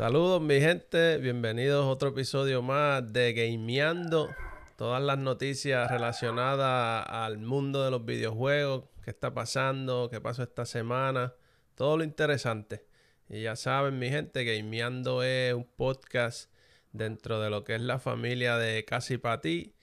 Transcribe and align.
Saludos 0.00 0.40
mi 0.40 0.58
gente, 0.62 1.18
bienvenidos 1.18 1.84
a 1.84 1.88
otro 1.90 2.08
episodio 2.08 2.62
más 2.62 3.12
de 3.12 3.34
Gameando. 3.34 4.30
Todas 4.76 5.02
las 5.02 5.18
noticias 5.18 5.90
relacionadas 5.90 7.04
al 7.06 7.36
mundo 7.36 7.84
de 7.84 7.90
los 7.90 8.06
videojuegos, 8.06 8.84
qué 9.04 9.10
está 9.10 9.34
pasando, 9.34 10.08
qué 10.10 10.18
pasó 10.18 10.42
esta 10.42 10.64
semana, 10.64 11.34
todo 11.74 11.98
lo 11.98 12.04
interesante. 12.04 12.86
Y 13.28 13.42
ya 13.42 13.56
saben 13.56 13.98
mi 13.98 14.08
gente, 14.08 14.42
Gameando 14.44 15.22
es 15.22 15.52
un 15.52 15.66
podcast 15.66 16.50
dentro 16.92 17.38
de 17.38 17.50
lo 17.50 17.64
que 17.64 17.74
es 17.74 17.82
la 17.82 17.98
familia 17.98 18.56
de 18.56 18.86
Casi 18.86 19.18
Pa' 19.18 19.42
Ti. 19.42 19.74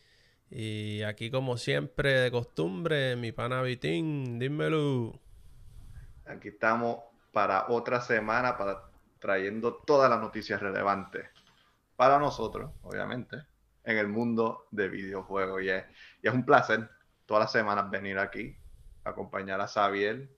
Y 0.50 1.04
aquí 1.04 1.30
como 1.30 1.58
siempre 1.58 2.14
de 2.14 2.32
costumbre, 2.32 3.16
mi 3.18 3.32
pana 3.32 3.62
Vitín, 3.62 4.40
dímelo. 4.40 5.22
Aquí 6.26 6.48
estamos 6.48 7.02
para 7.32 7.68
otra 7.70 8.02
semana, 8.02 8.58
para 8.58 8.87
trayendo 9.28 9.74
todas 9.86 10.10
las 10.10 10.22
noticias 10.22 10.62
relevantes 10.62 11.30
para 11.98 12.18
nosotros, 12.18 12.72
obviamente, 12.82 13.36
en 13.84 13.98
el 13.98 14.08
mundo 14.08 14.68
de 14.72 14.88
videojuegos. 14.88 15.64
Y 15.64 15.70
es, 15.70 15.84
y 16.24 16.30
es 16.30 16.34
un 16.34 16.46
placer 16.46 16.90
todas 17.26 17.44
las 17.44 17.52
semanas 17.52 17.92
venir 17.92 18.18
aquí, 18.20 18.56
acompañar 19.04 19.60
a 19.60 19.68
Xavier 19.68 20.30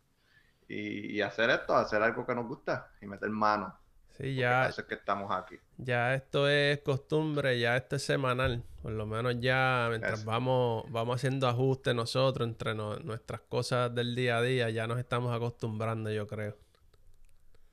y, 0.67 1.21
hacer 1.21 1.51
esto, 1.51 1.75
hacer 1.75 2.01
algo 2.01 2.25
que 2.25 2.33
nos 2.33 2.47
gusta 2.47 2.91
y 2.99 3.05
meter 3.05 3.29
mano. 3.29 3.77
Sí, 4.17 4.33
ya. 4.33 4.67
Eso 4.67 4.81
es 4.81 4.87
que 4.87 4.95
estamos 4.95 5.31
aquí. 5.31 5.59
Ya 5.77 6.15
esto 6.15 6.49
es 6.49 6.79
costumbre, 6.79 7.59
ya 7.59 7.77
esto 7.77 7.95
es 7.95 8.03
semanal. 8.03 8.63
Por 8.81 8.93
lo 8.93 9.05
menos 9.05 9.39
ya 9.39 9.85
mientras 9.89 10.25
vamos, 10.25 10.91
vamos 10.91 11.17
haciendo 11.17 11.47
ajustes 11.47 11.93
nosotros 11.93 12.47
entre 12.47 12.73
nuestras 12.73 13.41
cosas 13.41 13.93
del 13.93 14.15
día 14.15 14.37
a 14.37 14.41
día, 14.41 14.71
ya 14.71 14.87
nos 14.87 14.97
estamos 14.97 15.31
acostumbrando, 15.35 16.09
yo 16.09 16.25
creo. 16.25 16.57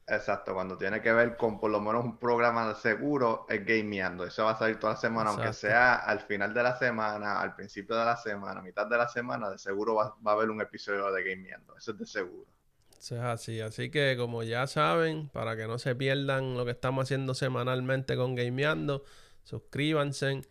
Exacto, 0.09 0.55
cuando 0.55 0.79
tiene 0.79 1.03
que 1.03 1.13
ver 1.13 1.37
con 1.37 1.59
por 1.59 1.69
lo 1.69 1.81
menos 1.81 2.05
un 2.05 2.17
programa 2.17 2.69
de 2.69 2.77
seguro, 2.77 3.45
es 3.49 3.67
gameando. 3.67 4.25
Eso 4.25 4.45
va 4.45 4.53
a 4.53 4.59
salir 4.59 4.79
toda 4.79 4.93
la 4.93 4.99
semana, 5.01 5.31
aunque 5.31 5.53
sea 5.53 5.97
al 5.97 6.21
final 6.21 6.55
de 6.55 6.63
la 6.63 6.79
semana, 6.79 7.41
al 7.41 7.57
principio 7.57 7.97
de 7.97 8.05
la 8.05 8.17
semana, 8.17 8.61
a 8.61 8.63
mitad 8.63 8.87
de 8.87 8.97
la 8.97 9.09
semana, 9.09 9.51
de 9.51 9.59
seguro 9.59 9.97
va, 9.97 10.15
a 10.25 10.31
haber 10.33 10.51
un 10.51 10.61
episodio 10.61 11.11
de 11.11 11.25
gameando. 11.25 11.77
Eso 11.77 11.91
es 11.91 11.99
de 11.99 12.07
seguro. 12.07 12.47
Eso 12.97 13.17
es 13.17 13.23
así. 13.23 13.61
Así 13.61 13.91
que 13.91 14.17
como 14.17 14.45
ya 14.45 14.69
saben, 14.69 15.29
para 15.31 15.57
que 15.57 15.67
no 15.67 15.77
se 15.77 15.97
pierdan 15.97 16.57
lo 16.57 16.65
que 16.65 16.71
estamos 16.71 17.03
haciendo 17.03 17.35
semanalmente 17.35 18.15
con 18.17 18.37
Gameando, 18.37 19.03
suscríbanse. 19.43 20.43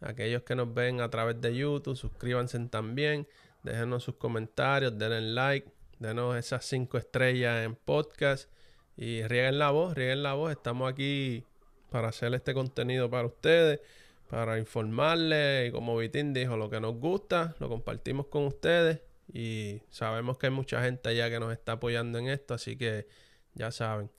Aquellos 0.00 0.42
que 0.42 0.54
nos 0.54 0.72
ven 0.72 1.02
a 1.02 1.10
través 1.10 1.38
de 1.38 1.54
YouTube, 1.54 1.96
suscríbanse 1.96 2.58
también. 2.70 3.28
Déjenos 3.62 4.04
sus 4.04 4.14
comentarios, 4.16 4.98
denle 4.98 5.20
like, 5.20 5.70
denos 5.98 6.34
esas 6.36 6.64
cinco 6.64 6.96
estrellas 6.96 7.64
en 7.64 7.76
podcast 7.76 8.51
y 8.96 9.22
rieguen 9.22 9.58
la 9.58 9.70
voz, 9.70 9.94
rieguen 9.94 10.22
la 10.22 10.34
voz. 10.34 10.52
Estamos 10.52 10.90
aquí 10.90 11.44
para 11.90 12.08
hacer 12.08 12.34
este 12.34 12.54
contenido 12.54 13.10
para 13.10 13.26
ustedes, 13.26 13.80
para 14.28 14.58
informarles. 14.58 15.68
Y 15.68 15.72
como 15.72 15.96
Vitín 15.96 16.32
dijo, 16.32 16.56
lo 16.56 16.70
que 16.70 16.80
nos 16.80 16.96
gusta, 16.96 17.54
lo 17.58 17.68
compartimos 17.68 18.26
con 18.26 18.46
ustedes. 18.46 19.00
Y 19.32 19.80
sabemos 19.90 20.38
que 20.38 20.46
hay 20.46 20.52
mucha 20.52 20.82
gente 20.82 21.08
allá 21.08 21.30
que 21.30 21.40
nos 21.40 21.52
está 21.52 21.72
apoyando 21.72 22.18
en 22.18 22.28
esto, 22.28 22.54
así 22.54 22.76
que 22.76 23.06
ya 23.54 23.70
saben, 23.70 24.10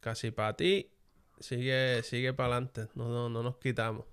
casi 0.00 0.30
para 0.30 0.56
ti, 0.56 0.90
sigue, 1.40 2.02
sigue 2.02 2.32
para 2.32 2.54
adelante, 2.54 2.88
no, 2.94 3.08
no, 3.08 3.28
no 3.28 3.42
nos 3.42 3.56
quitamos. 3.56 4.04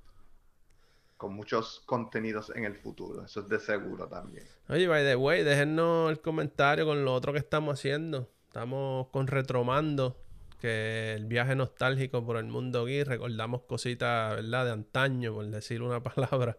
Con 1.17 1.33
muchos 1.33 1.81
contenidos 1.85 2.51
en 2.55 2.65
el 2.65 2.75
futuro, 2.75 3.25
eso 3.25 3.41
es 3.41 3.49
de 3.49 3.59
seguro 3.59 4.07
también. 4.07 4.47
Oye, 4.69 4.87
by 4.87 5.03
the 5.03 5.15
way, 5.15 5.43
déjenos 5.43 6.11
el 6.11 6.21
comentario 6.21 6.85
con 6.85 7.03
lo 7.03 7.13
otro 7.13 7.33
que 7.33 7.39
estamos 7.39 7.79
haciendo. 7.79 8.29
Estamos 8.57 9.09
con 9.09 9.27
Retromando, 9.27 10.17
que 10.59 11.13
el 11.13 11.27
viaje 11.27 11.55
nostálgico 11.55 12.25
por 12.25 12.37
el 12.37 12.45
mundo 12.45 12.85
geek. 12.85 13.07
Recordamos 13.07 13.61
cositas, 13.67 14.35
¿verdad? 14.35 14.65
De 14.65 14.71
antaño, 14.71 15.31
por 15.31 15.45
decir 15.45 15.83
una 15.83 16.01
palabra. 16.03 16.57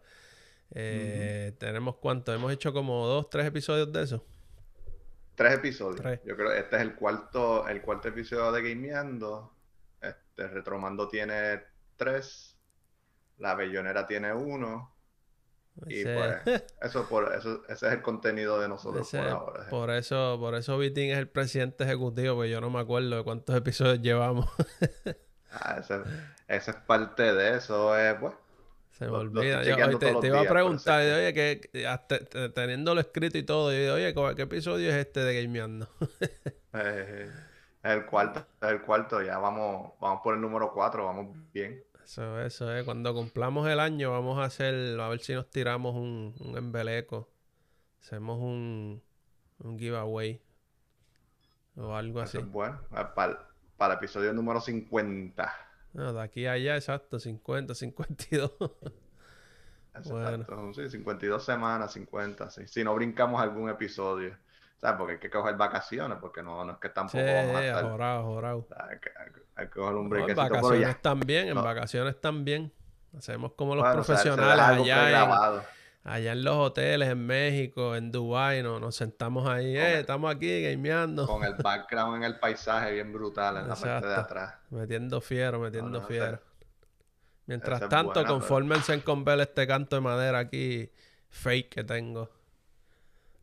Eh, 0.71 1.57
tenemos 1.59 1.97
cuánto? 1.97 2.33
Hemos 2.33 2.53
hecho 2.53 2.71
como 2.71 3.05
dos, 3.05 3.29
tres 3.29 3.47
episodios 3.47 3.91
de 3.91 4.03
eso. 4.03 4.25
Tres 5.35 5.55
episodios. 5.55 6.21
Yo 6.23 6.37
creo 6.37 6.51
que 6.51 6.59
este 6.59 6.77
es 6.77 6.81
el 6.83 6.95
cuarto, 6.95 7.67
el 7.67 7.81
cuarto 7.81 8.07
episodio 8.07 8.49
de 8.53 8.61
Gameando. 8.61 9.53
Este 10.01 10.47
Retromando 10.47 11.09
tiene 11.09 11.63
tres. 11.97 12.55
La 13.39 13.55
Bellonera 13.55 14.07
tiene 14.07 14.33
uno. 14.33 14.95
Y 15.87 16.03
pues, 16.03 16.63
eso 16.81 17.07
por 17.07 17.33
eso, 17.33 17.61
ese 17.67 17.87
es 17.87 17.93
el 17.93 18.01
contenido 18.01 18.59
de 18.59 18.67
nosotros 18.67 19.09
por 19.09 19.19
ahora. 19.19 19.69
Por 19.69 19.89
eso, 19.91 20.37
por 20.39 20.55
eso 20.55 20.77
Vitín 20.77 21.11
es 21.11 21.17
el 21.17 21.27
presidente 21.27 21.83
ejecutivo, 21.83 22.35
porque 22.35 22.49
yo 22.49 22.61
no 22.61 22.69
me 22.69 22.79
acuerdo 22.79 23.17
de 23.17 23.23
cuántos 23.23 23.55
episodios 23.55 24.01
llevamos. 24.01 24.49
ah, 25.51 25.77
ese, 26.47 26.71
es 26.71 26.75
parte 26.87 27.33
de 27.33 27.57
eso, 27.57 27.97
eh, 27.97 28.15
pues. 28.19 28.33
Se 28.91 29.05
me 29.05 29.11
olvida. 29.11 29.63
Yo, 29.63 29.97
te, 29.97 30.27
iba 30.27 30.41
a 30.41 30.43
preguntar, 30.43 31.01
oye, 31.01 31.33
que 31.33 32.49
teniéndolo 32.53 32.99
escrito 32.99 33.37
y 33.37 33.43
todo, 33.43 33.71
yo 33.71 33.93
oye, 33.93 34.13
¿qué 34.35 34.41
episodio 34.41 34.89
es 34.89 34.95
este 34.95 35.21
de 35.21 35.41
Gameando? 35.41 35.87
eh, 36.73 37.31
el 37.83 38.05
cuarto, 38.05 38.45
el 38.61 38.81
cuarto, 38.81 39.21
ya 39.21 39.37
vamos, 39.37 39.93
vamos 40.01 40.21
por 40.21 40.35
el 40.35 40.41
número 40.41 40.73
cuatro, 40.73 41.05
vamos 41.05 41.27
bien. 41.53 41.81
Eso, 42.09 42.41
eso 42.41 42.73
es. 42.73 42.83
Cuando 42.85 43.13
cumplamos 43.13 43.69
el 43.69 43.79
año, 43.79 44.09
vamos 44.09 44.39
a 44.39 44.45
hacer, 44.45 44.99
a 44.99 45.07
ver 45.09 45.19
si 45.19 45.35
nos 45.35 45.47
tiramos 45.47 45.93
un, 45.93 46.33
un 46.39 46.57
embeleco. 46.57 47.29
Hacemos 48.01 48.39
un, 48.39 48.99
un 49.59 49.77
giveaway. 49.77 50.41
O 51.75 51.93
algo 51.95 52.21
así. 52.21 52.39
bueno. 52.39 52.81
Ah, 52.89 53.13
para, 53.13 53.47
para, 53.77 53.93
el 53.93 53.99
episodio 53.99 54.33
número 54.33 54.59
50. 54.59 55.53
No, 55.93 56.11
de 56.11 56.19
aquí 56.19 56.47
a 56.47 56.53
allá, 56.53 56.77
exacto. 56.77 57.19
50, 57.19 57.75
52. 57.75 58.53
Exacto. 59.93 60.73
Sí, 60.73 60.89
52 60.89 61.45
semanas, 61.45 61.93
50. 61.93 62.49
Sí. 62.49 62.67
Si 62.67 62.83
no 62.83 62.95
brincamos 62.95 63.39
algún 63.39 63.69
episodio. 63.69 64.35
¿Sabes? 64.79 64.97
Porque 64.97 65.13
hay 65.13 65.19
que 65.19 65.29
coger 65.29 65.55
vacaciones, 65.57 66.17
porque 66.21 66.41
no, 66.41 66.63
no 66.63 66.73
es 66.73 66.77
que 66.77 66.89
tampoco 66.89 67.17
sí, 67.17 67.29
estar... 67.29 67.83
jorado, 67.83 68.23
jorado. 68.23 68.67
Hay 68.77 68.99
que, 68.99 69.11
hay, 69.55 69.65
que 69.67 69.71
coger 69.71 69.95
un 69.95 70.09
break. 70.09 70.29
en 70.29 70.35
vacaciones 70.35 71.01
también, 71.01 71.47
en 71.49 71.55
vacaciones 71.55 72.21
también. 72.21 72.71
Hacemos 73.17 73.53
como 73.53 73.75
los 73.75 73.85
profesionales 73.91 74.63
allá, 74.63 75.23
en, 75.23 75.61
allá 76.03 76.31
en 76.31 76.43
los 76.43 76.55
hoteles 76.55 77.09
en 77.09 77.25
México, 77.25 77.95
en 77.95 78.11
Dubái, 78.11 78.63
no, 78.63 78.79
nos 78.79 78.95
sentamos 78.95 79.47
ahí, 79.49 79.75
eh, 79.75 79.99
estamos 79.99 80.33
aquí 80.33 80.61
gameando. 80.61 81.27
Con 81.27 81.43
el 81.43 81.55
background 81.55 82.17
en 82.17 82.23
el 82.23 82.39
paisaje 82.39 82.93
bien 82.93 83.11
brutal 83.11 83.57
en 83.57 83.67
la 83.67 83.75
parte 83.75 84.07
de 84.07 84.15
atrás. 84.15 84.55
Metiendo 84.69 85.19
fiero, 85.19 85.59
metiendo 85.59 86.01
fiero. 86.03 86.39
Mientras 87.47 87.89
tanto, 87.89 88.23
confórmense 88.25 89.03
con 89.03 89.25
ver 89.25 89.41
este 89.41 89.67
canto 89.67 89.95
de 89.97 90.01
madera 90.01 90.39
aquí 90.39 90.89
fake 91.29 91.69
que 91.69 91.83
tengo 91.83 92.29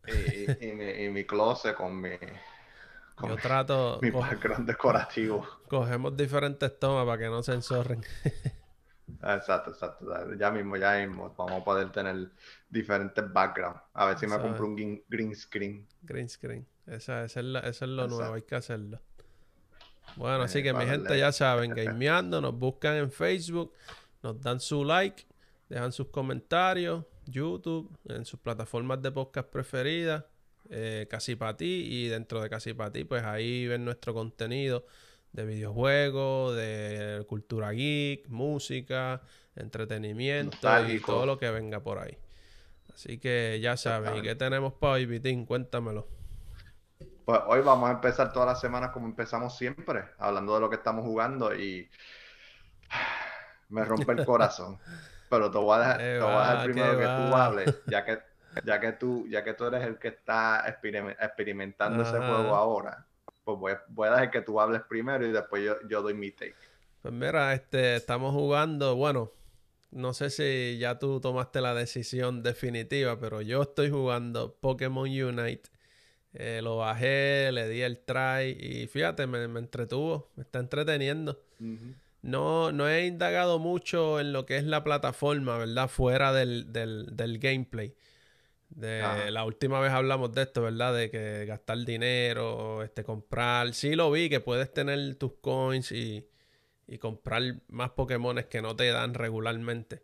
y, 0.07 0.73
mi, 0.73 1.09
mi, 1.11 1.25
closet 1.25 1.75
con 1.75 2.01
mi. 2.01 2.11
Yo 3.23 3.37
trato. 3.37 3.99
Mi 4.03 4.11
background 4.11 4.67
decorativo. 4.67 5.47
Cogemos 5.69 6.17
diferentes 6.17 6.79
tomas 6.79 7.07
para 7.07 7.19
que 7.19 7.29
no 7.29 7.43
se 7.43 7.55
enzorren. 7.55 8.03
Exacto, 9.23 9.71
exacto. 9.71 10.35
Ya 10.39 10.51
mismo, 10.51 10.77
ya 10.77 10.99
mismo. 10.99 11.35
Vamos 11.37 11.63
a 11.63 11.65
poder 11.65 11.91
tener 11.93 12.31
diferentes 12.69 13.33
backgrounds. 13.33 13.81
A 13.95 14.07
ver 14.07 14.19
si 14.19 14.27
me 14.27 14.39
compro 14.39 14.67
un 14.67 15.03
green 15.09 15.35
screen. 15.35 15.87
Green 16.03 16.29
screen. 16.29 16.67
Esa, 16.87 17.25
es, 17.25 17.37
eso 17.37 17.61
es 17.65 17.83
lo 17.83 18.07
nuevo, 18.07 18.35
hay 18.35 18.43
que 18.43 18.55
hacerlo. 18.55 19.01
Bueno, 20.15 20.45
así 20.45 20.63
que 20.63 20.73
mi 20.73 20.87
gente 20.87 21.19
ya 21.19 21.33
saben, 21.33 21.71
gameando, 21.75 22.41
nos 22.41 22.57
buscan 22.57 22.97
en 22.97 23.11
Facebook, 23.11 23.73
nos 24.23 24.41
dan 24.41 24.61
su 24.61 24.85
like, 24.85 25.27
dejan 25.69 25.91
sus 25.93 26.09
comentarios, 26.09 27.05
YouTube, 27.27 27.91
en 28.09 28.25
sus 28.25 28.41
plataformas 28.41 29.03
de 29.03 29.13
podcast 29.13 29.49
preferidas, 29.49 30.25
eh, 30.71 31.07
Casi 31.11 31.37
para 31.37 31.57
ti, 31.57 31.87
y 31.89 32.09
dentro 32.09 32.41
de 32.41 32.49
Casi 32.49 32.73
para 32.75 32.91
ti, 32.93 33.05
pues 33.05 33.23
ahí 33.25 33.67
ven 33.67 33.85
nuestro 33.85 34.15
contenido 34.15 34.87
de 35.33 35.45
videojuegos, 35.45 36.57
de 36.57 37.25
cultura 37.29 37.73
geek, 37.73 38.29
música, 38.29 39.23
entretenimiento 39.55 40.59
y 40.89 41.01
todo 41.01 41.27
lo 41.27 41.39
que 41.39 41.51
venga 41.51 41.81
por 41.81 41.99
ahí. 41.99 42.17
Así 42.95 43.19
que 43.19 43.61
ya 43.61 43.77
saben, 43.77 44.17
¿y 44.17 44.23
qué 44.23 44.35
tenemos 44.35 44.73
para 44.73 44.95
hoy, 44.95 45.07
Vitín? 45.07 45.45
Cuéntamelo. 45.45 46.09
Pues 47.27 47.41
hoy 47.47 47.61
vamos 47.61 47.91
a 47.91 47.93
empezar 47.93 48.33
todas 48.33 48.49
las 48.49 48.61
semanas 48.61 48.91
como 48.93 49.07
empezamos 49.07 49.57
siempre, 49.57 50.05
hablando 50.19 50.55
de 50.55 50.61
lo 50.61 50.71
que 50.71 50.77
estamos 50.77 51.05
jugando 51.05 51.55
y 51.55 51.91
me 53.69 53.85
rompe 53.85 54.13
el 54.13 54.25
corazón. 54.25 54.79
Pero 55.29 55.51
te 55.51 55.59
voy 55.59 55.79
a 55.81 55.97
dejar, 55.97 56.65
primero 56.65 56.99
que 56.99 57.05
tú 57.05 57.35
hables, 57.35 57.81
ya 57.87 58.05
que, 58.05 58.19
ya 58.65 58.81
que 58.81 58.93
tú, 58.93 59.27
ya 59.29 59.43
que 59.45 59.55
tú 59.55 59.65
eres 59.65 59.85
el 59.85 59.99
que 59.99 60.09
está 60.09 60.65
experimentando 60.67 62.03
ese 62.03 62.19
juego 62.19 62.55
ahora, 62.55 63.07
pues 63.45 63.59
voy 63.59 63.73
a, 63.73 63.83
voy 63.89 64.09
a, 64.09 64.13
dejar 64.13 64.31
que 64.31 64.43
tú 64.43 64.61
hables 64.61 64.83
primero 64.83 65.27
y 65.27 65.33
después 65.33 65.65
yo, 65.65 65.77
yo 65.89 66.03
doy 66.03 66.15
mi 66.15 66.31
take. 66.31 66.55
Pues 67.03 67.15
mira, 67.15 67.55
este, 67.55 67.97
estamos 67.97 68.33
jugando, 68.33 68.97
bueno, 68.97 69.33
no 69.91 70.13
sé 70.13 70.31
si 70.31 70.79
ya 70.79 70.99
tú 70.99 71.21
tomaste 71.21 71.61
la 71.61 71.75
decisión 71.75 72.43
definitiva, 72.43 73.19
pero 73.19 73.41
yo 73.41 73.63
estoy 73.63 73.91
jugando 73.91 74.57
Pokémon 74.61 75.09
Unite. 75.09 75.71
Eh, 76.35 76.61
lo 76.63 76.77
bajé, 76.77 77.51
le 77.53 77.67
di 77.69 77.81
el 77.81 77.99
try 78.01 78.51
y 78.61 78.87
fíjate, 78.89 79.27
me, 79.27 79.49
me 79.49 79.59
entretuvo, 79.59 80.31
me 80.37 80.43
está 80.43 80.59
entreteniendo. 80.59 81.41
No, 82.27 82.73
no 82.73 82.89
he 82.89 83.07
indagado 83.07 83.61
mucho 83.61 84.19
en 84.19 84.33
lo 84.33 84.47
que 84.47 84.57
es 84.57 84.65
la 84.65 84.83
plataforma, 84.83 85.59
¿verdad? 85.59 85.89
Fuera 85.89 86.33
del, 86.33 86.73
del, 86.73 87.39
gameplay. 87.39 87.95
De, 88.69 89.31
la 89.31 89.45
última 89.45 89.79
vez 89.79 89.93
hablamos 89.93 90.35
de 90.35 90.43
esto, 90.43 90.63
¿verdad? 90.63 90.93
De 90.93 91.09
que 91.09 91.47
gastar 91.47 91.79
dinero, 91.85 92.83
este, 92.83 93.05
comprar. 93.05 93.73
Sí 93.75 93.95
lo 93.95 94.11
vi, 94.11 94.29
que 94.29 94.41
puedes 94.41 94.75
tener 94.75 95.15
tus 95.15 95.35
coins 95.35 95.93
y, 95.93 96.29
y 96.89 96.99
comprar 96.99 97.43
más 97.69 97.91
Pokémones 97.91 98.47
que 98.47 98.61
no 98.61 98.75
te 98.75 98.91
dan 98.91 99.15
regularmente. 99.15 100.03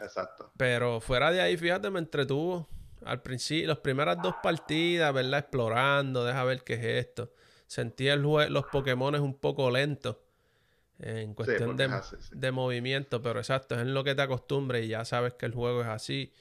Exacto. 0.00 0.50
Pero 0.56 1.00
fuera 1.00 1.30
de 1.30 1.40
ahí, 1.40 1.56
fíjate, 1.56 1.88
me 1.90 2.00
entretuvo. 2.00 2.68
Al 3.04 3.22
principio, 3.22 3.68
las 3.68 3.78
primeras 3.78 4.20
dos 4.20 4.34
partidas, 4.42 5.14
¿verdad? 5.14 5.38
Explorando, 5.38 6.24
deja 6.24 6.42
ver 6.42 6.64
qué 6.64 6.74
es 6.74 7.06
esto. 7.06 7.32
Sentí 7.68 8.08
el 8.08 8.22
los 8.22 8.66
Pokémones 8.72 9.20
un 9.20 9.34
poco 9.34 9.70
lentos 9.70 10.16
en 11.02 11.34
cuestión 11.34 11.76
de, 11.76 12.52
movimiento, 12.52 13.22
pero 13.22 13.38
exacto, 13.38 13.74
es 13.74 13.82
en 13.82 13.94
lo 13.94 14.04
que 14.04 14.14
te 14.14 14.22
acostumbres 14.22 14.84
y 14.84 14.88
ya 14.88 15.04
sabes 15.04 15.34
que 15.34 15.46
el 15.46 15.52
juego 15.52 15.82
es 15.82 15.88
así. 15.88 16.32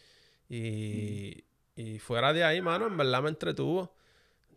Y, 0.50 1.44
fuera 2.00 2.34
de 2.34 2.44
ahí, 2.44 2.62
mano, 2.62 2.88
en 2.88 2.98
verdad 2.98 3.22
me 3.24 3.30
entretuvo. 3.30 3.96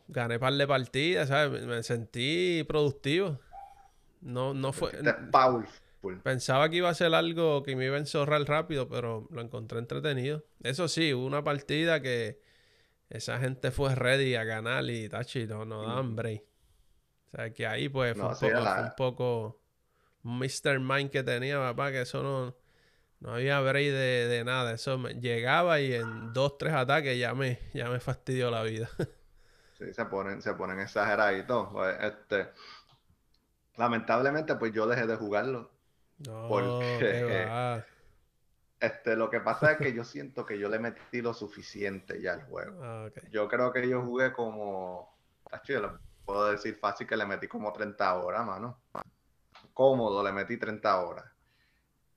Gané 0.09 0.39
par 0.39 0.53
de 0.55 0.67
partidas, 0.67 1.29
¿sabes? 1.29 1.65
Me, 1.65 1.83
sentí 1.83 2.65
productivo. 2.67 3.39
No, 4.21 4.53
no 4.55 4.73
fue. 4.73 4.93
Pensaba 6.23 6.69
que 6.69 6.77
iba 6.77 6.89
a 6.89 6.95
ser 6.95 7.15
algo 7.15 7.63
que 7.63 7.77
me 7.77 7.87
iba 7.87 7.95
a 7.95 8.01
enzorrar 8.01 8.43
rápido, 8.43 8.89
pero 8.89 9.29
lo 9.31 9.41
encontré 9.41 9.79
entretenido. 9.79 10.45
Eso 10.63 10.89
sí, 10.89 11.15
hubo 11.15 11.25
una 11.25 11.45
partida 11.45 12.03
que 12.03 12.41
esa 13.09 13.39
gente 13.39 13.71
fue 13.71 13.95
ready 13.95 14.35
a 14.35 14.45
ganar 14.45 14.85
y 14.91 15.09
tachi, 15.09 15.47
no, 15.47 15.65
no 15.65 15.87
dan 15.87 16.17
break. 16.17 16.43
O 16.43 17.37
sea, 17.37 17.53
que 17.53 17.67
ahí 17.67 17.89
pues 17.89 18.17
fue, 18.17 18.53
un, 18.53 18.93
poco, 18.97 19.47
un 19.47 19.62
Mr. 20.23 20.81
Mind 20.81 21.11
que 21.11 21.23
tenía, 21.23 21.59
papá, 21.59 21.91
que 21.91 22.03
eso 22.03 22.23
no, 22.23 22.55
no 23.21 23.35
había 23.35 23.61
break 23.61 23.93
de, 23.93 24.43
nada. 24.45 24.73
Eso 24.73 24.99
me, 24.99 25.15
llegaba 25.15 25.81
y 25.81 25.95
en 25.95 26.33
dos, 26.33 26.59
tres 26.59 26.75
ataques 26.75 27.19
ya 27.19 27.35
me, 27.35 27.59
ya 27.73 27.89
me 27.89 28.01
fastidió 28.01 28.51
la 28.51 28.63
vida. 28.63 28.89
sí, 29.79 29.93
se 29.93 30.05
ponen, 30.07 30.43
se 30.43 30.55
ponen 30.55 30.81
exageraditos. 30.81 31.69
Pues, 31.73 31.97
este, 32.01 32.49
lamentablemente, 33.77 34.55
pues 34.57 34.73
yo 34.73 34.87
dejé 34.87 35.07
de 35.07 35.17
jugarlo. 35.17 35.71
No, 36.27 36.49
porque 36.49 37.49
este, 38.81 39.17
lo 39.17 39.31
que 39.31 39.41
pasa 39.41 39.73
es 39.73 39.79
que 39.79 39.93
yo 39.93 40.05
siento 40.05 40.47
que 40.47 40.59
yo 40.59 40.69
le 40.69 40.79
metí 40.79 41.21
lo 41.21 41.35
suficiente 41.35 42.21
ya 42.21 42.35
al 42.35 42.45
juego. 42.45 42.83
Ah, 42.83 43.09
yo 43.31 43.49
creo 43.49 43.73
que 43.73 43.89
yo 43.89 44.03
jugué 44.03 44.33
como 44.33 45.13
puedo 46.25 46.51
decir 46.51 46.77
fácil 46.77 47.07
que 47.07 47.17
le 47.17 47.27
metí 47.27 47.49
como 47.49 47.73
30 47.73 48.15
horas, 48.15 48.47
mano. 48.47 48.79
Cómodo, 49.73 50.23
le 50.23 50.33
metí 50.33 50.57
30 50.57 51.01
horas. 51.05 51.25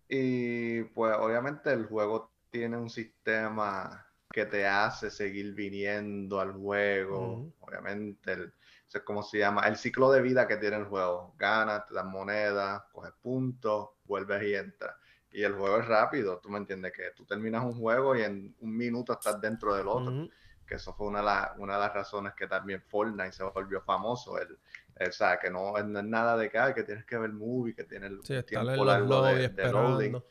Y 0.08 0.84
pues 0.84 1.16
obviamente 1.18 1.72
el 1.72 1.86
juego 1.86 2.32
tiene 2.50 2.78
un 2.78 2.90
sistema 2.90 4.06
que 4.32 4.46
te 4.46 4.68
hace 4.68 5.10
seguir 5.10 5.54
viniendo 5.54 6.40
al 6.40 6.54
juego. 6.54 7.52
Obviamente, 7.60 8.34
el, 8.34 8.54
es 8.94 9.02
como 9.02 9.24
se 9.24 9.40
llama, 9.40 9.68
el 9.68 9.76
ciclo 9.76 10.12
de 10.12 10.22
vida 10.22 10.48
que 10.48 10.58
tiene 10.58 10.78
el 10.78 10.86
juego. 10.86 11.34
Ganas, 11.38 11.86
te 11.88 11.94
das 11.94 12.06
monedas, 12.06 12.84
coges 12.92 13.14
puntos, 13.22 13.90
vuelves 14.06 14.44
y 14.44 14.56
entras. 14.56 14.96
Y 15.32 15.44
el 15.44 15.54
juego 15.54 15.80
es 15.80 15.88
rápido, 15.88 16.40
tú 16.40 16.50
me 16.50 16.60
entiendes, 16.60 16.94
que 16.94 17.12
tú 17.12 17.26
terminas 17.26 17.66
un 17.66 17.74
juego 17.74 18.16
y 18.16 18.22
en 18.22 18.56
un 18.62 18.78
minuto 18.78 19.14
estás 19.14 19.42
dentro 19.42 19.76
del 19.76 19.88
otro 19.88 20.30
que 20.66 20.76
eso 20.76 20.94
fue 20.94 21.08
una 21.08 21.22
de, 21.22 21.62
una 21.62 21.76
de 21.76 21.80
las 21.80 21.94
razones 21.94 22.34
que 22.34 22.48
también 22.48 22.82
Fortnite 22.82 23.32
se 23.32 23.44
volvió 23.44 23.82
famoso. 23.82 24.40
El, 24.40 24.58
o 24.98 25.12
sea, 25.12 25.38
que 25.38 25.50
no, 25.50 25.78
es 25.78 25.86
nada 25.86 26.38
de 26.38 26.50
que, 26.50 26.60
que 26.74 26.84
tienes 26.84 27.06
que 27.06 27.18
ver 27.18 27.34
movie, 27.34 27.76
que 27.76 27.84
tiene 27.84 28.08
el 28.08 28.22
tiempo 28.46 28.86
largo 28.86 29.24
de, 29.24 29.50
loading. 29.72 30.16
O 30.16 30.24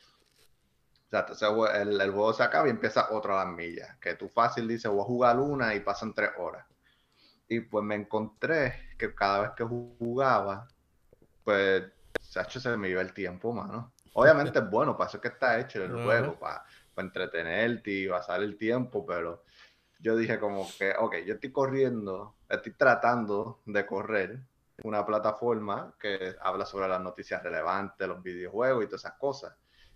sea, 1.34 1.48
el, 1.80 2.00
el, 2.00 2.10
juego 2.10 2.32
se 2.32 2.42
acaba 2.42 2.66
y 2.66 2.70
empieza 2.70 3.12
otra 3.12 3.44
las 3.44 3.54
millas. 3.54 3.96
Que 3.98 4.14
tú 4.14 4.28
fácil 4.28 4.66
dices, 4.66 4.90
voy 4.90 5.02
a 5.02 5.04
jugar 5.04 5.38
una 5.38 5.74
y 5.74 5.80
pasan 5.80 6.14
tres 6.14 6.30
horas. 6.38 6.66
Y 7.46 7.60
pues 7.60 7.84
me 7.84 7.94
encontré 7.94 8.94
que 8.98 9.14
cada 9.14 9.40
vez 9.40 9.50
que 9.54 9.64
jugaba, 9.64 10.66
pues, 11.44 11.84
hecho 12.34 12.58
se 12.58 12.76
me 12.76 12.88
iba 12.88 13.02
el 13.02 13.12
tiempo, 13.12 13.52
mano. 13.52 13.92
Obviamente 14.14 14.58
es 14.58 14.70
bueno, 14.70 14.96
para 14.96 15.08
eso 15.08 15.20
que 15.20 15.28
está 15.28 15.60
hecho 15.60 15.84
el 15.84 15.92
juego, 15.92 16.38
para, 16.38 16.64
para 16.94 17.06
entretenerte 17.06 17.90
y 17.90 18.08
pasar 18.08 18.42
el 18.42 18.56
tiempo, 18.56 19.04
pero 19.04 19.44
yo 20.00 20.16
dije 20.16 20.38
como 20.38 20.66
que, 20.78 20.94
ok, 20.98 21.16
yo 21.26 21.34
estoy 21.34 21.52
corriendo, 21.52 22.36
estoy 22.48 22.72
tratando 22.72 23.60
de 23.66 23.84
correr 23.86 24.40
una 24.82 25.06
plataforma 25.06 25.94
que 26.00 26.34
habla 26.40 26.66
sobre 26.66 26.88
las 26.88 27.00
noticias 27.00 27.42
relevantes, 27.42 28.06
los 28.08 28.22
videojuegos 28.22 28.84
y 28.84 28.86
todas 28.86 29.04
esas 29.04 29.18
cosas. 29.18 29.54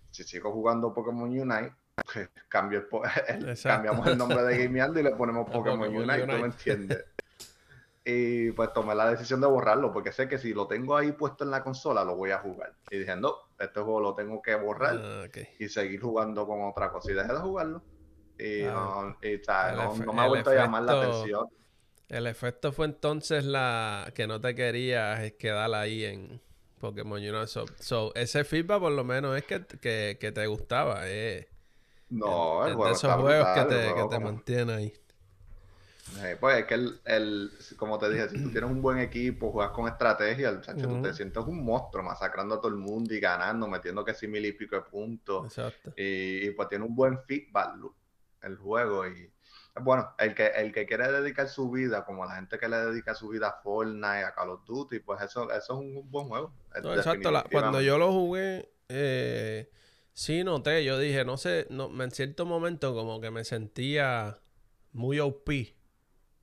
Si 0.09 0.23
sigo 0.23 0.51
jugando 0.51 0.93
Pokémon 0.93 1.29
Unite, 1.29 1.75
pues 2.05 2.29
cambio 2.47 2.87
el, 3.27 3.57
cambiamos 3.63 4.07
el 4.07 4.17
nombre 4.17 4.43
de 4.43 4.63
Gameando 4.63 4.99
y 4.99 5.03
le 5.03 5.11
ponemos 5.11 5.49
Pokémon, 5.51 5.93
Unite, 5.93 6.21
¿tú 6.25 6.37
me 6.37 6.45
entiendes? 6.45 7.05
y 8.05 8.51
pues 8.53 8.73
tomé 8.73 8.95
la 8.95 9.09
decisión 9.11 9.41
de 9.41 9.47
borrarlo, 9.47 9.91
porque 9.91 10.11
sé 10.11 10.27
que 10.27 10.37
si 10.37 10.53
lo 10.53 10.67
tengo 10.67 10.95
ahí 10.95 11.11
puesto 11.11 11.43
en 11.43 11.51
la 11.51 11.63
consola, 11.63 12.03
lo 12.03 12.15
voy 12.15 12.31
a 12.31 12.39
jugar. 12.39 12.73
Y 12.89 12.99
dije, 12.99 13.15
no, 13.15 13.35
este 13.59 13.81
juego 13.81 13.99
lo 13.99 14.15
tengo 14.15 14.41
que 14.41 14.55
borrar 14.55 14.97
ah, 14.97 15.39
y 15.59 15.67
seguir 15.67 16.01
jugando 16.01 16.47
con 16.47 16.63
otra 16.63 16.91
cosa. 16.91 17.11
Y 17.11 17.15
dejé 17.15 17.33
de 17.33 17.39
jugarlo. 17.39 17.83
Y, 18.37 18.63
no, 18.63 19.17
me 20.13 20.21
ha 20.21 20.27
vuelto 20.27 20.49
a 20.51 20.55
llamar 20.55 20.83
la 20.83 20.93
atención. 20.93 21.47
El 22.09 22.25
efecto 22.25 22.71
fue 22.71 22.87
entonces 22.87 23.45
la 23.45 24.11
que 24.15 24.25
no 24.25 24.41
te 24.41 24.55
querías 24.55 25.31
quedar 25.33 25.73
ahí 25.75 26.05
en 26.05 26.41
Pokémon. 26.79 27.21
So, 27.47 28.13
ese 28.15 28.43
feedback 28.43 28.79
por 28.79 28.91
lo 28.91 29.03
menos 29.03 29.37
es 29.37 29.45
que, 29.45 30.17
que, 30.19 30.31
te 30.31 30.47
gustaba. 30.47 31.01
Eh. 31.03 31.47
No, 32.09 32.65
el, 32.65 32.75
de 32.75 32.91
esos 32.91 33.13
juegos 33.13 33.47
que 33.53 33.65
te, 33.65 33.93
que 33.93 34.07
te 34.09 34.19
mantienen 34.19 34.69
ahí. 34.71 34.93
Eh, 36.23 36.37
pues 36.39 36.57
es 36.57 36.65
que 36.65 36.73
el, 36.73 36.99
el, 37.05 37.51
como 37.77 37.99
te 37.99 38.09
dije, 38.09 38.29
si 38.29 38.41
tú 38.41 38.49
tienes 38.49 38.71
un 38.71 38.81
buen 38.81 38.97
equipo, 38.97 39.51
juegas 39.51 39.71
con 39.73 39.87
estrategia, 39.87 40.49
el, 40.49 40.61
tú 40.61 41.01
te 41.03 41.13
sientes 41.13 41.43
un 41.45 41.63
monstruo 41.63 42.03
masacrando 42.03 42.55
a 42.55 42.57
todo 42.57 42.69
el 42.69 42.77
mundo 42.77 43.13
y 43.13 43.19
ganando, 43.19 43.67
metiendo 43.67 44.03
que 44.03 44.15
sí 44.15 44.27
mil 44.27 44.43
y 44.43 44.53
pico 44.53 44.75
de 44.75 44.81
puntos. 44.81 45.45
Exacto. 45.45 45.93
Y, 45.95 46.47
y, 46.47 46.51
pues 46.51 46.67
tiene 46.69 46.85
un 46.85 46.95
buen 46.95 47.21
feedback 47.21 47.75
el 48.41 48.57
juego 48.57 49.05
y 49.07 49.31
bueno, 49.81 50.13
el 50.17 50.35
que, 50.35 50.47
el 50.47 50.71
que 50.71 50.85
quiere 50.85 51.11
dedicar 51.11 51.47
su 51.47 51.69
vida, 51.69 52.05
como 52.05 52.25
la 52.25 52.35
gente 52.35 52.57
que 52.57 52.67
le 52.67 52.77
dedica 52.77 53.15
su 53.15 53.29
vida 53.29 53.47
a 53.47 53.61
Fortnite, 53.61 54.23
a 54.23 54.33
Call 54.33 54.49
of 54.49 54.65
Duty, 54.65 54.99
pues 54.99 55.21
eso, 55.21 55.49
eso 55.51 55.57
es 55.57 55.69
un, 55.69 56.09
buen 56.09 56.27
juego. 56.27 56.53
exacto, 56.75 57.31
cuando 57.51 57.81
yo 57.81 57.97
lo 57.97 58.11
jugué, 58.11 58.71
eh, 58.89 59.69
sí 60.13 60.43
noté, 60.43 60.83
yo 60.83 60.97
dije, 60.97 61.23
no 61.25 61.37
sé, 61.37 61.67
no, 61.69 61.89
en 62.03 62.11
cierto 62.11 62.45
momento 62.45 62.93
como 62.93 63.21
que 63.21 63.31
me 63.31 63.43
sentía 63.43 64.39
muy 64.91 65.19
OP. 65.19 65.49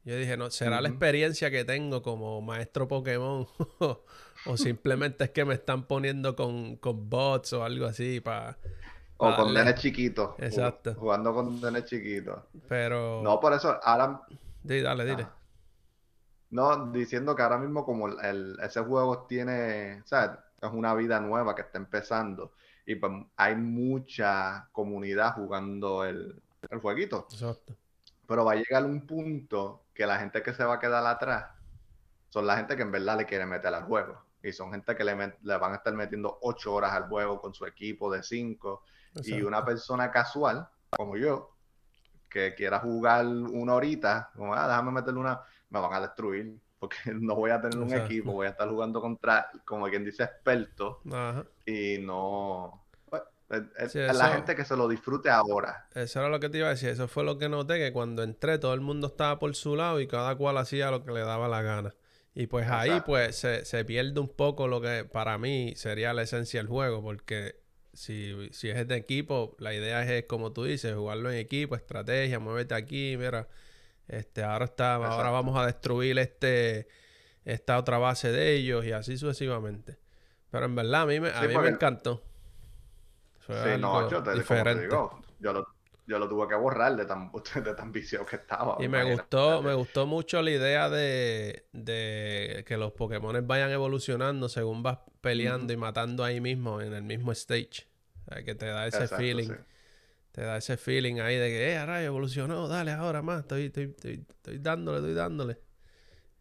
Yo 0.04 0.16
dije, 0.16 0.36
no, 0.36 0.50
¿será 0.50 0.80
la 0.80 0.88
experiencia 0.88 1.50
que 1.50 1.64
tengo 1.64 2.00
como 2.00 2.40
maestro 2.40 2.86
Pokémon? 2.86 3.48
o 4.46 4.56
simplemente 4.56 5.24
es 5.24 5.30
que 5.30 5.44
me 5.44 5.54
están 5.54 5.88
poniendo 5.88 6.36
con, 6.36 6.76
con 6.76 7.10
bots 7.10 7.52
o 7.54 7.64
algo 7.64 7.86
así 7.86 8.20
para 8.20 8.56
o 9.18 9.36
con 9.36 9.54
nenes 9.54 9.74
chiquitos. 9.76 10.34
Exacto. 10.38 10.94
Jugando 10.94 11.34
con 11.34 11.60
nenes 11.60 11.84
chiquitos. 11.84 12.40
Pero. 12.68 13.22
No, 13.22 13.40
por 13.40 13.52
eso, 13.52 13.78
ahora. 13.82 14.22
dale, 14.62 15.04
dile. 15.04 15.22
Ah. 15.22 15.34
No, 16.50 16.92
diciendo 16.92 17.34
que 17.34 17.42
ahora 17.42 17.58
mismo, 17.58 17.84
como 17.84 18.08
el, 18.08 18.58
ese 18.62 18.80
juego 18.80 19.26
tiene. 19.26 20.02
¿Sabes? 20.04 20.38
Es 20.60 20.70
una 20.72 20.94
vida 20.94 21.20
nueva 21.20 21.54
que 21.54 21.62
está 21.62 21.78
empezando. 21.78 22.52
Y 22.84 22.94
pues 22.96 23.12
hay 23.36 23.56
mucha 23.56 24.68
comunidad 24.72 25.34
jugando 25.34 26.04
el, 26.04 26.40
el 26.70 26.78
jueguito. 26.78 27.26
Exacto. 27.30 27.74
Pero 28.26 28.44
va 28.44 28.52
a 28.52 28.56
llegar 28.56 28.84
un 28.84 29.06
punto 29.06 29.82
que 29.92 30.06
la 30.06 30.18
gente 30.18 30.42
que 30.42 30.52
se 30.52 30.64
va 30.64 30.74
a 30.74 30.80
quedar 30.80 31.04
atrás 31.06 31.46
son 32.28 32.46
la 32.46 32.56
gente 32.56 32.76
que 32.76 32.82
en 32.82 32.92
verdad 32.92 33.16
le 33.16 33.26
quiere 33.26 33.46
meter 33.46 33.74
al 33.74 33.84
juego. 33.84 34.22
Y 34.42 34.52
son 34.52 34.70
gente 34.70 34.94
que 34.94 35.04
le, 35.04 35.16
le 35.42 35.56
van 35.56 35.72
a 35.72 35.76
estar 35.76 35.92
metiendo 35.94 36.38
ocho 36.42 36.74
horas 36.74 36.92
al 36.92 37.08
juego 37.08 37.40
con 37.40 37.54
su 37.54 37.66
equipo 37.66 38.12
de 38.12 38.22
cinco 38.22 38.84
y 39.24 39.42
una 39.42 39.64
persona 39.64 40.10
casual, 40.10 40.68
como 40.90 41.16
yo, 41.16 41.56
que 42.28 42.54
quiera 42.54 42.80
jugar 42.80 43.26
una 43.26 43.74
horita, 43.74 44.30
como, 44.36 44.54
ah, 44.54 44.68
déjame 44.68 44.92
meterle 44.92 45.20
una, 45.20 45.40
me 45.70 45.80
van 45.80 45.92
a 45.94 46.00
destruir, 46.00 46.56
porque 46.78 46.96
no 47.14 47.34
voy 47.34 47.50
a 47.50 47.60
tener 47.60 47.78
un 47.78 47.92
equipo, 47.92 48.32
voy 48.32 48.46
a 48.46 48.50
estar 48.50 48.68
jugando 48.68 49.00
contra, 49.00 49.50
como 49.64 49.86
quien 49.88 50.04
dice, 50.04 50.24
experto, 50.24 51.00
y 51.64 51.98
no... 51.98 52.84
Pues, 53.08 53.62
es, 53.78 53.94
la 53.94 54.30
gente 54.30 54.56
que 54.56 54.64
se 54.64 54.76
lo 54.76 54.88
disfrute 54.88 55.30
ahora. 55.30 55.86
Eso 55.94 56.18
era 56.18 56.28
lo 56.28 56.40
que 56.40 56.48
te 56.48 56.58
iba 56.58 56.66
a 56.66 56.70
decir. 56.70 56.88
Eso 56.88 57.06
fue 57.06 57.22
lo 57.22 57.38
que 57.38 57.48
noté, 57.48 57.78
que 57.78 57.92
cuando 57.92 58.24
entré 58.24 58.58
todo 58.58 58.74
el 58.74 58.80
mundo 58.80 59.06
estaba 59.06 59.38
por 59.38 59.54
su 59.54 59.76
lado 59.76 60.00
y 60.00 60.08
cada 60.08 60.34
cual 60.34 60.58
hacía 60.58 60.90
lo 60.90 61.04
que 61.04 61.12
le 61.12 61.20
daba 61.20 61.46
la 61.46 61.62
gana. 61.62 61.94
Y 62.34 62.48
pues 62.48 62.68
ahí 62.68 63.00
pues 63.06 63.36
se, 63.36 63.64
se, 63.64 63.84
pierde 63.84 64.20
un 64.20 64.28
poco 64.28 64.68
lo 64.68 64.80
que 64.80 65.04
para 65.04 65.38
mí 65.38 65.74
sería 65.76 66.12
la 66.12 66.22
esencia 66.22 66.60
del 66.60 66.68
juego, 66.68 67.02
porque 67.02 67.54
si, 67.96 68.50
si 68.52 68.68
es 68.68 68.86
de 68.86 68.96
equipo, 68.96 69.56
la 69.58 69.74
idea 69.74 70.02
es, 70.02 70.26
como 70.26 70.52
tú 70.52 70.64
dices, 70.64 70.94
jugarlo 70.94 71.30
en 71.30 71.38
equipo, 71.38 71.74
estrategia, 71.74 72.38
muévete 72.38 72.74
aquí, 72.74 73.16
mira, 73.16 73.48
este, 74.06 74.44
ahora 74.44 74.66
está, 74.66 74.94
ahora 74.96 75.30
vamos 75.30 75.58
a 75.58 75.64
destruir 75.66 76.18
este, 76.18 76.88
esta 77.44 77.78
otra 77.78 77.98
base 77.98 78.30
de 78.30 78.54
ellos 78.54 78.84
y 78.84 78.92
así 78.92 79.16
sucesivamente. 79.16 79.98
Pero 80.50 80.66
en 80.66 80.74
verdad 80.74 81.02
a 81.02 81.06
mí 81.06 81.20
me, 81.20 81.30
a 81.30 81.42
mí 81.42 81.56
me 81.56 81.68
encantó. 81.68 82.22
sí, 83.46 83.80
no, 83.80 84.10
yo 84.10 84.22
te, 84.22 84.34
digo, 84.34 85.22
yo 85.40 85.52
lo, 85.52 85.75
yo 86.06 86.18
lo 86.18 86.28
tuve 86.28 86.48
que 86.48 86.54
borrar 86.54 86.96
de 86.96 87.04
tan, 87.04 87.30
de 87.64 87.74
tan 87.74 87.92
vicio 87.92 88.24
que 88.24 88.36
estaba. 88.36 88.76
Y 88.80 88.88
me 88.88 89.12
gustó, 89.12 89.62
me 89.62 89.74
gustó 89.74 90.06
mucho 90.06 90.40
la 90.42 90.50
idea 90.50 90.88
de, 90.88 91.66
que 92.66 92.76
los 92.78 92.92
Pokémon 92.92 93.46
vayan 93.46 93.70
evolucionando 93.70 94.48
según 94.48 94.82
vas 94.82 94.98
peleando 95.20 95.72
y 95.72 95.76
matando 95.76 96.24
ahí 96.24 96.40
mismo, 96.40 96.80
en 96.80 96.92
el 96.92 97.02
mismo 97.02 97.32
stage. 97.32 97.88
que 98.44 98.54
te 98.54 98.66
da 98.66 98.86
ese 98.86 99.08
feeling. 99.08 99.50
Te 100.32 100.42
da 100.42 100.58
ese 100.58 100.76
feeling 100.76 101.20
ahí 101.20 101.36
de 101.36 101.48
que, 101.48 101.72
eh, 101.72 101.78
ahora 101.78 102.02
evolucionó, 102.02 102.68
dale 102.68 102.92
ahora 102.92 103.22
más, 103.22 103.40
estoy, 103.40 103.66
estoy, 103.66 103.94
estoy, 103.94 104.58
dándole, 104.58 104.98
estoy 104.98 105.14
dándole. 105.14 105.58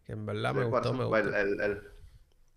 Que 0.04 0.12
en 0.12 0.26
verdad 0.26 0.54
me 0.54 0.64
gustó, 0.64 0.92
me 0.92 1.06
pues, 1.06 1.24
gustó. 1.24 1.38
El, 1.38 1.60
el, 1.60 1.82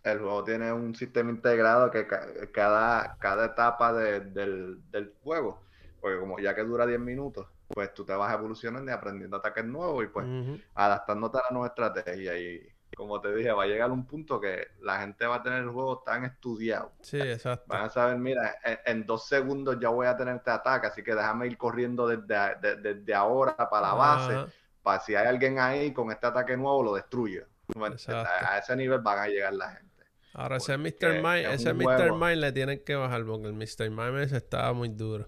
el, 0.03 0.19
juego 0.19 0.43
tiene 0.43 0.73
un 0.73 0.93
sistema 0.95 1.31
integrado 1.31 1.89
que 1.91 2.05
cada, 2.51 3.17
cada 3.19 3.45
etapa 3.45 3.93
del, 3.93 4.81
del 4.91 5.13
juego 5.23 5.68
porque 5.99 6.19
como 6.19 6.39
ya 6.39 6.55
que 6.55 6.63
dura 6.63 6.85
10 6.85 6.99
minutos, 6.99 7.47
pues 7.67 7.93
tú 7.93 8.05
te 8.05 8.13
vas 8.13 8.33
evolucionando 8.33 8.89
y 8.89 8.93
aprendiendo 8.93 9.37
ataques 9.37 9.65
nuevos 9.65 10.03
y 10.03 10.07
pues 10.07 10.25
adaptándote 10.73 11.37
a 11.37 11.41
la 11.41 11.49
nueva 11.51 11.67
estrategia. 11.67 12.37
Y 12.37 12.67
como 12.95 13.21
te 13.21 13.33
dije, 13.33 13.51
va 13.51 13.63
a 13.63 13.67
llegar 13.67 13.91
un 13.91 14.05
punto 14.05 14.39
que 14.39 14.69
la 14.81 14.99
gente 14.99 15.25
va 15.25 15.35
a 15.35 15.43
tener 15.43 15.59
el 15.59 15.69
juego 15.69 15.99
tan 15.99 16.25
estudiado. 16.25 16.91
Sí, 17.01 17.19
exacto. 17.19 17.65
Van 17.67 17.85
a 17.85 17.89
saber, 17.89 18.17
mira, 18.17 18.55
en, 18.85 19.05
dos 19.05 19.27
segundos 19.27 19.77
ya 19.79 19.89
voy 19.89 20.07
a 20.07 20.17
tener 20.17 20.35
este 20.35 20.51
ataque, 20.51 20.87
así 20.87 21.03
que 21.03 21.13
déjame 21.13 21.47
ir 21.47 21.57
corriendo 21.57 22.07
desde, 22.07 22.75
desde, 22.81 23.13
ahora 23.13 23.55
para 23.55 23.87
la 23.87 23.93
base, 23.93 24.53
para 24.81 24.99
si 24.99 25.15
hay 25.15 25.27
alguien 25.27 25.59
ahí 25.59 25.93
con 25.93 26.11
este 26.11 26.27
ataque 26.27 26.57
nuevo, 26.57 26.83
lo 26.83 26.95
destruye. 26.95 27.45
A, 27.77 28.57
ese 28.57 28.75
nivel 28.75 28.99
van 28.99 29.19
a 29.19 29.27
llegar 29.27 29.53
la 29.53 29.69
gente. 29.71 29.89
Ahora, 30.33 30.57
ese 30.57 30.77
Mr. 30.77 31.21
Mind, 31.21 31.45
ese 31.51 31.73
Mr. 31.73 32.13
Mind 32.13 32.37
le 32.37 32.51
tienen 32.51 32.83
que 32.83 32.95
bajar 32.95 33.23
porque 33.25 33.47
el 33.47 33.53
Mr. 33.53 33.89
Mind 33.89 34.33
estaba 34.33 34.73
muy 34.73 34.89
duro. 34.89 35.27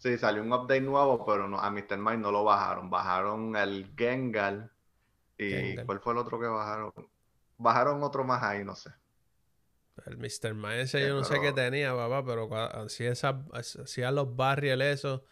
Sí, 0.00 0.16
salió 0.16 0.42
un 0.42 0.50
update 0.50 0.80
nuevo, 0.80 1.26
pero 1.26 1.46
no, 1.46 1.60
a 1.60 1.70
Mr. 1.70 1.98
Mind 1.98 2.22
no 2.22 2.32
lo 2.32 2.42
bajaron. 2.42 2.88
Bajaron 2.88 3.54
el 3.54 3.92
Gengar. 3.96 4.70
¿Y 5.36 5.76
cuál 5.84 6.00
fue 6.00 6.14
el 6.14 6.18
otro 6.18 6.40
que 6.40 6.46
bajaron? 6.46 6.90
Bajaron 7.58 8.02
otro 8.02 8.24
más 8.24 8.42
ahí, 8.42 8.64
no 8.64 8.74
sé. 8.74 8.90
El 10.06 10.16
Mr. 10.16 10.54
Mind 10.54 10.80
ese 10.80 11.06
yo 11.06 11.16
no 11.16 11.24
sé 11.24 11.38
qué 11.42 11.52
tenía, 11.52 11.94
papá, 11.94 12.24
pero 12.24 12.48
hacía 12.54 14.10
los 14.10 14.34
barrios 14.34 14.80
eso 14.80 15.22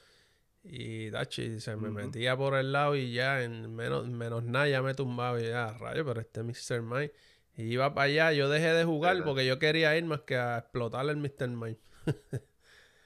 y 0.62 1.08
dachi, 1.08 1.60
se 1.60 1.74
me 1.76 1.88
metía 1.88 2.36
por 2.36 2.54
el 2.54 2.72
lado 2.72 2.94
y 2.94 3.10
ya 3.14 3.42
en 3.42 3.74
menos, 3.74 4.06
menos 4.06 4.44
nada 4.44 4.68
ya 4.68 4.82
me 4.82 4.92
tumbaba 4.92 5.40
y 5.40 5.48
ya, 5.48 5.72
rayo, 5.78 6.04
pero 6.04 6.20
este 6.20 6.42
Mr. 6.42 6.82
Mind. 6.82 7.10
Y 7.56 7.72
iba 7.72 7.94
para 7.94 8.04
allá, 8.04 8.32
yo 8.32 8.50
dejé 8.50 8.74
de 8.74 8.84
jugar 8.84 9.24
porque 9.24 9.46
yo 9.46 9.58
quería 9.58 9.96
ir 9.96 10.04
más 10.04 10.20
que 10.20 10.36
a 10.36 10.58
explotar 10.58 11.08
el 11.08 11.16
Mr. 11.16 11.48
Mind. 11.48 11.78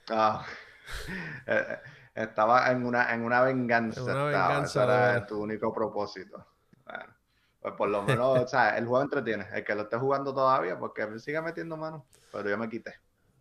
ah. 0.09 0.45
Eh, 1.47 1.67
eh, 1.69 1.79
estaba 2.15 2.71
en 2.71 2.85
una, 2.85 3.13
en 3.13 3.23
una 3.23 3.43
venganza. 3.43 4.03
Una 4.03 4.25
venganza 4.25 4.85
era 4.85 5.27
tu 5.27 5.41
único 5.43 5.73
propósito. 5.73 6.47
Bueno, 6.85 7.15
pues 7.61 7.75
por 7.75 7.89
lo 7.89 8.03
menos, 8.03 8.39
o 8.39 8.49
sea, 8.49 8.77
el 8.77 8.87
juego 8.87 9.03
entretiene. 9.03 9.47
El 9.53 9.65
que 9.65 9.75
lo 9.75 9.83
esté 9.83 9.97
jugando 9.97 10.35
todavía, 10.35 10.79
porque 10.79 11.07
me 11.07 11.19
sigue 11.19 11.41
metiendo 11.41 11.77
mano, 11.77 12.07
pero 12.31 12.49
yo 12.49 12.59
me 12.59 12.69
quité. 12.69 12.95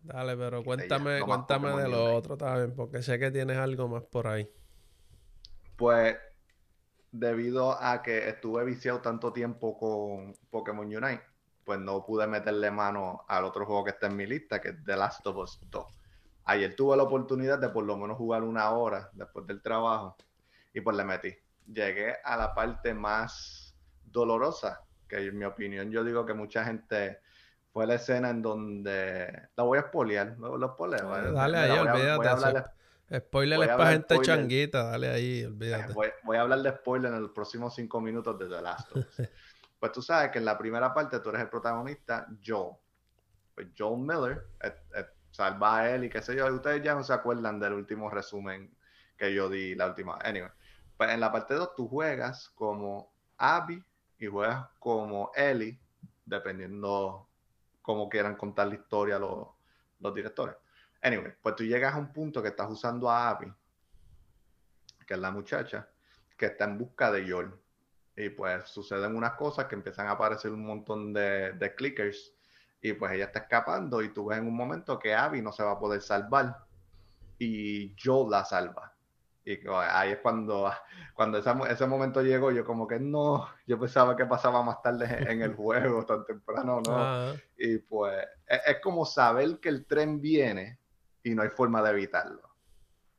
Dale, 0.03 0.36
pero 0.36 0.63
cuéntame, 0.63 1.21
cuéntame 1.21 1.71
de 1.79 1.88
lo 1.88 2.15
otro 2.15 2.36
también, 2.36 2.74
porque 2.75 3.03
sé 3.03 3.19
que 3.19 3.29
tienes 3.29 3.57
algo 3.57 3.88
más 3.88 4.03
por 4.03 4.25
ahí. 4.27 4.50
Pues, 5.75 6.17
debido 7.12 7.79
a 7.79 8.01
que 8.01 8.29
estuve 8.29 8.63
viciado 8.63 9.00
tanto 9.00 9.31
tiempo 9.31 9.77
con 9.77 10.36
Pokémon 10.50 10.88
Unite, 10.88 11.21
pues 11.63 11.79
no 11.79 12.03
pude 12.03 12.25
meterle 12.25 12.71
mano 12.71 13.25
al 13.27 13.43
otro 13.43 13.65
juego 13.67 13.83
que 13.83 13.91
está 13.91 14.07
en 14.07 14.15
mi 14.15 14.25
lista, 14.25 14.60
que 14.60 14.69
es 14.69 14.83
The 14.83 14.98
Last 14.98 15.27
of 15.27 15.38
Us 15.38 15.60
2 15.69 16.00
ayer 16.51 16.75
tuve 16.75 16.98
la 16.98 17.03
oportunidad 17.03 17.60
de 17.60 17.70
por 17.70 17.86
lo 17.86 17.98
menos 17.98 18.17
jugar 18.17 18.43
una 18.43 18.70
hora 18.72 19.10
después 19.13 19.48
del 19.48 19.62
trabajo 19.62 20.17
y 20.74 20.81
pues 20.81 20.96
le 20.96 21.03
metí. 21.03 21.34
Llegué 21.65 22.15
a 22.24 22.38
la 22.38 22.53
parte 22.53 22.93
más 22.93 23.75
dolorosa, 24.03 24.81
que 25.08 25.17
en 25.17 25.38
mi 25.38 25.46
opinión 25.46 25.91
yo 25.91 26.03
digo 26.03 26.25
que 26.25 26.34
mucha 26.34 26.65
gente 26.65 27.20
fue 27.72 27.88
la 27.88 27.96
escena 27.96 28.29
en 28.29 28.41
donde 28.41 29.50
la 29.55 29.63
voy 29.63 29.77
a 29.77 29.84
spoilear, 29.84 30.36
lo, 30.38 30.58
lo 30.58 30.75
Dale 30.77 31.58
ahí, 31.58 31.77
olvídate. 31.77 32.65
spoiler 33.17 33.62
es 33.62 33.67
para 33.70 33.91
gente 33.91 34.22
changuita, 34.22 34.84
dale 34.84 35.10
ahí, 35.10 35.46
olvídate. 35.46 35.93
Voy, 35.93 36.38
a 36.38 36.41
hablar 36.41 36.62
de 36.62 36.72
spoiler 36.72 37.13
en 37.13 37.22
los 37.22 37.31
próximos 37.31 37.74
cinco 37.75 38.01
minutos 38.01 38.38
de 38.38 38.48
The 38.48 38.62
Last 38.62 38.91
of 38.91 38.98
Us. 38.98 39.27
pues 39.79 39.91
tú 39.93 40.01
sabes 40.01 40.31
que 40.31 40.39
en 40.39 40.46
la 40.46 40.58
primera 40.58 40.93
parte 40.93 41.20
tú 41.20 41.29
eres 41.29 41.41
el 41.41 41.50
protagonista, 41.50 42.27
Joel. 42.46 42.75
Pues 43.55 43.67
Joel 43.77 44.01
Miller 44.01 44.48
salva 45.41 45.79
a 45.79 45.95
él 45.95 46.03
y 46.03 46.10
qué 46.10 46.21
sé 46.21 46.36
yo. 46.36 46.45
Ustedes 46.53 46.83
ya 46.83 46.93
no 46.93 47.03
se 47.03 47.13
acuerdan 47.13 47.60
del 47.60 47.74
último 47.74 48.10
resumen 48.10 48.71
que 49.17 49.33
yo 49.33 49.50
di 49.50 49.74
la 49.74 49.88
última. 49.88 50.19
Anyway, 50.24 50.51
pues 50.95 51.10
en 51.10 51.19
la 51.19 51.31
parte 51.31 51.55
2 51.55 51.75
tú 51.75 51.88
juegas 51.88 52.50
como 52.50 53.12
Abby 53.38 53.83
y 54.19 54.27
juegas 54.27 54.67
como 54.77 55.31
Ellie, 55.36 55.79
dependiendo 56.25 57.27
cómo 57.81 58.07
quieran 58.07 58.36
contar 58.36 58.67
la 58.67 58.75
historia 58.75 59.17
los, 59.17 59.48
los 60.00 60.13
directores. 60.13 60.55
Anyway, 61.01 61.33
pues 61.41 61.55
tú 61.55 61.63
llegas 61.63 61.95
a 61.95 61.98
un 61.98 62.13
punto 62.13 62.41
que 62.43 62.50
estás 62.50 62.69
usando 62.69 63.10
a 63.10 63.29
Abby, 63.29 63.51
que 65.07 65.15
es 65.15 65.19
la 65.19 65.31
muchacha, 65.31 65.89
que 66.38 66.45
está 66.48 66.65
en 66.65 66.77
busca 66.77 67.12
de 67.12 67.27
Joel. 67.27 67.51
Y 68.15 68.29
pues 68.29 68.65
suceden 68.65 69.15
unas 69.15 69.33
cosas 69.33 69.65
que 69.65 69.74
empiezan 69.74 70.05
a 70.05 70.12
aparecer 70.12 70.51
un 70.51 70.65
montón 70.65 71.13
de, 71.13 71.53
de 71.53 71.74
clickers 71.74 72.36
y 72.81 72.93
pues 72.93 73.11
ella 73.13 73.25
está 73.25 73.39
escapando 73.39 74.01
y 74.01 74.09
tú 74.09 74.25
ves 74.25 74.39
en 74.39 74.47
un 74.47 74.55
momento 74.55 74.97
que 74.97 75.13
Abby 75.13 75.41
no 75.41 75.51
se 75.51 75.63
va 75.63 75.73
a 75.73 75.79
poder 75.79 76.01
salvar 76.01 76.57
y 77.38 77.95
Joe 78.01 78.29
la 78.29 78.43
salva. 78.43 78.93
Y 79.43 79.57
ahí 79.67 80.11
es 80.11 80.19
cuando, 80.19 80.71
cuando 81.15 81.38
ese 81.38 81.88
momento 81.88 82.21
llegó, 82.21 82.51
yo 82.51 82.65
como 82.65 82.88
que 82.88 83.00
no, 83.00 83.47
yo 83.67 83.79
pensaba 83.79 84.15
que 84.15 84.25
pasaba 84.25 84.63
más 84.63 84.81
tarde 84.81 85.31
en 85.31 85.41
el 85.41 85.55
juego, 85.55 86.05
tan 86.05 86.25
temprano, 86.25 86.81
¿no? 86.81 87.33
Y 87.57 87.77
pues 87.79 88.23
es, 88.47 88.79
como 88.81 89.05
saber 89.05 89.59
que 89.59 89.69
el 89.69 89.85
tren 89.85 90.21
viene 90.21 90.79
y 91.23 91.33
no 91.35 91.43
hay 91.43 91.50
forma 91.50 91.81
de 91.81 91.91
evitarlo. 91.91 92.50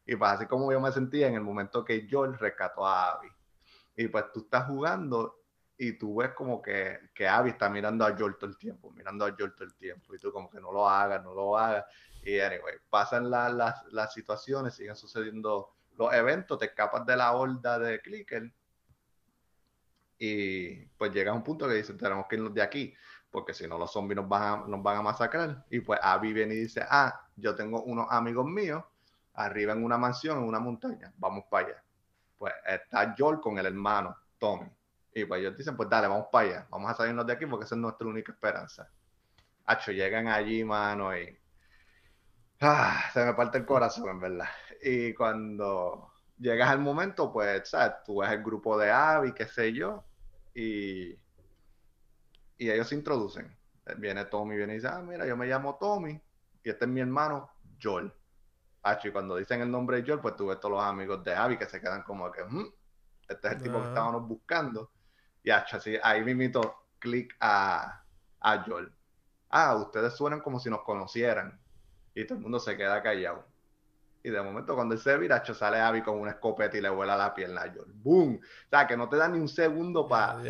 Y 0.07 0.17
pues 0.17 0.33
así 0.33 0.47
como 0.47 0.73
yo 0.73 0.81
me 0.81 0.91
sentía 0.91 1.29
en 1.29 1.35
el 1.35 1.43
momento 1.43 1.85
que 1.85 2.09
Joel 2.11 2.37
rescató 2.39 2.87
a 2.87 3.13
Abby. 3.13 3.29
Y 3.97 4.09
pues 4.09 4.25
tú 4.33 4.41
estás 4.41 4.67
jugando 4.67 5.42
y 5.79 5.95
tú 5.95 6.17
ves 6.17 6.31
como 6.33 6.61
que, 6.61 7.11
que 7.15 7.27
Abby 7.27 7.51
está 7.51 7.69
mirando 7.69 8.05
a 8.05 8.17
Joel 8.17 8.37
todo 8.37 8.51
el 8.51 8.57
tiempo, 8.57 8.91
mirando 8.91 9.25
a 9.25 9.35
Joel 9.37 9.55
todo 9.55 9.65
el 9.65 9.75
tiempo, 9.75 10.15
y 10.15 10.19
tú 10.19 10.33
como 10.33 10.49
que 10.51 10.61
no 10.61 10.73
lo 10.73 10.89
hagas, 10.89 11.23
no 11.23 11.35
lo 11.35 11.57
hagas, 11.57 11.85
y 12.23 12.39
anyway, 12.39 12.77
pasan 12.89 13.31
las, 13.31 13.85
las 13.91 14.13
situaciones, 14.13 14.75
siguen 14.75 14.97
sucediendo 14.97 15.75
los 15.97 16.13
eventos, 16.13 16.59
te 16.59 16.67
escapas 16.67 17.05
de 17.07 17.17
la 17.17 17.33
horda 17.33 17.79
de 17.79 18.01
Clicker, 18.01 18.53
y 20.19 20.87
pues 20.97 21.13
llega 21.13 21.33
un 21.33 21.43
punto 21.43 21.67
que 21.67 21.75
dice, 21.75 21.95
tenemos 21.95 22.27
que 22.29 22.37
irnos 22.37 22.55
de 22.55 22.63
aquí, 22.63 22.95
porque 23.31 23.55
si 23.55 23.67
no 23.67 23.79
los 23.79 23.91
zombies 23.91 24.17
nos 24.17 24.29
van 24.29 24.43
a, 24.43 24.67
nos 24.69 24.83
van 24.83 24.99
a 24.99 25.03
masacrar, 25.03 25.65
y 25.71 25.81
pues 25.81 25.99
Abby 26.03 26.33
viene 26.33 26.55
y 26.55 26.61
dice, 26.61 26.85
ah, 26.89 27.29
yo 27.35 27.55
tengo 27.57 27.83
unos 27.83 28.07
amigos 28.11 28.47
míos, 28.47 28.85
arriba 29.35 29.73
en 29.73 29.83
una 29.83 29.99
mansión, 29.99 30.39
en 30.39 30.45
una 30.45 30.61
montaña, 30.61 31.13
vamos 31.17 31.45
para 31.51 31.67
allá. 31.67 31.85
Pues 32.39 32.53
está 32.67 33.15
Joel 33.17 33.41
con 33.41 33.59
el 33.59 33.67
hermano, 33.67 34.17
Tommy 34.39 34.71
y 35.15 35.25
pues 35.25 35.41
ellos 35.41 35.57
dicen, 35.57 35.77
pues 35.77 35.89
dale, 35.89 36.09
vamos 36.09 36.27
para 36.33 36.49
allá, 36.49 36.67
vamos 36.71 36.91
a 36.91 36.95
salirnos 36.95 37.27
de 37.27 37.33
aquí 37.35 37.47
porque 37.47 37.65
esa 37.65 37.75
es 37.75 37.81
nuestra 37.81 38.07
única 38.07 38.33
esperanza. 38.33 38.89
Hacho, 39.67 39.93
llegan 39.93 40.29
allí, 40.29 40.65
mano, 40.65 41.17
y 41.17 41.39
ah, 42.61 43.11
se 43.13 43.25
me 43.25 43.35
parte 43.35 43.59
el 43.59 43.67
corazón, 43.67 44.09
en 44.09 44.21
verdad. 44.21 44.49
Y 44.83 45.13
cuando 45.15 46.13
llegas 46.39 46.71
al 46.71 46.79
momento, 46.81 47.33
pues, 47.33 47.69
¿sabes? 47.69 47.97
Tú 48.05 48.21
ves 48.21 48.31
el 48.31 48.43
grupo 48.43 48.79
de 48.79 48.91
Abby, 48.91 49.33
qué 49.33 49.47
sé 49.47 49.73
yo, 49.73 50.05
y, 50.55 51.13
y 52.57 52.71
ellos 52.71 52.89
se 52.89 52.95
introducen. 52.95 53.57
Viene 53.99 54.25
Tommy, 54.27 54.57
viene 54.57 54.75
y 54.75 54.77
dice, 54.77 54.89
ah, 54.89 55.03
mira, 55.03 55.27
yo 55.27 55.37
me 55.37 55.47
llamo 55.47 55.77
Tommy, 55.77 56.21
y 56.65 56.71
este 56.71 56.85
es 56.85 56.91
mi 56.91 57.01
hermano, 57.01 57.51
Joel. 57.83 58.13
Hacho, 58.85 59.09
y 59.09 59.13
cuando 59.13 59.37
dicen 59.37 59.61
el 59.61 59.71
nombre 59.71 60.01
de 60.01 60.07
Joel, 60.07 60.21
pues 60.21 60.37
tú 60.37 60.47
ves 60.47 60.59
todos 60.59 60.73
los 60.77 60.83
amigos 60.83 61.23
de 61.23 61.35
Abby 61.35 61.59
que 61.59 61.67
se 61.67 61.81
quedan 61.81 62.03
como 62.03 62.31
que, 62.33 62.45
mm, 62.45 62.67
este 63.29 63.49
es 63.49 63.55
el 63.55 63.63
tipo 63.63 63.81
que 63.81 63.89
estábamos 63.89 64.27
buscando. 64.27 64.92
Y 65.43 65.51
así, 65.51 65.99
ahí 66.03 66.23
me 66.23 66.33
invito 66.33 66.87
clic 66.99 67.35
a, 67.41 68.05
a 68.41 68.63
Joel. 68.63 68.93
Ah, 69.51 69.77
ustedes 69.77 70.15
suenan 70.15 70.41
como 70.41 70.61
si 70.61 70.71
nos 70.71 70.83
conocieran. 70.83 71.61
Y 72.15 72.25
todo 72.25 72.37
el 72.39 72.43
mundo 72.43 72.59
se 72.59 72.77
queda 72.77 73.03
callado. 73.03 73.45
Y 74.25 74.31
de 74.31 74.41
momento, 74.41 74.75
cuando 74.75 74.95
él 74.95 75.01
se 75.01 75.19
vira, 75.19 75.45
sale 75.45 75.81
Abby 75.81 76.03
con 76.03 76.21
una 76.21 76.33
escopeta 76.33 76.79
y 76.79 76.81
le 76.81 76.89
vuela 76.89 77.17
la 77.17 77.35
pierna 77.35 77.63
a 77.63 77.73
Joel. 77.73 77.93
¡Boom! 77.93 78.37
O 78.37 78.69
sea, 78.71 78.87
que 78.87 78.97
no 78.97 79.09
te 79.09 79.17
da 79.17 79.29
ni 79.29 79.39
un 79.39 79.49
segundo 79.49 80.07
para 80.07 80.41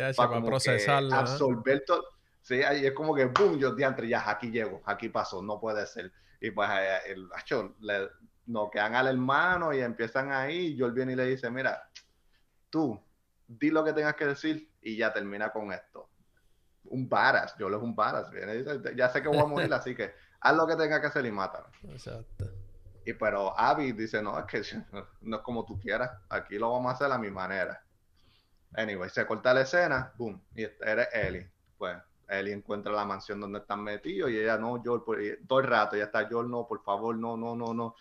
procesarlo. 0.45 1.15
Absorber 1.15 1.83
todo. 1.85 2.03
Sí, 2.41 2.61
ahí 2.61 2.85
es 2.85 2.91
como 2.91 3.15
que 3.15 3.25
¡boom! 3.25 3.57
Yo 3.57 3.73
diantre, 3.73 4.07
ya 4.07 4.29
aquí 4.29 4.51
llego, 4.51 4.81
aquí 4.85 5.09
pasó, 5.09 5.41
no 5.41 5.59
puede 5.59 5.87
ser. 5.87 6.11
Y 6.39 6.51
pues 6.51 6.69
eh, 6.71 7.13
el 7.13 7.29
hacho 7.33 7.75
le 7.79 8.09
noquean 8.45 8.93
al 8.93 9.07
hermano 9.07 9.73
y 9.73 9.79
empiezan 9.79 10.31
ahí. 10.31 10.67
Y 10.67 10.79
Joel 10.79 10.91
viene 10.91 11.13
y 11.13 11.15
le 11.15 11.25
dice: 11.25 11.49
Mira, 11.49 11.89
tú, 12.69 13.01
di 13.47 13.71
lo 13.71 13.83
que 13.83 13.93
tengas 13.93 14.15
que 14.15 14.27
decir 14.27 14.69
y 14.83 14.97
ya 14.97 15.13
termina 15.13 15.51
con 15.51 15.71
esto. 15.71 16.09
un 16.85 17.07
varas, 17.07 17.55
Joel 17.57 17.75
es 17.75 17.81
un 17.81 17.95
varas. 17.95 18.29
ya 18.95 19.09
sé 19.09 19.21
que 19.21 19.27
voy 19.27 19.39
a 19.39 19.45
morir, 19.45 19.73
así 19.73 19.95
que 19.95 20.13
haz 20.41 20.55
lo 20.55 20.67
que 20.67 20.75
tenga 20.75 20.99
que 20.99 21.07
hacer 21.07 21.25
y 21.25 21.31
mátame. 21.31 21.67
Exacto. 21.89 22.45
Y 23.05 23.13
pero 23.13 23.57
Abby 23.57 23.91
dice, 23.91 24.21
no, 24.21 24.37
es 24.39 24.45
que 24.45 24.61
no 25.21 25.37
es 25.37 25.41
como 25.41 25.65
tú 25.65 25.79
quieras, 25.79 26.11
aquí 26.29 26.57
lo 26.57 26.71
vamos 26.71 26.91
a 26.91 26.95
hacer 26.95 27.11
a 27.11 27.17
mi 27.17 27.29
manera. 27.31 27.83
Anyway, 28.75 29.09
se 29.09 29.25
corta 29.25 29.53
la 29.53 29.61
escena, 29.61 30.13
boom, 30.17 30.41
y 30.55 30.63
eres 30.63 31.07
Ellie. 31.13 31.51
Pues 31.77 31.97
Ellie 32.27 32.53
encuentra 32.53 32.91
la 32.91 33.05
mansión 33.05 33.39
donde 33.39 33.59
están 33.59 33.83
metidos 33.83 34.31
y 34.31 34.37
ella, 34.37 34.57
no, 34.57 34.81
Joel, 34.83 35.01
por, 35.01 35.19
todo 35.47 35.59
el 35.59 35.67
rato, 35.67 35.95
ya 35.95 36.05
está, 36.05 36.27
Joel, 36.29 36.49
no, 36.49 36.65
por 36.65 36.81
favor, 36.81 37.15
no, 37.15 37.37
no, 37.37 37.55
no, 37.55 37.73
no. 37.73 37.95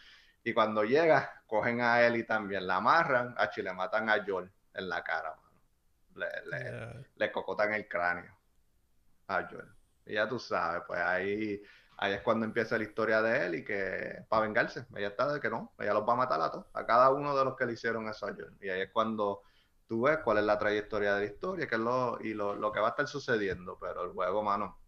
Y 0.45 0.55
cuando 0.55 0.83
llega, 0.85 1.43
cogen 1.47 1.81
a 1.81 2.05
Ellie 2.05 2.25
también, 2.25 2.67
la 2.67 2.77
amarran, 2.77 3.35
a 3.37 3.51
le 3.55 3.73
matan 3.73 4.09
a 4.09 4.25
Joel 4.27 4.51
en 4.75 4.89
la 4.89 5.03
cara, 5.03 5.37
mano. 6.15 6.27
Le, 6.47 7.07
le, 7.17 7.33
cocotan 7.33 7.73
el 7.75 7.89
cráneo 7.89 8.37
a 9.29 9.49
Joel. 9.49 9.69
Y 10.07 10.15
ya 10.15 10.29
tú 10.29 10.39
sabes, 10.39 10.83
pues 10.87 11.01
ahí, 11.01 11.63
ahí 11.97 12.15
es 12.15 12.23
cuando 12.23 12.45
empieza 12.45 12.77
la 12.77 12.85
historia 12.85 13.23
de 13.23 13.47
él 13.47 13.55
y 13.57 13.65
que 13.65 14.25
para 14.29 14.43
vengarse, 14.43 14.87
ella 14.97 15.09
está 15.09 15.33
de 15.33 15.41
que 15.41 15.49
no, 15.49 15.73
ella 15.79 15.95
los 15.95 16.09
va 16.09 16.15
a 16.15 16.17
matar 16.17 16.41
a 16.41 16.51
todos, 16.51 16.67
a 16.73 16.85
cada 16.85 17.11
uno 17.11 17.37
de 17.37 17.45
los 17.45 17.57
que 17.57 17.67
le 17.67 17.75
hicieron 17.75 18.09
eso 18.09 18.27
a 18.27 18.35
Joel. 18.35 18.57
Y 18.61 18.69
ahí 18.69 18.83
es 18.83 18.91
cuando 18.91 19.43
tú 19.87 20.03
ves 20.03 20.19
cuál 20.25 20.39
es 20.39 20.45
la 20.45 20.59
trayectoria 20.59 21.15
de 21.15 21.21
la 21.21 21.33
historia 21.33 21.67
qué 21.67 21.75
es 21.75 21.81
lo, 21.81 22.19
y 22.21 22.35
lo, 22.35 22.55
lo, 22.55 22.73
que 22.73 22.81
va 22.81 22.89
a 22.89 22.91
estar 22.91 23.07
sucediendo, 23.07 23.79
pero 23.81 24.05
el 24.05 24.13
juego, 24.13 24.43
mano. 24.43 24.79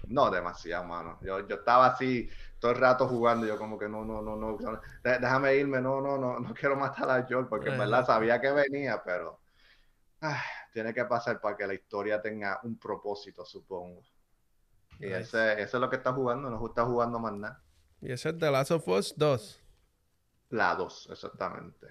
No, 0.08 0.32
demasiado, 0.32 0.86
mano. 0.86 1.20
Yo, 1.22 1.48
yo 1.48 1.58
estaba 1.58 1.88
así 1.88 2.30
todo 2.60 2.72
el 2.72 2.78
rato 2.78 3.08
jugando, 3.08 3.46
yo 3.46 3.58
como 3.58 3.78
que 3.78 3.88
no, 3.88 4.04
no, 4.04 4.22
no, 4.22 4.36
no, 4.36 4.58
déjame 5.04 5.56
irme, 5.56 5.82
no, 5.82 6.02
no, 6.02 6.18
no, 6.18 6.40
no 6.40 6.54
quiero 6.54 6.76
matar 6.76 7.10
a 7.10 7.26
Joel, 7.28 7.48
porque 7.48 7.70
en 7.70 7.80
verdad 7.80 8.06
sabía 8.06 8.40
que 8.40 8.52
venía, 8.52 9.02
pero 9.04 9.40
ah, 10.22 10.42
tiene 10.74 10.94
que 10.94 11.06
pasar 11.06 11.40
para 11.40 11.56
que 11.56 11.66
la 11.66 11.74
historia 11.74 12.22
tenga 12.22 12.60
un 12.64 12.78
propósito, 12.78 13.46
supongo. 13.46 14.02
Y 15.00 15.08
ese, 15.08 15.62
es 15.62 15.74
lo 15.74 15.90
que 15.90 15.96
está 15.96 16.12
jugando, 16.12 16.50
no 16.50 16.68
está 16.68 16.86
jugando 16.86 17.20
más 17.20 17.34
nada. 17.34 17.64
Y 18.02 18.12
ese 18.12 18.30
es 18.30 18.38
The 18.38 18.52
Last 18.52 18.72
of 18.72 18.88
Us 18.88 19.14
2. 19.16 19.64
La 20.50 20.76
2, 20.76 21.10
exactamente. 21.12 21.88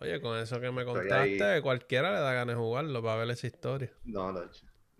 Oye, 0.00 0.20
con 0.20 0.36
eso 0.36 0.60
que 0.60 0.70
me 0.70 0.84
contaste, 0.84 1.62
cualquiera 1.62 2.12
le 2.12 2.20
da 2.20 2.32
ganas 2.32 2.54
de 2.54 2.60
jugarlo 2.60 3.02
para 3.02 3.16
ver 3.16 3.30
esa 3.30 3.46
historia. 3.46 3.92
No, 4.04 4.32
no, 4.32 4.42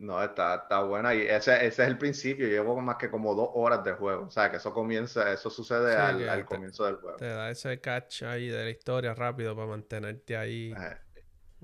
no 0.01 0.23
está, 0.23 0.55
está 0.55 0.83
buena. 0.83 1.15
Y 1.15 1.21
ese, 1.21 1.55
ese 1.67 1.67
es 1.67 1.79
el 1.89 1.99
principio. 1.99 2.49
Llevo 2.49 2.81
más 2.81 2.97
que 2.97 3.11
como 3.11 3.35
dos 3.35 3.51
horas 3.53 3.85
de 3.85 3.93
juego. 3.93 4.27
O 4.27 4.31
sea, 4.31 4.51
que 4.51 4.57
eso 4.57 4.73
comienza, 4.73 5.31
eso 5.31 5.51
sucede 5.51 5.95
al, 5.95 6.45
comienzo 6.47 6.87
del 6.87 6.97
juego. 6.97 7.19
Te 7.19 7.29
da 7.29 7.51
ese 7.51 7.81
catch 7.81 8.23
ahí 8.23 8.49
de 8.49 8.65
la 8.65 8.71
historia 8.71 9.15
rápido 9.15 9.55
para 9.55 9.69
mantenerte 9.69 10.37
ahí. 10.37 10.75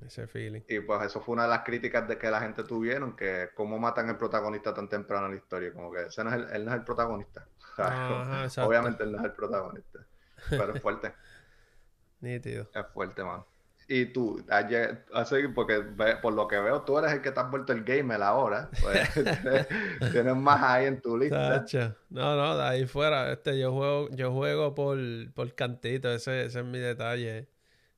Ese 0.04 0.26
feeling. 0.26 0.60
Y 0.68 0.80
pues 0.80 1.06
eso 1.06 1.22
fue 1.22 1.32
una 1.32 1.44
de 1.44 1.48
las 1.48 1.62
críticas 1.62 2.06
de 2.06 2.18
que 2.18 2.30
la 2.30 2.40
gente 2.40 2.62
tuvieron, 2.64 3.16
que 3.16 3.48
cómo 3.54 3.78
matan 3.78 4.10
al 4.10 4.18
protagonista 4.18 4.74
tan 4.74 4.90
temprano 4.90 5.24
en 5.26 5.32
la 5.32 5.38
historia. 5.38 5.72
Como 5.72 5.90
que 5.90 6.02
ese 6.02 6.22
no 6.22 6.30
es 6.30 6.36
el, 6.36 6.56
él 6.56 6.64
no 6.66 6.72
es 6.72 6.76
el 6.76 6.84
protagonista. 6.84 7.48
Obviamente 8.58 9.04
él 9.04 9.12
no 9.12 9.18
es 9.18 9.24
el 9.24 9.32
protagonista. 9.32 10.00
Pero 10.50 10.74
es 10.74 10.82
fuerte. 10.82 11.14
Nítido. 12.20 12.68
Es 12.74 12.86
fuerte, 12.92 13.24
man. 13.24 13.42
Y 13.88 14.06
tú, 14.06 14.44
así, 15.14 15.36
porque 15.54 15.80
por 16.20 16.32
lo 16.32 16.48
que 16.48 16.58
veo, 16.58 16.82
tú 16.82 16.98
eres 16.98 17.12
el 17.12 17.22
que 17.22 17.30
te 17.30 17.38
has 17.38 17.50
vuelto 17.50 17.72
el 17.72 17.84
gamer 17.84 18.20
ahora. 18.20 18.68
Pues, 18.82 19.10
tienes 20.12 20.34
más 20.34 20.60
ahí 20.62 20.86
en 20.86 21.00
tu 21.00 21.16
lista. 21.16 21.64
No, 22.10 22.36
no, 22.36 22.56
de 22.56 22.64
ahí 22.64 22.86
fuera. 22.86 23.32
Este, 23.32 23.58
yo 23.58 23.72
juego, 23.72 24.08
yo 24.10 24.32
juego 24.32 24.74
por, 24.74 24.98
por 25.34 25.54
cantito, 25.54 26.12
ese, 26.12 26.46
ese 26.46 26.60
es 26.60 26.64
mi 26.64 26.78
detalle. 26.78 27.48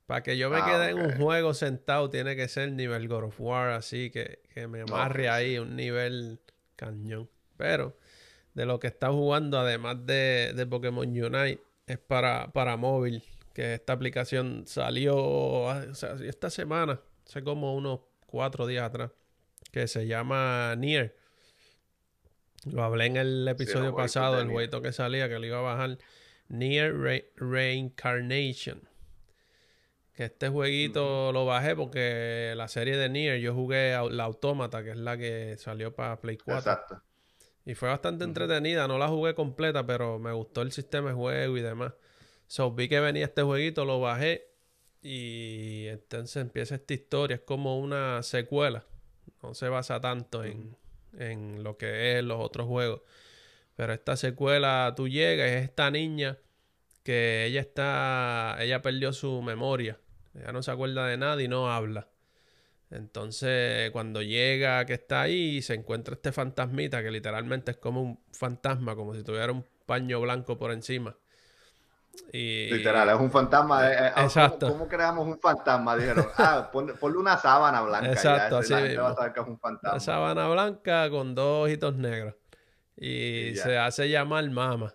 Para 0.04 0.22
que 0.22 0.36
yo 0.36 0.50
me 0.50 0.58
ah, 0.58 0.64
quede 0.66 0.90
en 0.90 1.00
un 1.00 1.16
juego 1.16 1.54
sentado, 1.54 2.10
tiene 2.10 2.36
que 2.36 2.48
ser 2.48 2.72
nivel 2.72 3.08
God 3.08 3.24
of 3.24 3.40
War, 3.40 3.70
así 3.70 4.10
que, 4.10 4.40
que 4.54 4.66
me 4.66 4.82
amarre 4.82 5.28
ahí, 5.28 5.58
un 5.58 5.76
nivel 5.76 6.40
cañón. 6.76 7.28
Pero 7.56 7.96
de 8.54 8.66
lo 8.66 8.78
que 8.78 8.86
está 8.86 9.10
jugando, 9.10 9.58
además 9.58 10.04
de, 10.04 10.52
de 10.54 10.66
Pokémon 10.66 11.06
Unite, 11.06 11.62
es 11.86 11.98
para, 11.98 12.50
para 12.52 12.76
móvil, 12.76 13.22
que 13.58 13.74
esta 13.74 13.92
aplicación 13.92 14.68
salió 14.68 15.82
esta 16.22 16.48
semana, 16.48 17.00
hace 17.26 17.42
como 17.42 17.74
unos 17.74 18.02
cuatro 18.24 18.68
días 18.68 18.84
atrás, 18.84 19.10
que 19.72 19.88
se 19.88 20.06
llama 20.06 20.76
Nier. 20.76 21.16
Lo 22.66 22.84
hablé 22.84 23.06
en 23.06 23.16
el 23.16 23.48
episodio 23.48 23.96
pasado, 23.96 24.40
el 24.40 24.48
jueguito 24.48 24.80
que 24.80 24.92
salía, 24.92 25.28
que 25.28 25.40
le 25.40 25.48
iba 25.48 25.58
a 25.58 25.62
bajar. 25.62 25.98
Nier 26.46 26.94
Reincarnation. 27.34 28.88
Que 30.14 30.26
este 30.26 30.50
jueguito 30.50 31.32
lo 31.32 31.44
bajé 31.44 31.74
porque 31.74 32.52
la 32.56 32.68
serie 32.68 32.96
de 32.96 33.08
Nier 33.08 33.40
yo 33.40 33.54
jugué 33.54 33.98
la 34.08 34.22
Autómata, 34.22 34.84
que 34.84 34.90
es 34.90 34.98
la 34.98 35.18
que 35.18 35.56
salió 35.58 35.96
para 35.96 36.20
Play 36.20 36.38
4. 36.38 36.58
Exacto. 36.58 37.02
Y 37.66 37.74
fue 37.74 37.88
bastante 37.88 38.22
entretenida. 38.22 38.86
No 38.86 38.98
la 38.98 39.08
jugué 39.08 39.34
completa, 39.34 39.84
pero 39.84 40.20
me 40.20 40.30
gustó 40.30 40.62
el 40.62 40.70
sistema 40.70 41.08
de 41.08 41.16
juego 41.16 41.56
y 41.56 41.60
demás. 41.60 41.94
So 42.48 42.72
vi 42.72 42.88
que 42.88 42.98
venía 42.98 43.26
este 43.26 43.42
jueguito, 43.42 43.84
lo 43.84 44.00
bajé. 44.00 44.48
Y 45.02 45.86
entonces 45.88 46.42
empieza 46.42 46.74
esta 46.74 46.94
historia. 46.94 47.36
Es 47.36 47.42
como 47.42 47.78
una 47.78 48.22
secuela. 48.22 48.84
No 49.42 49.54
se 49.54 49.68
basa 49.68 50.00
tanto 50.00 50.42
en, 50.44 50.76
en 51.16 51.62
lo 51.62 51.76
que 51.76 52.18
es 52.18 52.24
los 52.24 52.40
otros 52.40 52.66
juegos. 52.66 53.02
Pero 53.76 53.92
esta 53.92 54.16
secuela, 54.16 54.92
tú 54.96 55.08
llegas, 55.08 55.48
es 55.50 55.64
esta 55.64 55.90
niña 55.90 56.38
que 57.04 57.44
ella 57.46 57.60
está. 57.60 58.56
Ella 58.60 58.82
perdió 58.82 59.12
su 59.12 59.40
memoria. 59.42 60.00
Ella 60.34 60.52
no 60.52 60.62
se 60.62 60.70
acuerda 60.70 61.06
de 61.06 61.16
nada 61.16 61.40
y 61.42 61.48
no 61.48 61.70
habla. 61.70 62.08
Entonces, 62.90 63.90
cuando 63.90 64.22
llega, 64.22 64.86
que 64.86 64.94
está 64.94 65.22
ahí, 65.22 65.60
se 65.62 65.74
encuentra 65.74 66.14
este 66.14 66.32
fantasmita 66.32 67.02
que 67.02 67.10
literalmente 67.10 67.72
es 67.72 67.76
como 67.76 68.02
un 68.02 68.20
fantasma, 68.32 68.96
como 68.96 69.14
si 69.14 69.22
tuviera 69.22 69.52
un 69.52 69.64
paño 69.86 70.20
blanco 70.20 70.58
por 70.58 70.72
encima. 70.72 71.16
Y... 72.32 72.70
Literal, 72.70 73.08
es 73.08 73.16
un 73.16 73.30
fantasma. 73.30 73.90
Eh, 73.90 73.96
eh, 73.98 74.12
Exacto. 74.16 74.68
¿cómo, 74.68 74.88
creamos 74.88 75.26
un 75.26 75.38
fantasma? 75.38 75.96
Dijeron, 75.96 76.26
ah, 76.38 76.70
ponle 76.72 77.18
una 77.18 77.36
sábana 77.38 77.82
blanca. 77.82 78.10
Exacto, 78.10 78.58
así. 78.58 78.74
Una 78.74 80.00
sábana 80.00 80.48
blanca 80.48 81.10
con 81.10 81.34
dos 81.34 81.66
ojitos 81.66 81.96
negros. 81.96 82.34
Y, 82.96 83.54
se 83.56 83.78
hace 83.78 84.08
llamar 84.08 84.48
Mama. 84.50 84.94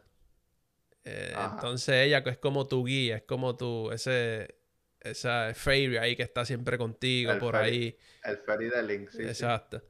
Eh, 1.06 1.34
entonces 1.54 1.96
ella 2.06 2.24
es 2.26 2.38
como 2.38 2.68
tu 2.68 2.86
guía, 2.86 3.18
es 3.18 3.24
como 3.24 3.58
tu, 3.58 3.92
ese, 3.92 4.56
esa 5.02 5.52
fairy 5.54 5.98
ahí 5.98 6.16
que 6.16 6.24
está 6.24 6.46
siempre 6.46 6.78
contigo 6.78 7.38
por 7.40 7.56
ahí. 7.56 7.98
El 8.24 8.38
fairy 8.38 8.70
de 8.70 8.84
Link, 8.84 9.10
sí. 9.10 9.24
Exacto. 9.24 9.82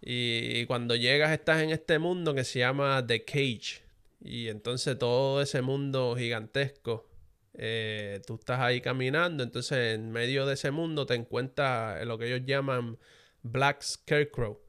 Y, 0.00 0.66
cuando 0.66 0.94
llegas 0.94 1.32
estás 1.32 1.62
en 1.62 1.70
este 1.70 1.98
mundo 1.98 2.34
que 2.34 2.44
se 2.44 2.60
llama 2.60 3.04
The 3.06 3.24
Cage. 3.24 3.82
Y 4.20 4.48
entonces 4.48 4.98
todo 4.98 5.42
ese 5.42 5.62
mundo 5.62 6.14
gigantesco, 6.16 7.08
eh, 7.54 8.20
tú 8.26 8.34
estás 8.34 8.60
ahí 8.60 8.80
caminando, 8.80 9.42
entonces 9.42 9.94
en 9.94 10.10
medio 10.10 10.46
de 10.46 10.54
ese 10.54 10.70
mundo 10.70 11.06
te 11.06 11.14
encuentras 11.14 12.04
lo 12.06 12.18
que 12.18 12.26
ellos 12.26 12.46
llaman 12.46 12.98
Black 13.42 13.82
Scarecrow, 13.82 14.60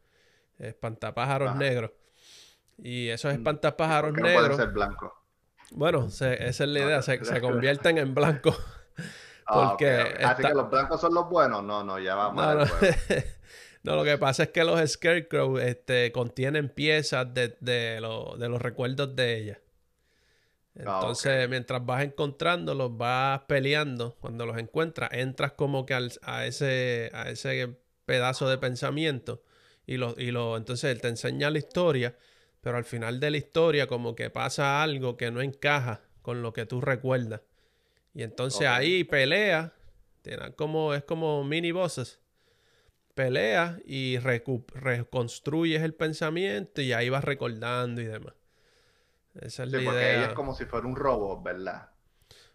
espantapájaros 0.59 1.55
negros. 1.55 1.91
Y 2.77 3.09
esos 3.09 3.31
mm, 3.33 3.37
espantapájaros 3.37 4.13
negros... 4.13 4.33
No 4.33 4.39
pueden 4.39 4.57
ser 4.57 4.69
blancos. 4.69 5.11
Bueno, 5.71 6.05
esa 6.07 6.33
es 6.33 6.59
la 6.59 6.79
idea, 6.85 7.01
se, 7.01 7.23
se 7.23 7.41
convierten 7.41 7.97
en 7.97 8.13
blancos. 8.13 8.57
Ah, 9.49 9.69
Porque 9.69 9.89
Así 10.25 10.43
que 10.43 10.53
los 10.53 10.69
blancos 10.69 10.99
son 10.99 11.13
los 11.13 11.29
buenos. 11.29 11.63
No, 11.63 11.81
no, 11.81 11.97
ya 11.99 12.15
vamos 12.15 12.43
no, 12.43 12.53
no. 12.53 12.65
lo 13.95 14.03
que 14.03 14.17
pasa 14.17 14.43
es 14.43 14.49
que 14.49 14.63
los 14.63 14.79
Scarecrow 14.89 15.57
este, 15.59 16.11
contienen 16.11 16.69
piezas 16.69 17.33
de, 17.33 17.55
de, 17.59 17.99
de 18.39 18.49
los 18.49 18.61
recuerdos 18.61 19.15
de 19.15 19.37
ella. 19.37 19.61
Ah, 20.85 20.99
Entonces, 21.01 21.49
mientras 21.49 21.85
vas 21.85 22.03
encontrándolos, 22.03 22.95
vas 22.97 23.41
peleando. 23.47 24.15
Cuando 24.19 24.45
los 24.45 24.57
encuentras, 24.57 25.09
entras 25.13 25.53
como 25.53 25.85
que 25.85 25.93
a, 26.21 26.45
ese, 26.45 27.09
a 27.13 27.29
ese 27.29 27.75
pedazo 28.05 28.47
de 28.49 28.57
pensamiento. 28.57 29.41
Y, 29.87 29.97
lo, 29.97 30.13
y 30.17 30.31
lo, 30.31 30.55
entonces 30.57 30.91
él 30.91 31.01
te 31.01 31.07
enseña 31.07 31.49
la 31.49 31.57
historia, 31.59 32.15
pero 32.61 32.77
al 32.77 32.85
final 32.85 33.19
de 33.19 33.31
la 33.31 33.37
historia 33.37 33.87
como 33.87 34.15
que 34.15 34.29
pasa 34.29 34.83
algo 34.83 35.17
que 35.17 35.31
no 35.31 35.41
encaja 35.41 36.01
con 36.21 36.41
lo 36.41 36.53
que 36.53 36.65
tú 36.65 36.81
recuerdas. 36.81 37.41
Y 38.13 38.23
entonces 38.23 38.67
ahí 38.67 39.03
pelea, 39.03 39.73
como, 40.55 40.93
es 40.93 41.03
como 41.03 41.43
mini 41.43 41.71
bosses. 41.71 42.19
Pelea 43.17 43.79
y 43.83 44.19
reconstruyes 44.19 45.81
el 45.81 45.95
pensamiento 45.95 46.83
y 46.83 46.93
ahí 46.93 47.09
vas 47.09 47.23
recordando 47.23 47.99
y 47.99 48.05
demás. 48.05 48.35
Esa 49.33 49.63
es 49.63 49.71
la 49.71 49.83
porque 49.83 50.15
ella 50.15 50.25
es 50.27 50.33
como 50.33 50.53
si 50.53 50.65
fuera 50.65 50.85
un 50.85 50.95
robot, 50.95 51.41
¿verdad? 51.41 51.89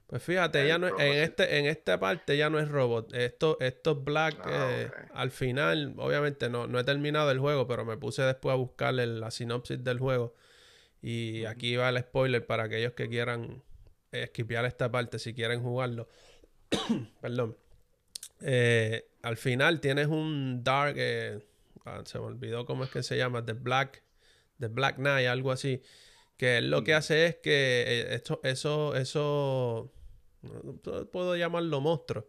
Pues 0.06 0.22
fíjate, 0.22 0.68
ya 0.68 0.78
no 0.78 0.86
en 1.00 1.14
este, 1.14 1.58
en 1.58 1.66
esta 1.66 1.98
parte 1.98 2.36
ya 2.36 2.48
no 2.48 2.60
es 2.60 2.68
robot. 2.68 3.12
Esto, 3.12 3.56
estos 3.58 4.04
Black, 4.04 4.36
ah, 4.44 4.68
eh, 4.70 4.90
al 5.14 5.32
final, 5.32 5.94
obviamente 5.96 6.48
no, 6.48 6.68
no 6.68 6.78
he 6.78 6.84
terminado 6.84 7.32
el 7.32 7.40
juego, 7.40 7.66
pero 7.66 7.84
me 7.84 7.96
puse 7.96 8.22
después 8.22 8.52
a 8.52 8.56
buscar 8.56 8.94
la 8.94 9.30
sinopsis 9.32 9.82
del 9.82 9.98
juego. 9.98 10.32
Y 11.00 11.44
aquí 11.46 11.74
va 11.74 11.88
el 11.88 11.98
spoiler 11.98 12.46
para 12.46 12.64
aquellos 12.64 12.92
que 12.92 13.08
quieran 13.08 13.64
esquipear 14.12 14.64
esta 14.64 14.92
parte 14.92 15.18
si 15.18 15.34
quieren 15.34 15.60
jugarlo. 15.60 16.08
Perdón. 17.20 17.56
Eh, 18.42 19.08
al 19.22 19.36
final 19.36 19.80
tienes 19.80 20.08
un 20.08 20.62
Dark, 20.64 20.96
eh, 20.98 21.40
ah, 21.84 22.02
se 22.04 22.18
me 22.18 22.26
olvidó 22.26 22.66
cómo 22.66 22.84
es 22.84 22.90
que 22.90 23.02
se 23.02 23.16
llama, 23.16 23.44
The 23.44 23.52
Black, 23.52 24.02
The 24.58 24.68
Black 24.68 24.96
Knight, 24.96 25.28
algo 25.28 25.52
así, 25.52 25.82
que 26.36 26.58
él 26.58 26.70
lo 26.70 26.82
que 26.84 26.94
hace 26.94 27.26
es 27.26 27.36
que 27.36 27.84
eh, 27.86 28.14
esto, 28.14 28.40
eso, 28.42 28.96
eso, 28.96 29.92
puedo 31.12 31.36
llamarlo 31.36 31.80
monstruo. 31.80 32.26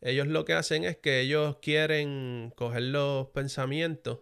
Ellos 0.00 0.28
lo 0.28 0.44
que 0.44 0.52
hacen 0.52 0.84
es 0.84 0.96
que 0.98 1.20
ellos 1.20 1.56
quieren 1.60 2.52
coger 2.56 2.82
los 2.82 3.28
pensamientos, 3.28 4.20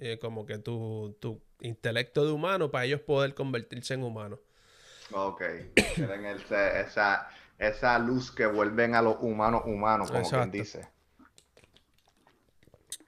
eh, 0.00 0.18
como 0.18 0.46
que 0.46 0.58
tu, 0.58 1.16
tu 1.20 1.42
intelecto 1.60 2.24
de 2.24 2.32
humano, 2.32 2.70
para 2.70 2.86
ellos 2.86 3.00
poder 3.00 3.34
convertirse 3.34 3.94
en 3.94 4.02
humanos. 4.02 4.38
Ok, 5.12 5.42
quieren 5.94 6.24
esa, 6.24 7.28
esa 7.58 7.98
luz 7.98 8.30
que 8.30 8.46
vuelven 8.46 8.94
a 8.94 9.02
los 9.02 9.16
humanos 9.20 9.62
humanos, 9.66 10.10
como 10.10 10.28
quien 10.28 10.50
dice. 10.50 10.93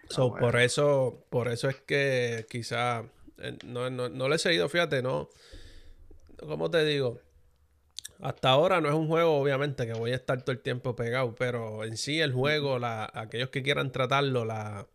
So, 0.08 0.34
ah, 0.36 0.38
por 0.38 0.56
eso, 0.56 1.24
por 1.30 1.48
eso 1.48 1.68
es 1.68 1.76
que 1.76 2.46
quizá 2.48 3.04
eh, 3.38 3.58
no, 3.64 3.90
no, 3.90 4.28
le 4.28 4.36
he 4.36 4.38
seguido, 4.38 4.68
fíjate, 4.68 5.02
no. 5.02 5.28
¿Cómo 6.38 6.70
te 6.70 6.84
digo? 6.84 7.20
Hasta 8.20 8.50
ahora 8.50 8.80
no 8.80 8.88
es 8.88 8.94
un 8.94 9.08
juego, 9.08 9.38
obviamente, 9.38 9.86
que 9.86 9.92
voy 9.92 10.12
a 10.12 10.16
estar 10.16 10.42
todo 10.42 10.52
el 10.52 10.60
tiempo 10.60 10.96
pegado, 10.96 11.34
pero 11.34 11.84
en 11.84 11.96
sí 11.96 12.20
el 12.20 12.32
juego, 12.32 12.78
la, 12.78 13.10
aquellos 13.12 13.50
que 13.50 13.62
quieran 13.62 13.92
tratarlo, 13.92 14.44
la, 14.44 14.86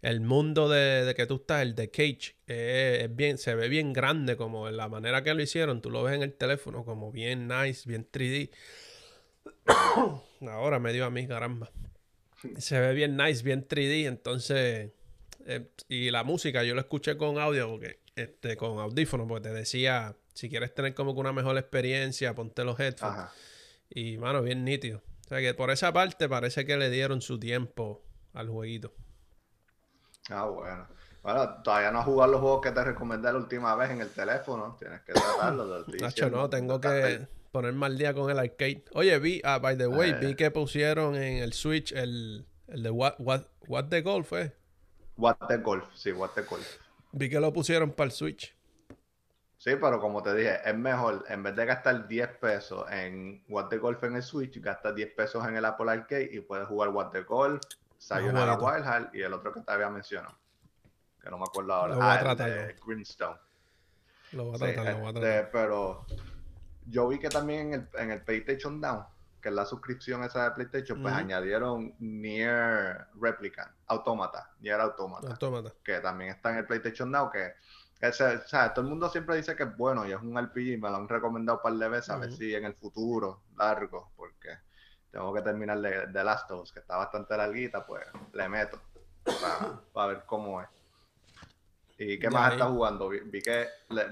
el 0.00 0.20
mundo 0.20 0.68
de, 0.68 1.12
que 1.14 1.26
tú 1.26 1.36
estás, 1.36 1.62
el 1.62 1.74
de 1.74 1.90
Cage, 1.90 2.36
es 2.46 3.14
bien, 3.14 3.36
se 3.36 3.54
ve 3.54 3.68
bien 3.68 3.92
grande, 3.92 4.36
como 4.36 4.68
en 4.68 4.76
la 4.76 4.88
manera 4.88 5.22
que 5.22 5.34
lo 5.34 5.42
hicieron, 5.42 5.82
tú 5.82 5.90
lo 5.90 6.02
ves 6.02 6.14
en 6.14 6.22
el 6.22 6.34
teléfono, 6.34 6.84
como 6.84 7.12
bien 7.12 7.48
nice, 7.48 7.88
bien 7.88 8.08
3D. 8.10 8.50
Ahora 10.48 10.78
me 10.78 10.92
dio 10.92 11.04
a 11.04 11.10
mí, 11.10 11.26
caramba. 11.26 11.70
Se 12.58 12.80
ve 12.80 12.94
bien 12.94 13.16
nice, 13.16 13.42
bien 13.42 13.66
3D, 13.66 14.06
entonces... 14.06 14.92
Eh, 15.46 15.70
y 15.88 16.10
la 16.10 16.24
música 16.24 16.62
yo 16.62 16.74
lo 16.74 16.80
escuché 16.80 17.16
con 17.16 17.38
audio, 17.38 17.70
porque, 17.70 18.00
este, 18.16 18.56
con 18.56 18.78
audífonos, 18.78 19.26
porque 19.26 19.48
te 19.48 19.54
decía, 19.54 20.14
si 20.34 20.50
quieres 20.50 20.74
tener 20.74 20.94
como 20.94 21.14
que 21.14 21.20
una 21.20 21.32
mejor 21.32 21.56
experiencia, 21.56 22.34
ponte 22.34 22.64
los 22.64 22.78
headphones. 22.78 23.26
Y, 23.88 24.18
mano, 24.18 24.42
bien 24.42 24.64
nítido. 24.64 25.02
O 25.24 25.28
sea 25.28 25.40
que 25.40 25.54
por 25.54 25.70
esa 25.70 25.92
parte 25.92 26.28
parece 26.28 26.64
que 26.66 26.76
le 26.76 26.90
dieron 26.90 27.22
su 27.22 27.38
tiempo 27.38 28.02
al 28.34 28.48
jueguito. 28.48 28.92
Ah, 30.30 30.44
bueno. 30.44 30.86
Bueno, 31.22 31.62
todavía 31.62 31.90
no 31.90 32.00
has 32.00 32.04
jugado 32.04 32.32
los 32.32 32.40
juegos 32.40 32.62
que 32.62 32.70
te 32.70 32.84
recomendé 32.84 33.32
la 33.32 33.38
última 33.38 33.74
vez 33.74 33.90
en 33.90 34.00
el 34.00 34.10
teléfono. 34.10 34.76
Tienes 34.78 35.00
que 35.02 35.12
tratarlo. 35.12 35.84
Nacho, 36.00 36.30
no, 36.30 36.48
tengo 36.48 36.80
que 36.80 37.26
ponerme 37.50 37.86
al 37.86 37.98
día 37.98 38.14
con 38.14 38.30
el 38.30 38.38
arcade. 38.38 38.84
Oye, 38.92 39.18
vi, 39.18 39.40
ah, 39.44 39.58
by 39.58 39.76
the 39.76 39.86
way, 39.86 40.12
vi 40.14 40.32
eh. 40.32 40.36
que 40.36 40.50
pusieron 40.50 41.14
en 41.14 41.42
el 41.42 41.52
Switch 41.52 41.92
el, 41.92 42.46
el 42.68 42.82
de 42.82 42.90
What, 42.90 43.14
What, 43.18 43.42
What 43.66 43.86
the 43.88 44.02
Golf, 44.02 44.32
¿eh? 44.32 44.54
What 45.16 45.36
the 45.48 45.58
Golf, 45.58 45.84
sí, 45.94 46.12
What 46.12 46.30
the 46.34 46.42
Golf. 46.42 46.76
Vi 47.12 47.28
que 47.28 47.40
lo 47.40 47.52
pusieron 47.52 47.92
para 47.92 48.06
el 48.06 48.12
Switch. 48.12 48.54
Sí, 49.56 49.72
pero 49.80 50.00
como 50.00 50.22
te 50.22 50.34
dije, 50.34 50.60
es 50.64 50.74
mejor, 50.76 51.24
en 51.28 51.42
vez 51.42 51.56
de 51.56 51.66
gastar 51.66 52.06
10 52.06 52.28
pesos 52.38 52.86
en 52.92 53.42
What 53.48 53.68
the 53.68 53.78
Golf 53.78 54.02
en 54.04 54.14
el 54.14 54.22
Switch, 54.22 54.60
gastas 54.60 54.94
10 54.94 55.14
pesos 55.14 55.44
en 55.46 55.56
el 55.56 55.64
Apple 55.64 55.90
Arcade 55.90 56.30
y 56.32 56.40
puedes 56.40 56.68
jugar 56.68 56.90
What 56.90 57.10
the 57.10 57.22
Golf, 57.22 57.60
Sayonara 57.98 58.56
Wild 58.56 58.84
Heart 58.84 59.14
y 59.14 59.22
el 59.22 59.32
otro 59.32 59.52
que 59.52 59.60
te 59.60 59.72
había 59.72 59.90
mencionado. 59.90 60.38
Que 61.20 61.28
no 61.28 61.38
me 61.38 61.44
acuerdo 61.44 61.74
ahora. 61.74 61.94
Lo 61.94 62.00
voy 62.00 62.06
a 62.06 62.12
ah, 62.12 62.20
tratar. 62.20 62.76
Greenstone. 62.86 63.38
Lo 64.32 64.44
voy 64.44 64.54
a 64.54 64.58
tratar, 64.58 64.92
lo 64.94 64.98
voy 64.98 65.06
a 65.06 65.08
este, 65.08 65.20
tratar. 65.20 65.50
pero 65.50 66.06
yo 66.88 67.08
vi 67.08 67.18
que 67.18 67.28
también 67.28 67.72
en 67.72 67.74
el, 67.74 67.88
en 68.00 68.10
el 68.10 68.22
PlayStation 68.22 68.80
Down, 68.80 69.04
que 69.40 69.48
es 69.48 69.54
la 69.54 69.64
suscripción 69.64 70.24
esa 70.24 70.44
de 70.44 70.50
PlayStation, 70.52 71.00
pues 71.00 71.14
añadieron 71.14 71.94
Near 71.98 73.08
Replicant, 73.20 73.70
Automata, 73.86 74.50
Nier 74.60 74.80
Automata, 74.80 75.28
Automata. 75.28 75.72
Que 75.84 76.00
también 76.00 76.30
está 76.30 76.50
en 76.50 76.58
el 76.58 76.66
PlayStation 76.66 77.10
Now, 77.10 77.30
que 77.30 77.52
ese, 78.00 78.24
o 78.24 78.48
sea, 78.48 78.72
todo 78.72 78.84
el 78.84 78.90
mundo 78.90 79.08
siempre 79.08 79.36
dice 79.36 79.56
que 79.56 79.64
es 79.64 79.76
bueno 79.76 80.06
y 80.06 80.12
es 80.12 80.20
un 80.20 80.36
RPG, 80.38 80.80
me 80.80 80.90
lo 80.90 80.96
han 80.96 81.08
recomendado 81.08 81.58
un 81.58 81.62
par 81.62 81.72
de 81.74 81.88
veces, 81.88 82.10
a 82.10 82.16
ver 82.16 82.32
si 82.32 82.54
en 82.54 82.64
el 82.64 82.74
futuro, 82.74 83.42
largo, 83.56 84.12
porque 84.16 84.50
tengo 85.10 85.32
que 85.32 85.42
terminar 85.42 85.80
de, 85.80 86.06
de 86.06 86.24
Last 86.24 86.50
of 86.50 86.62
Us, 86.62 86.72
que 86.72 86.80
está 86.80 86.96
bastante 86.96 87.36
larguita, 87.36 87.84
pues 87.84 88.04
le 88.32 88.48
meto 88.48 88.80
para, 89.92 90.06
ver 90.06 90.22
cómo 90.26 90.60
es. 90.60 90.68
¿Y 91.98 92.18
qué 92.18 92.30
más 92.30 92.52
estás 92.52 92.68
jugando? 92.68 93.08
Vi, 93.08 93.42
que 93.42 93.66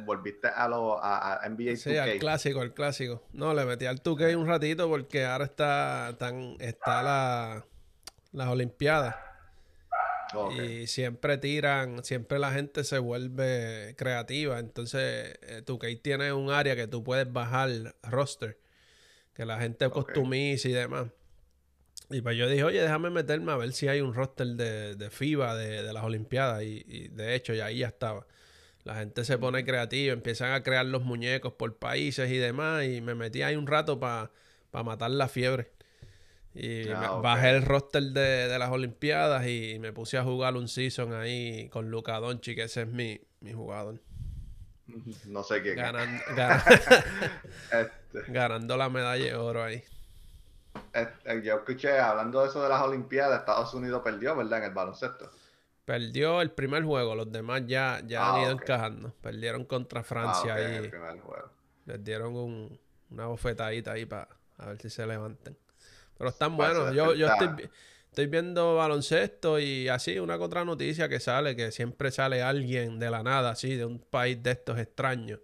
volviste 0.05 0.49
a, 0.49 0.66
lo, 0.68 0.99
a, 1.03 1.40
NBA 1.49 1.72
2K. 1.72 1.77
Sí, 1.77 1.96
al 1.96 2.18
clásico, 2.18 2.61
al 2.61 2.75
clásico. 2.75 3.22
No, 3.33 3.55
le 3.55 3.64
metí 3.64 3.87
al 3.87 4.03
2K 4.03 4.37
un 4.37 4.46
ratito 4.46 4.88
porque 4.88 5.25
ahora 5.25 5.44
está, 5.44 6.16
tan, 6.18 6.57
está 6.59 7.03
la, 7.03 7.64
las 8.33 8.49
Olimpiadas. 8.49 9.14
Y 10.59 10.88
siempre 10.88 11.38
tiran, 11.38 12.05
siempre 12.05 12.40
la 12.40 12.51
gente 12.51 12.83
se 12.83 12.99
vuelve 12.99 13.94
creativa. 13.96 14.59
Entonces, 14.59 15.38
2K 15.64 15.92
eh, 15.92 15.96
tiene 15.96 16.33
un 16.33 16.51
área 16.51 16.75
que 16.75 16.88
tú 16.88 17.05
puedes 17.05 17.33
bajar 17.33 17.70
roster 18.03 18.59
que 19.37 19.44
la 19.44 19.61
gente 19.61 19.88
costumiza 19.90 20.68
y 20.68 20.72
demás. 20.72 21.09
Y 22.11 22.21
pues 22.21 22.37
yo 22.37 22.49
dije, 22.49 22.62
oye, 22.62 22.81
déjame 22.81 23.11
meterme 23.11 23.53
a 23.53 23.57
ver 23.57 23.73
si 23.73 23.88
hay 23.88 24.01
un 24.01 24.14
roster 24.14 24.47
de, 24.47 24.95
de 24.95 25.11
FIBA 25.11 25.57
de, 25.57 25.92
las 25.92 26.05
Olimpiadas. 26.05 26.62
Y, 26.62 27.09
de 27.09 27.35
hecho, 27.35 27.53
ya 27.53 27.66
ahí 27.66 27.79
ya 27.79 27.88
estaba. 27.88 28.27
La 28.85 28.95
gente 28.95 29.25
se 29.25 29.38
pone 29.38 29.64
creativa, 29.64 30.12
empiezan 30.12 30.53
a 30.53 30.62
crear 30.62 30.87
los 30.87 31.03
muñecos 31.03 31.53
por 31.55 31.77
países 31.77 32.31
y 32.31 32.37
demás. 32.37 32.85
Y 32.85 33.01
me 33.01 33.16
metí 33.16 33.42
ahí 33.42 33.57
un 33.57 33.66
rato 33.66 33.99
para 33.99 34.31
matar 34.85 35.11
la 35.11 35.27
fiebre. 35.29 35.73
Y 36.55 36.88
ah, 36.88 37.21
bajé 37.23 37.51
el 37.51 37.62
roster 37.62 38.03
de, 38.03 38.57
las 38.59 38.71
Olimpiadas 38.71 39.47
y 39.47 39.79
me 39.81 39.92
puse 39.92 40.16
a 40.16 40.23
jugar 40.23 40.55
un 40.57 40.69
season 40.69 41.12
ahí 41.12 41.69
con 41.71 41.90
Luca 41.90 42.19
Donchi, 42.19 42.55
que 42.55 42.62
ese 42.62 42.83
es 42.83 42.88
mi, 42.88 43.21
mi 43.40 43.53
jugador. 43.53 44.01
No 45.27 45.42
sé 45.42 45.62
qué. 45.62 45.75
Este. 47.73 48.33
ganando 48.33 48.77
la 48.77 48.88
medalla 48.88 49.25
de 49.25 49.35
oro 49.35 49.64
ahí. 49.64 49.83
Yo 51.43 51.57
escuché, 51.57 51.99
hablando 51.99 52.43
de 52.43 52.49
eso 52.49 52.63
de 52.63 52.69
las 52.69 52.83
Olimpiadas, 52.83 53.41
Estados 53.41 53.73
Unidos 53.75 54.03
perdió, 54.03 54.37
¿verdad? 54.37 54.59
En 54.59 54.65
el 54.65 54.71
baloncesto. 54.73 55.31
Perdió 55.85 56.41
el 56.41 56.51
primer 56.51 56.83
juego, 56.83 57.15
los 57.15 57.31
demás 57.31 57.63
ya, 57.67 58.01
ya 58.05 58.29
han 58.29 58.35
ah, 58.35 58.43
ido 58.43 58.51
encajando. 58.53 59.15
Perdieron 59.21 59.65
contra 59.65 60.03
Francia 60.03 60.55
ah, 60.55 60.57
ahí. 60.57 60.91
Les 61.85 62.03
dieron 62.03 62.35
un, 62.35 62.81
una 63.11 63.27
bofetadita 63.27 63.93
ahí 63.93 64.05
para 64.05 64.29
ver 64.59 64.81
si 64.81 64.91
se 64.91 65.07
levanten. 65.07 65.57
Pero 66.19 66.31
están 66.31 66.57
buenos. 66.57 66.93
Yo, 66.93 67.15
yo 67.15 67.29
estoy, 67.29 67.71
estoy 68.09 68.27
viendo 68.27 68.75
baloncesto 68.77 69.61
y 69.61 69.89
así 69.89 70.19
una 70.19 70.37
otra 70.37 70.65
noticia 70.65 71.09
que 71.09 71.21
sale, 71.21 71.55
que 71.55 71.71
siempre 71.71 72.11
sale 72.11 72.43
alguien 72.43 72.99
de 72.99 73.11
la 73.11 73.23
nada, 73.23 73.51
así, 73.51 73.77
de 73.77 73.85
un 73.85 74.01
país 74.01 74.43
de 74.43 74.53
estos 74.53 74.79
extraños. 74.79 75.41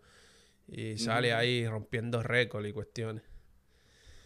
Y 0.66 0.98
sale 0.98 1.34
ahí 1.34 1.68
rompiendo 1.68 2.22
récords 2.22 2.66
y 2.66 2.72
cuestiones. 2.72 3.22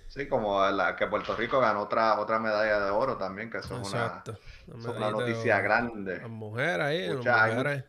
Sí, 0.09 0.29
como 0.29 0.65
la 0.71 0.97
que 0.97 1.07
Puerto 1.07 1.35
Rico 1.37 1.61
ganó 1.61 1.83
otra 1.83 2.19
otra 2.19 2.39
medalla 2.39 2.81
de 2.81 2.91
oro 2.91 3.17
también, 3.17 3.51
que 3.51 3.59
eso 3.59 3.81
es 3.81 3.93
una, 3.93 5.11
noticia 5.11 5.61
grande. 5.61 6.19
Las 6.21 6.31
mujeres 6.31 6.81
ahí, 6.81 7.09
las 7.09 7.55
mujeres. 7.55 7.85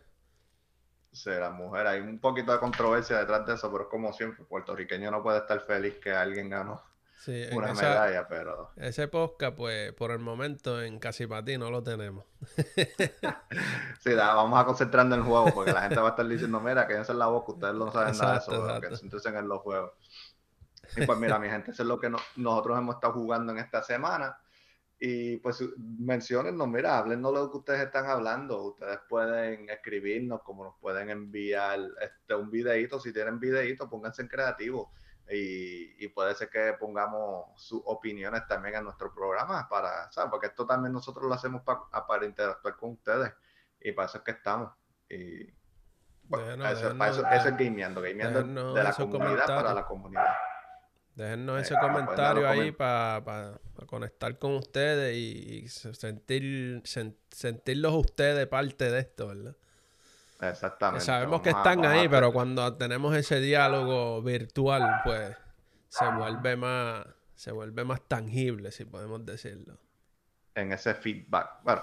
Sí, 1.11 1.29
las 1.29 1.53
mujeres. 1.53 1.87
Hay 1.93 2.01
un 2.01 2.19
poquito 2.19 2.51
de 2.51 2.59
controversia 2.59 3.17
detrás 3.17 3.45
de 3.45 3.55
eso, 3.55 3.71
pero 3.71 3.85
es 3.85 3.89
como 3.89 4.13
siempre, 4.13 4.45
puertorriqueño 4.45 5.09
no 5.09 5.23
puede 5.23 5.39
estar 5.39 5.59
feliz 5.61 5.95
que 5.95 6.11
alguien 6.11 6.49
ganó 6.49 6.81
una 7.51 7.73
medalla, 7.73 8.27
pero. 8.27 8.71
Ese 8.75 9.07
podcast, 9.07 9.55
pues, 9.55 9.93
por 9.93 10.11
el 10.11 10.19
momento 10.19 10.81
en 10.81 10.99
Casi 10.99 11.27
para 11.27 11.43
ti 11.43 11.57
no 11.57 11.71
lo 11.71 11.83
tenemos. 11.83 12.25
sí, 13.99 14.13
vamos 14.13 14.59
a 14.59 14.65
concentrarnos 14.65 15.17
en 15.17 15.23
el 15.23 15.29
juego, 15.29 15.53
porque 15.53 15.73
la 15.73 15.81
gente 15.81 15.99
va 15.99 16.07
a 16.07 16.09
estar 16.11 16.27
diciendo, 16.27 16.59
mira, 16.59 16.87
que 16.87 16.93
esa 16.93 17.11
es 17.11 17.17
la 17.17 17.27
voz, 17.27 17.45
que 17.45 17.51
ustedes 17.51 17.73
no 17.73 17.91
saben 17.91 18.17
nada 18.17 18.33
de 18.33 18.39
eso, 18.39 19.09
que 19.09 19.19
se 19.19 19.29
en 19.29 19.47
los 19.47 19.61
juegos. 19.61 19.91
Y 20.95 21.05
pues 21.05 21.17
mira, 21.17 21.39
mi 21.39 21.49
gente, 21.49 21.71
eso 21.71 21.83
es 21.83 21.87
lo 21.87 21.99
que 21.99 22.09
nosotros 22.09 22.77
hemos 22.77 22.95
estado 22.95 23.13
jugando 23.13 23.51
en 23.53 23.59
esta 23.59 23.83
semana. 23.83 24.37
Y 24.99 25.37
pues 25.37 25.63
mencionennos, 25.77 26.67
mira, 26.67 26.97
háblenos 26.97 27.31
lo 27.31 27.51
que 27.51 27.57
ustedes 27.57 27.81
están 27.81 28.07
hablando. 28.07 28.63
Ustedes 28.63 28.99
pueden 29.07 29.69
escribirnos, 29.69 30.41
como 30.41 30.63
nos 30.63 30.75
pueden 30.79 31.09
enviar 31.09 31.79
este, 32.01 32.33
un 32.33 32.49
videito. 32.49 32.99
Si 32.99 33.13
tienen 33.13 33.39
videito, 33.39 33.89
pónganse 33.89 34.23
en 34.23 34.27
creativo 34.27 34.91
y, 35.29 36.07
puede 36.09 36.33
ser 36.35 36.49
que 36.49 36.73
pongamos 36.79 37.49
sus 37.61 37.81
opiniones 37.85 38.47
también 38.47 38.75
en 38.75 38.83
nuestro 38.85 39.13
programa 39.13 39.67
para, 39.69 40.09
¿sabes? 40.11 40.31
Porque 40.31 40.47
esto 40.47 40.65
también 40.65 40.93
nosotros 40.93 41.25
lo 41.25 41.33
hacemos 41.33 41.63
para 41.63 42.25
interactuar 42.25 42.75
con 42.77 42.91
ustedes 42.91 43.33
y 43.79 43.91
para 43.91 44.07
eso 44.07 44.19
es 44.19 44.23
que 44.23 44.31
estamos. 44.31 44.71
Y 45.09 45.53
bueno, 46.23 46.65
eso, 46.67 46.89
es 46.89 47.57
gameando, 47.57 48.01
gameando 48.01 48.73
de 48.73 48.83
la 48.83 48.93
comunidad 48.93 49.45
para 49.45 49.73
la 49.73 49.85
comunidad. 49.85 50.35
Déjennos 51.17 51.59
ese 51.59 51.73
comentario 51.81 52.47
ahí 52.47 52.71
para 52.71 53.59
conectar 53.87 54.37
con 54.37 54.53
ustedes 54.53 55.17
y, 55.17 55.67
sentir, 55.67 56.83
sentirlos 57.31 57.93
ustedes 57.95 58.45
parte 58.45 58.91
de 58.91 58.99
esto, 58.99 59.29
¿verdad? 59.29 59.55
Exactamente. 60.39 61.03
Sabemos 61.03 61.41
que 61.41 61.49
están 61.49 61.83
ahí, 61.85 62.07
pero 62.07 62.31
cuando 62.31 62.71
tenemos 62.75 63.15
ese 63.15 63.39
diálogo 63.39 64.21
virtual, 64.21 65.01
pues 65.03 65.35
se 65.89 66.05
vuelve 66.07 66.55
más, 66.55 67.07
se 67.33 67.51
vuelve 67.51 67.83
más 67.83 67.99
tangible, 68.07 68.71
si 68.71 68.85
podemos 68.85 69.25
decirlo. 69.25 69.79
en 70.53 70.71
ese 70.71 70.93
feedback. 70.93 71.63
Bueno, 71.63 71.81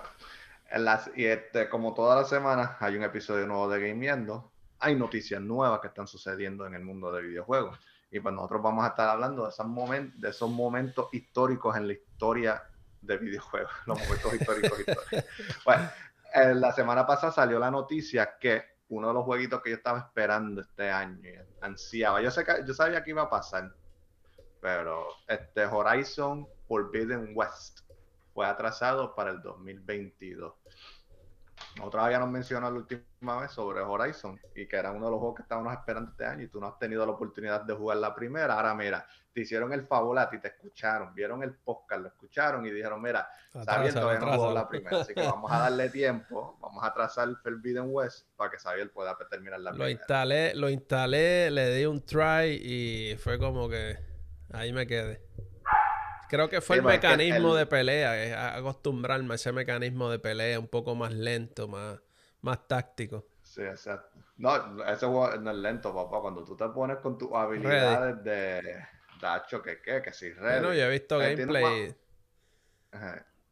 en 0.70 0.84
las, 0.84 1.10
y 1.16 1.24
este, 1.24 1.68
como 1.68 1.92
todas 1.92 2.20
las 2.20 2.28
semanas 2.28 2.76
hay 2.78 2.94
un 2.94 3.02
episodio 3.02 3.48
nuevo 3.48 3.68
de 3.68 3.88
Gameando, 3.88 4.52
hay 4.78 4.94
noticias 4.94 5.40
nuevas 5.40 5.80
que 5.80 5.88
están 5.88 6.06
sucediendo 6.06 6.68
en 6.68 6.74
el 6.74 6.84
mundo 6.84 7.10
de 7.10 7.22
videojuegos. 7.22 7.80
Y 8.14 8.20
pues 8.20 8.32
nosotros 8.32 8.62
vamos 8.62 8.84
a 8.84 8.90
estar 8.90 9.08
hablando 9.08 9.42
de 9.42 9.48
esos, 9.48 9.66
momentos, 9.66 10.20
de 10.20 10.28
esos 10.28 10.48
momentos 10.48 11.08
históricos 11.10 11.76
en 11.76 11.88
la 11.88 11.94
historia 11.94 12.62
de 13.02 13.18
videojuegos, 13.18 13.72
los 13.86 13.98
momentos 13.98 14.34
históricos. 14.34 14.78
Bueno, 15.64 15.90
la 16.60 16.70
semana 16.70 17.04
pasada 17.04 17.32
salió 17.32 17.58
la 17.58 17.72
noticia 17.72 18.38
que 18.38 18.62
uno 18.90 19.08
de 19.08 19.14
los 19.14 19.24
jueguitos 19.24 19.60
que 19.62 19.70
yo 19.70 19.76
estaba 19.76 19.98
esperando 19.98 20.60
este 20.60 20.92
año, 20.92 21.28
ansiaba, 21.60 22.22
yo, 22.22 22.30
sé 22.30 22.44
que, 22.44 22.64
yo 22.64 22.72
sabía 22.72 23.02
que 23.02 23.10
iba 23.10 23.22
a 23.22 23.30
pasar, 23.30 23.74
pero 24.60 25.08
este 25.26 25.66
Horizon 25.66 26.46
Forbidden 26.68 27.32
West 27.34 27.80
fue 28.32 28.46
atrasado 28.46 29.16
para 29.16 29.32
el 29.32 29.42
2022. 29.42 30.54
Nosotros 31.76 32.04
habíamos 32.04 32.30
mencionado 32.30 32.72
la 32.72 32.78
última 32.80 33.40
vez 33.40 33.50
sobre 33.50 33.80
Horizon 33.80 34.40
y 34.54 34.66
que 34.66 34.76
era 34.76 34.92
uno 34.92 35.06
de 35.06 35.10
los 35.10 35.18
juegos 35.18 35.36
que 35.36 35.42
estábamos 35.42 35.72
esperando 35.72 36.10
este 36.12 36.24
año 36.24 36.44
y 36.44 36.48
tú 36.48 36.60
no 36.60 36.68
has 36.68 36.78
tenido 36.78 37.04
la 37.04 37.12
oportunidad 37.12 37.62
de 37.62 37.74
jugar 37.74 37.98
la 37.98 38.14
primera. 38.14 38.54
Ahora 38.54 38.74
mira, 38.74 39.06
te 39.32 39.40
hicieron 39.40 39.72
el 39.72 39.84
favor 39.86 40.16
a 40.18 40.30
ti, 40.30 40.38
te 40.38 40.48
escucharon, 40.48 41.12
vieron 41.14 41.42
el 41.42 41.52
podcast, 41.52 42.02
lo 42.02 42.08
escucharon 42.08 42.64
y 42.64 42.70
dijeron, 42.70 43.02
mira, 43.02 43.28
Xavier 43.52 43.92
todavía 43.92 44.20
no 44.20 44.32
jugó 44.34 44.52
la 44.52 44.68
primera, 44.68 45.00
así 45.00 45.14
que 45.14 45.22
vamos 45.26 45.50
a 45.50 45.58
darle 45.58 45.90
tiempo, 45.90 46.56
vamos 46.60 46.84
a 46.84 46.94
trazar 46.94 47.28
el 47.28 47.36
Forbidden 47.36 47.86
West 47.88 48.28
para 48.36 48.50
que 48.50 48.58
Xavier 48.58 48.90
pueda 48.92 49.16
terminar 49.28 49.60
la 49.60 49.70
primera. 49.70 49.88
Lo 49.88 49.90
instalé, 49.90 50.54
lo 50.54 50.70
instalé, 50.70 51.50
le 51.50 51.74
di 51.74 51.86
un 51.86 52.04
try 52.04 52.60
y 52.62 53.16
fue 53.16 53.38
como 53.38 53.68
que 53.68 53.98
ahí 54.52 54.72
me 54.72 54.86
quedé. 54.86 55.20
Creo 56.34 56.48
que 56.48 56.60
fue 56.60 56.76
el 56.76 56.82
mecanismo 56.82 57.54
de 57.54 57.64
pelea, 57.64 58.20
es 58.24 58.34
acostumbrarme 58.34 59.34
a 59.34 59.36
ese 59.36 59.52
mecanismo 59.52 60.10
de 60.10 60.18
pelea 60.18 60.58
un 60.58 60.66
poco 60.66 60.96
más 60.96 61.12
lento, 61.12 61.68
más, 61.68 62.00
más 62.40 62.66
táctico. 62.66 63.24
Sí, 63.40 63.62
exacto. 63.62 64.18
No, 64.38 64.84
ese 64.84 65.06
juego 65.06 65.36
no 65.36 65.52
es 65.52 65.56
lento, 65.58 65.94
papá. 65.94 66.20
Cuando 66.20 66.42
tú 66.42 66.56
te 66.56 66.68
pones 66.70 66.96
con 66.98 67.16
tus 67.16 67.32
habilidades 67.32 68.24
de 68.24 68.84
Dacho, 69.20 69.62
que 69.62 69.80
qué, 69.80 70.02
que 70.02 70.12
si 70.12 70.32
ready. 70.32 70.60
Bueno, 70.60 70.74
yo 70.74 70.82
he 70.82 70.90
visto 70.90 71.22
eh, 71.22 71.36
gameplay. 71.36 71.96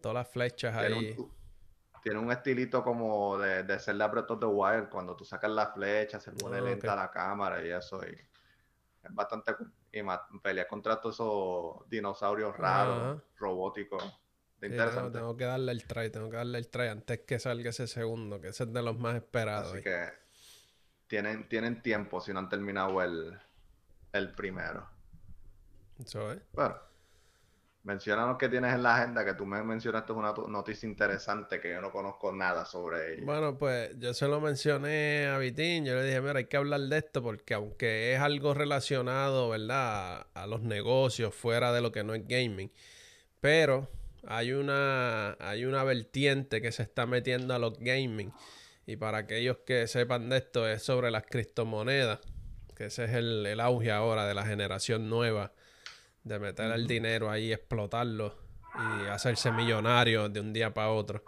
Todas 0.01 0.15
las 0.17 0.29
flechas 0.29 0.75
ahí. 0.75 1.17
tiene 2.03 2.19
un 2.19 2.33
estilito 2.33 2.83
como 2.83 3.39
de, 3.39 3.63
de 3.63 3.79
ser 3.79 3.95
la 3.95 4.09
Breath 4.09 4.33
of 4.33 4.41
the 4.41 4.47
Wild. 4.47 4.89
Cuando 4.89 5.15
tú 5.15 5.25
sacas 5.25 5.53
la 5.53 5.69
flecha, 5.69 6.19
se 6.19 6.33
pone 6.33 6.59
ah, 6.59 6.63
lenta 6.63 6.97
la 6.97 7.13
cámara 7.13 7.65
y 7.65 7.71
eso. 7.71 8.01
Y 8.05 8.11
es 8.11 9.15
bastante 9.15 9.55
y 9.93 10.03
pelea 10.39 10.67
contra 10.67 11.01
todos 11.01 11.17
esos 11.17 11.89
dinosaurios 11.89 12.57
raros, 12.57 13.23
robóticos. 13.37 14.03
interesante. 14.63 15.19
tengo, 15.19 15.37
que 15.37 15.45
darle 15.45 15.73
el 15.73 15.85
try, 15.85 16.11
tengo 16.11 16.31
que 16.31 16.37
darle 16.37 16.59
el 16.59 16.69
try 16.69 16.89
antes 16.89 17.21
que 17.21 17.39
salga 17.39 17.71
ese 17.71 17.87
segundo, 17.87 18.41
que 18.41 18.49
ese 18.49 18.65
es 18.65 18.73
de 18.73 18.83
los 18.83 18.99
más 18.99 19.17
esperados. 19.17 19.73
Así 19.73 19.83
que 19.83 20.09
tienen, 21.07 21.49
tienen 21.49 21.83
tiempo 21.83 22.21
si 22.21 22.33
no 22.33 22.39
han 22.39 22.49
terminado 22.49 23.03
el, 23.03 23.39
el 24.13 24.33
primero. 24.35 24.89
Eso 25.99 26.33
es. 26.33 26.41
Bueno, 26.53 26.77
Menciónanos 27.85 28.39
qué 28.39 28.49
tienes 28.49 28.75
en 28.75 28.85
la 28.85 28.95
agenda, 28.95 29.25
que 29.25 29.35
tú 29.35 29.45
me 29.45 29.61
mencionaste 29.65 30.13
una 30.13 30.33
noticia 30.33 30.89
interesante 30.89 31.61
que 31.61 31.71
yo 31.71 31.81
no 31.81 31.91
conozco 31.91 32.31
nada 32.31 32.65
sobre 32.65 33.15
ella. 33.15 33.25
Bueno, 33.25 33.59
pues 33.59 33.99
yo 33.99 34.15
se 34.15 34.29
lo 34.29 34.41
mencioné 34.41 35.27
a 35.27 35.37
Vitín, 35.39 35.85
yo 35.85 35.97
le 35.97 36.05
dije, 36.05 36.21
mira, 36.21 36.39
hay 36.39 36.45
que 36.45 36.57
hablar 36.57 36.81
de 36.81 36.99
esto 36.99 37.25
porque 37.25 37.55
aunque 37.55 38.15
es 38.15 38.21
algo 38.21 38.55
relacionado, 38.55 39.49
¿verdad? 39.49 40.29
A, 40.33 40.47
los 40.47 40.63
negocios 40.63 41.35
fuera 41.35 41.73
de 41.73 41.81
lo 41.81 41.91
que 41.91 42.05
no 42.05 42.15
es 42.15 42.25
gaming, 42.29 42.71
pero 43.41 43.91
hay 44.29 44.53
una, 44.53 45.33
hay 45.41 45.65
una 45.65 45.83
vertiente 45.83 46.63
que 46.63 46.71
se 46.71 46.85
está 46.85 47.07
metiendo 47.07 47.53
a 47.53 47.59
los 47.59 47.81
gaming 47.81 48.33
y 48.87 48.95
para 48.95 49.19
aquellos 49.19 49.57
que 49.67 49.89
sepan 49.89 50.29
de 50.29 50.37
esto 50.37 50.69
es 50.69 50.85
sobre 50.85 51.11
las 51.11 51.25
criptomonedas, 51.25 52.21
que 52.77 52.85
ese 52.87 53.07
es 53.07 53.11
el, 53.15 53.45
el 53.45 53.59
auge 53.59 53.91
ahora 53.91 54.25
de 54.25 54.35
la 54.35 54.47
generación 54.47 55.11
nueva 55.11 55.53
de 56.25 56.39
meter 56.39 56.71
el 56.73 56.87
dinero 56.87 57.31
ahí, 57.31 57.53
explotarlo 57.53 58.37
y 58.75 59.09
hacerse 59.09 59.53
millonario 59.53 60.29
de 60.29 60.41
un 60.41 60.53
día 60.53 60.73
para 60.73 60.91
otro. 60.91 61.25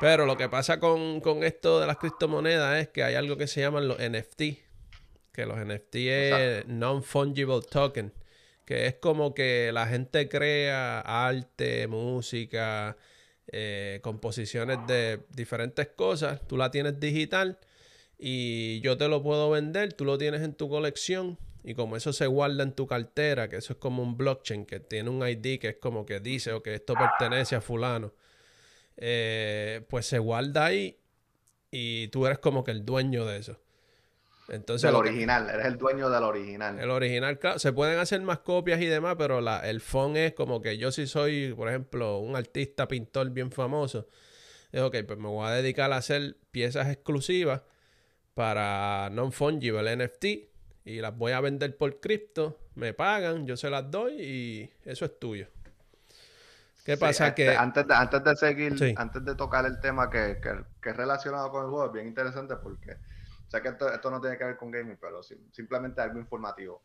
Pero 0.00 0.26
lo 0.26 0.36
que 0.36 0.48
pasa 0.48 0.80
con, 0.80 1.22
esto 1.44 1.80
de 1.80 1.86
las 1.86 1.96
criptomonedas 1.96 2.80
es 2.80 2.88
que 2.88 3.04
hay 3.04 3.14
algo 3.14 3.36
que 3.36 3.46
se 3.46 3.60
llaman 3.60 3.86
los 3.86 3.98
NFT, 3.98 4.42
que 5.32 5.46
los 5.46 5.58
NFT 5.58 5.94
es 5.94 6.66
non-fungible 6.66 7.60
token, 7.70 8.12
que 8.64 8.86
es 8.86 8.94
como 8.94 9.32
que 9.32 9.70
la 9.72 9.86
gente 9.86 10.28
crea 10.28 11.00
arte, 11.00 11.86
música, 11.86 12.96
eh, 13.46 14.00
composiciones 14.02 14.78
de 14.88 15.20
diferentes 15.30 15.88
cosas, 15.88 16.40
tú 16.48 16.56
la 16.56 16.70
tienes 16.70 16.98
digital 16.98 17.58
y 18.18 18.80
yo 18.80 18.96
te 18.96 19.08
lo 19.08 19.22
puedo 19.22 19.50
vender, 19.50 19.92
tú 19.92 20.04
lo 20.04 20.18
tienes 20.18 20.42
en 20.42 20.54
tu 20.54 20.68
colección 20.68 21.38
y 21.64 21.74
como 21.74 21.96
eso 21.96 22.12
se 22.12 22.26
guarda 22.26 22.62
en 22.62 22.72
tu 22.72 22.86
cartera, 22.86 23.48
que 23.48 23.56
eso 23.56 23.74
es 23.74 23.78
como 23.78 24.02
un 24.02 24.16
blockchain 24.16 24.66
que 24.66 24.80
tiene 24.80 25.10
un 25.10 25.26
ID 25.26 25.60
que 25.60 25.68
es 25.68 25.76
como 25.76 26.04
que 26.04 26.20
dice 26.20 26.52
o 26.52 26.62
que 26.62 26.74
esto 26.74 26.94
pertenece 26.94 27.54
a 27.54 27.60
fulano, 27.60 28.12
eh, 28.96 29.84
pues 29.88 30.06
se 30.06 30.18
guarda 30.18 30.66
ahí 30.66 30.98
y 31.70 32.08
tú 32.08 32.26
eres 32.26 32.38
como 32.38 32.64
que 32.64 32.72
el 32.72 32.84
dueño 32.84 33.24
de 33.24 33.38
eso. 33.38 33.60
Entonces, 34.48 34.90
el 34.90 34.96
original, 34.96 35.48
eres 35.48 35.66
el 35.66 35.78
dueño 35.78 36.10
del 36.10 36.24
original. 36.24 36.78
El 36.78 36.90
original, 36.90 37.38
claro, 37.38 37.58
se 37.60 37.72
pueden 37.72 37.98
hacer 38.00 38.20
más 38.22 38.40
copias 38.40 38.80
y 38.80 38.86
demás, 38.86 39.14
pero 39.16 39.40
la, 39.40 39.60
el 39.60 39.80
phone 39.80 40.16
es 40.16 40.34
como 40.34 40.60
que 40.60 40.76
yo 40.78 40.90
si 40.90 41.06
soy, 41.06 41.54
por 41.54 41.68
ejemplo, 41.68 42.18
un 42.18 42.34
artista 42.34 42.88
pintor 42.88 43.30
bien 43.30 43.52
famoso, 43.52 44.08
es 44.72 44.80
ok, 44.82 44.96
pues 45.06 45.18
me 45.18 45.28
voy 45.28 45.46
a 45.46 45.52
dedicar 45.52 45.92
a 45.92 45.96
hacer 45.96 46.36
piezas 46.50 46.88
exclusivas 46.88 47.62
para 48.34 49.10
non-fungible 49.10 49.96
NFT 49.96 50.51
y 50.84 51.00
las 51.00 51.16
voy 51.16 51.32
a 51.32 51.40
vender 51.40 51.76
por 51.76 52.00
cripto, 52.00 52.58
me 52.74 52.94
pagan, 52.94 53.46
yo 53.46 53.56
se 53.56 53.70
las 53.70 53.90
doy 53.90 54.20
y 54.20 54.72
eso 54.84 55.04
es 55.04 55.18
tuyo. 55.18 55.48
¿Qué 56.84 56.96
pasa? 56.96 57.28
Este, 57.28 57.44
que 57.44 57.56
antes 57.56 57.86
de, 57.86 57.94
antes 57.94 58.24
de 58.24 58.36
seguir, 58.36 58.94
antes 58.96 59.24
de 59.24 59.34
tocar 59.36 59.64
el 59.66 59.78
tema 59.80 60.10
que, 60.10 60.40
que, 60.40 60.90
es 60.90 60.96
relacionado 60.96 61.50
con 61.50 61.64
el 61.64 61.70
juego, 61.70 61.86
es 61.86 61.92
bien 61.92 62.08
interesante 62.08 62.56
porque 62.56 62.96
sé 63.46 63.62
que 63.62 63.68
esto, 63.68 64.10
no 64.10 64.20
tiene 64.20 64.36
que 64.36 64.44
ver 64.44 64.56
con 64.56 64.70
gaming, 64.70 64.98
pero 65.00 65.22
simplemente 65.22 66.00
algo 66.00 66.18
informativo. 66.18 66.82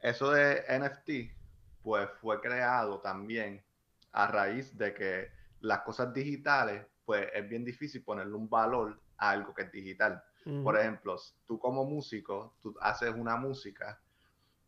Eso 0.00 0.30
de 0.32 0.64
NFT, 0.68 1.34
pues 1.82 2.08
fue 2.20 2.40
creado 2.40 3.00
también 3.00 3.64
a 4.12 4.26
raíz 4.26 4.76
de 4.76 4.92
que 4.92 5.30
las 5.60 5.80
cosas 5.80 6.12
digitales, 6.12 6.84
pues 7.06 7.28
es 7.32 7.48
bien 7.48 7.64
difícil 7.64 8.02
ponerle 8.02 8.34
un 8.34 8.50
valor 8.50 9.00
a 9.16 9.30
algo 9.30 9.54
que 9.54 9.62
es 9.62 9.72
digital. 9.72 10.22
Por 10.62 10.78
ejemplo, 10.78 11.16
tú 11.46 11.58
como 11.58 11.84
músico, 11.84 12.54
tú 12.62 12.74
haces 12.80 13.14
una 13.14 13.36
música 13.36 14.00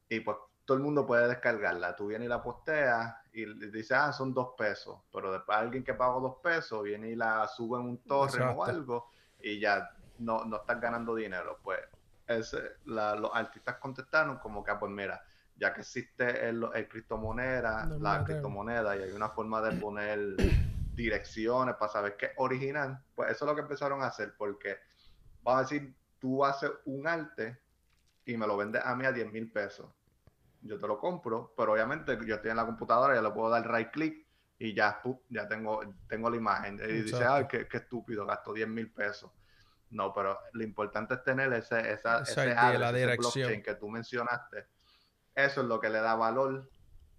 y 0.09 0.21
pues 0.21 0.37
todo 0.67 0.77
el 0.77 0.83
mundo 0.85 1.07
puede 1.07 1.27
descargarla. 1.27 1.97
Tú 1.97 2.09
vienes 2.09 2.27
y 2.27 2.29
la 2.29 2.43
posteas 2.43 3.15
y 3.33 3.47
dices, 3.71 3.93
ah, 3.93 4.13
son 4.13 4.35
dos 4.35 4.51
pesos. 4.59 4.99
Pero 5.13 5.33
después 5.33 5.57
alguien 5.57 5.83
que 5.83 5.95
pagó 5.95 6.21
dos 6.21 6.37
pesos 6.43 6.83
viene 6.83 7.09
y 7.11 7.17
la 7.17 7.49
sube 7.49 7.81
en 7.81 7.87
un 7.87 7.99
torre 7.99 8.43
o 8.45 8.63
algo 8.63 9.09
y 9.41 9.59
ya 9.59 9.91
no, 10.19 10.45
no 10.45 10.57
estás 10.57 10.81
ganando 10.81 11.15
dinero. 11.15 11.59
Pues 11.63 11.81
los 12.85 13.31
artistas 13.35 13.77
contestaron 13.79 14.39
como 14.39 14.63
que, 14.63 14.71
ah, 14.71 14.79
pues 14.79 14.93
mira, 14.93 15.25
ya 15.57 15.75
que 15.75 15.81
existe 15.81 16.49
el, 16.49 16.65
el 16.75 16.89
criptomoneda, 16.89 17.87
la 17.99 18.25
criptomoneda 18.25 18.97
y 18.97 19.03
hay 19.03 19.13
una 19.13 19.31
forma 19.31 19.61
de 19.61 19.79
poner 19.79 20.37
direcciones 20.95 21.75
para 21.77 21.91
saber 21.93 22.17
qué 22.17 22.27
es 22.27 22.33
original, 22.37 23.03
pues 23.15 23.31
eso 23.31 23.45
es 23.45 23.49
lo 23.49 23.55
que 23.55 23.63
empezaron 23.63 24.03
a 24.03 24.07
hacer 24.07 24.35
porque 24.37 24.79
vamos 25.43 25.61
a 25.61 25.63
decir, 25.63 25.95
tú 26.19 26.45
haces 26.45 26.71
un 26.85 27.07
arte 27.07 27.61
y 28.25 28.37
me 28.37 28.47
lo 28.47 28.57
vendes 28.57 28.83
a 28.85 28.95
mí 28.95 29.05
a 29.05 29.13
10 29.13 29.33
mil 29.33 29.51
pesos. 29.51 29.91
Yo 30.63 30.79
te 30.79 30.87
lo 30.87 30.99
compro, 30.99 31.55
pero 31.57 31.73
obviamente 31.73 32.19
yo 32.27 32.35
estoy 32.35 32.51
en 32.51 32.57
la 32.59 32.67
computadora, 32.67 33.15
ya 33.15 33.23
le 33.23 33.31
puedo 33.31 33.49
dar 33.49 33.71
right 33.71 33.91
click 33.91 34.27
y 34.59 34.75
ya, 34.75 35.01
ya 35.31 35.49
tengo, 35.49 35.81
tengo 36.07 36.29
la 36.29 36.37
imagen. 36.37 36.79
Y 36.87 37.03
dice, 37.03 37.25
ay, 37.25 37.47
qué, 37.49 37.67
estúpido, 37.73 38.27
gasto 38.27 38.53
10 38.53 38.69
mil 38.69 38.93
pesos. 38.93 39.31
No, 39.91 40.13
pero 40.13 40.39
lo 40.53 40.63
importante 40.63 41.15
es 41.15 41.25
tener 41.25 41.53
ese, 41.55 41.93
esa, 41.93 42.21
ese, 42.21 42.55
la 42.55 42.93
blockchain 42.93 43.63
que 43.63 43.75
tú 43.75 43.89
mencionaste. 43.89 44.67
Eso 45.35 45.63
es 45.63 45.67
lo 45.67 45.81
que 45.81 45.89
le 45.89 46.01
da 46.01 46.15
valor 46.15 46.71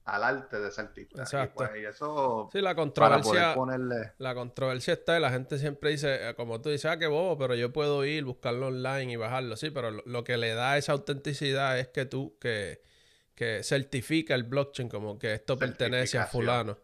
al 0.06 0.24
arte 0.24 0.60
de 0.60 0.70
ese 0.70 0.82
artista. 0.82 1.22
Exacto. 1.22 1.64
Y, 1.64 1.68
pues, 1.68 1.96
eso 1.96 2.50
sí, 2.52 2.62
la 2.62 2.76
controversia, 2.76 3.54
ponerle... 3.54 4.14
la 4.18 4.34
controversia 4.34 4.94
está 4.94 5.18
y 5.18 5.22
la 5.22 5.30
gente 5.30 5.58
siempre 5.60 5.92
dice, 5.92 6.30
eh, 6.30 6.36
como 6.36 6.62
tú 6.62 6.70
dices, 6.70 6.90
ah, 6.90 6.98
qué 6.98 7.08
bobo, 7.08 7.38
pero 7.38 7.56
yo 7.56 7.72
puedo 7.72 8.04
ir, 8.06 8.24
buscarlo 8.24 8.68
online 8.68 9.14
y 9.14 9.16
bajarlo. 9.16 9.56
Sí, 9.56 9.70
pero 9.70 9.92
lo, 9.92 10.24
que 10.24 10.38
le 10.38 10.54
da 10.54 10.78
esa 10.78 10.94
autenticidad 10.94 11.78
es 11.78 11.88
que 11.90 12.06
tú, 12.06 12.38
que, 12.40 12.82
que 13.36 13.64
certifica 13.64 14.34
el 14.36 14.44
blockchain 14.44 14.90
como 14.90 15.20
que 15.20 15.34
esto 15.34 15.58
pertenece 15.58 16.18
a 16.18 16.26
fulano. 16.26 16.78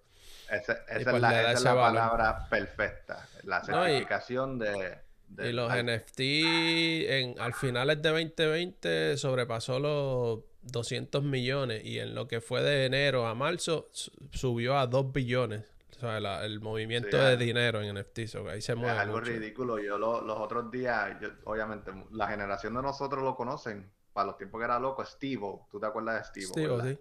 esa 0.49 0.73
es 0.87 1.03
pues 1.03 1.21
la, 1.21 1.41
esa 1.41 1.51
es 1.51 1.63
la 1.63 1.75
palabra 1.75 2.49
perfecta, 2.49 3.27
la 3.43 3.63
certificación 3.63 4.59
de, 4.59 4.99
Y 5.39 5.51
los 5.51 5.71
NFT 5.71 6.19
en, 6.19 7.39
al 7.39 7.53
finales 7.53 8.01
de 8.01 8.09
2020 8.09 9.17
sobrepasó 9.17 9.79
los 9.79 10.39
200 10.71 11.23
millones 11.23 11.83
y 11.83 11.99
en 11.99 12.15
lo 12.15 12.27
que 12.27 12.41
fue 12.41 12.61
de 12.61 12.85
enero 12.85 13.27
a 13.27 13.35
marzo 13.35 13.89
subió 14.31 14.77
a 14.77 14.87
2 14.87 15.11
billones. 15.11 15.63
O 15.97 15.99
sea, 15.99 16.45
el 16.45 16.59
movimiento 16.59 17.17
de 17.17 17.37
dinero 17.37 17.81
en 17.81 17.95
NFT. 17.95 18.19
ahí 18.49 18.61
se 18.61 18.75
mueve. 18.75 18.95
Es 18.95 19.01
algo 19.01 19.19
ridículo. 19.19 19.79
Yo 19.79 19.97
los 19.97 20.37
otros 20.37 20.69
días, 20.69 21.17
obviamente, 21.45 21.91
la 22.11 22.27
generación 22.27 22.75
de 22.75 22.83
nosotros 22.83 23.23
lo 23.23 23.35
conocen. 23.35 23.91
Para 24.13 24.27
los 24.27 24.37
tiempos 24.37 24.59
que 24.59 24.65
era 24.65 24.79
loco, 24.79 25.03
Steve. 25.05 25.41
¿Tú 25.69 25.79
te 25.79 25.85
acuerdas 25.87 26.19
de 26.19 26.45
Steve? 26.45 26.45
Steve, 26.47 26.81
sí. 26.83 26.99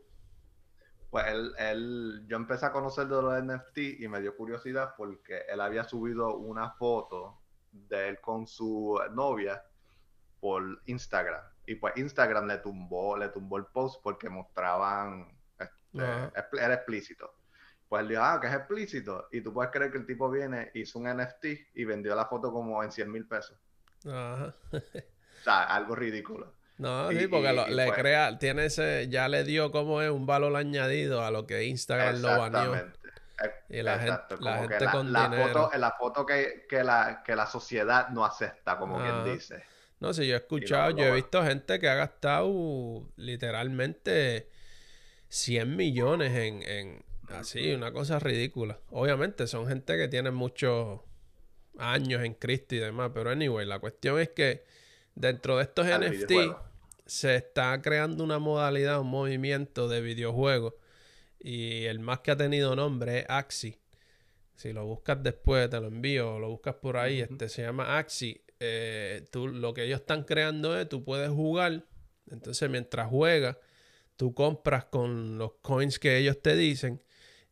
Pues 1.11 1.27
él, 1.29 1.55
él, 1.59 2.25
yo 2.27 2.37
empecé 2.37 2.67
a 2.67 2.73
conocer 2.73 3.07
de 3.07 3.23
los 3.23 3.43
NFT 3.43 4.01
y 4.01 4.09
me 4.09 4.21
dio 4.21 4.37
curiosidad 4.37 4.95
porque 4.97 5.43
él 5.49 5.61
había 5.61 5.85
subido 5.85 6.37
una 6.37 6.71
foto 6.73 7.39
de 7.73 8.09
él 8.09 8.21
con 8.21 8.47
su 8.47 8.99
novia 9.13 9.63
por 10.41 10.83
Instagram. 10.87 11.43
Y 11.67 11.75
pues 11.77 11.97
Instagram 11.97 12.47
le 12.47 12.59
tumbó, 12.59 13.17
le 13.17 13.29
tumbó 13.29 13.59
el 13.59 13.67
post 13.67 14.01
porque 14.03 14.29
mostraban, 14.29 15.29
este, 15.59 16.59
era 16.59 16.75
explícito. 16.75 17.35
Pues 17.89 18.03
él 18.03 18.09
dijo, 18.09 18.23
ah, 18.23 18.39
que 18.41 18.49
es 18.49 18.55
explícito. 18.55 19.29
Y 19.31 19.41
tú 19.41 19.53
puedes 19.53 19.71
creer 19.73 19.91
que 19.91 19.99
el 19.99 20.07
tipo 20.07 20.31
viene, 20.31 20.71
hizo 20.75 20.99
un 20.99 21.09
NFT 21.09 21.45
y 21.75 21.85
vendió 21.85 22.15
la 22.15 22.27
foto 22.27 22.53
como 22.53 22.83
en 22.83 22.91
100 22.91 23.11
mil 23.11 23.27
pesos. 23.27 23.59
Ajá. 24.05 24.55
o 24.73 25.43
sea, 25.45 25.65
algo 25.65 25.95
ridículo. 25.95 26.55
No, 26.79 27.11
sí, 27.11 27.27
porque 27.27 27.53
le 27.53 27.87
pues 27.87 27.99
crea, 27.99 28.39
tiene 28.39 28.67
ese, 28.67 29.09
ya 29.09 29.29
le 29.29 29.45
dio 29.45 29.71
como 29.73 30.03
es 30.03 30.11
un 30.11 30.27
valor 30.27 30.55
añadido 30.57 31.25
a 31.25 31.31
lo 31.31 31.47
que 31.47 31.65
Instagram 31.65 32.21
lo 32.21 32.39
baneó. 32.39 32.75
Y 33.69 33.83
la 33.83 33.99
gente, 33.99 34.37
la 34.41 34.59
gente 34.59 34.87
con 34.91 35.13
la 35.13 35.31
Foto, 35.31 35.71
la 35.77 35.91
foto 35.93 36.27
que, 36.27 36.67
que, 36.69 36.83
la, 36.83 37.23
que 37.25 37.35
la 37.35 37.47
sociedad 37.47 38.09
no 38.09 38.25
acepta, 38.25 38.79
como 38.79 38.99
quien 38.99 39.25
dice. 39.25 39.65
No, 40.01 40.13
sí, 40.13 40.27
yo 40.27 40.35
he 40.35 40.39
escuchado, 40.39 40.97
yo 40.97 41.05
he 41.05 41.13
visto 41.13 41.43
gente 41.43 41.79
que 41.79 41.89
ha 41.89 41.95
gastado 41.95 43.09
literalmente 43.17 44.49
100 45.29 45.75
millones 45.75 46.37
en, 46.37 46.63
en 46.63 47.05
así, 47.29 47.73
una 47.73 47.93
cosa 47.93 48.19
ridícula. 48.19 48.79
Obviamente 48.91 49.47
son 49.47 49.67
gente 49.67 49.97
que 49.97 50.09
tiene 50.09 50.31
muchos 50.31 51.01
años 51.79 52.23
en 52.25 52.35
Cristo 52.35 52.75
y 52.75 52.79
demás, 52.79 53.11
pero 53.15 53.31
anyway, 53.31 53.67
la 53.67 53.79
cuestión 53.79 54.21
es 54.21 54.31
que 54.31 54.65
dentro 55.15 55.57
de 55.57 55.65
estos 55.65 55.87
NFT 55.87 56.33
se 57.07 57.37
está 57.37 57.81
creando 57.81 58.25
una 58.25 58.39
modalidad, 58.39 59.01
un 59.01 59.09
movimiento 59.09 59.89
de 59.89 60.01
videojuegos 60.01 60.75
y 61.39 61.85
el 61.85 62.01
más 62.01 62.21
que 62.21 62.33
ha 62.33 62.37
tenido 62.37 62.75
nombre 62.77 63.21
es 63.21 63.27
Axi. 63.29 63.79
Si 64.57 64.73
lo 64.73 64.87
buscas 64.87 65.23
después, 65.23 65.69
te 65.69 65.79
lo 65.81 65.89
envío, 65.89 66.37
o 66.37 66.39
lo 66.39 66.49
buscas 66.49 66.77
por 66.77 66.97
ahí, 66.97 67.21
este 67.21 67.49
se 67.49 67.63
llama 67.63 67.99
Axi. 67.99 68.43
Eh, 68.61 69.27
tú, 69.31 69.49
lo 69.49 69.75
que 69.75 69.85
ellos 69.85 70.01
están 70.01 70.25
creando 70.25 70.79
es, 70.79 70.89
tú 70.89 71.05
puedes 71.05 71.31
jugar, 71.31 71.85
entonces 72.31 72.71
mientras 72.71 73.09
juegas, 73.09 73.59
tú 74.17 74.35
compras 74.35 74.87
con 74.87 75.39
los 75.39 75.53
coins 75.61 75.99
que 75.99 76.17
ellos 76.17 76.41
te 76.41 76.57
dicen 76.57 77.03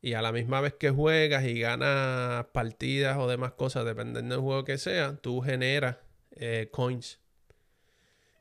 y 0.00 0.14
a 0.14 0.22
la 0.22 0.32
misma 0.32 0.60
vez 0.60 0.74
que 0.74 0.90
juegas 0.90 1.44
y 1.44 1.60
ganas 1.60 2.46
partidas 2.52 3.18
o 3.18 3.28
demás 3.28 3.52
cosas, 3.52 3.84
dependiendo 3.84 4.34
del 4.34 4.42
juego 4.42 4.64
que 4.64 4.78
sea, 4.78 5.16
tú 5.16 5.40
generas 5.40 5.96
eh, 6.32 6.68
coins. 6.70 7.20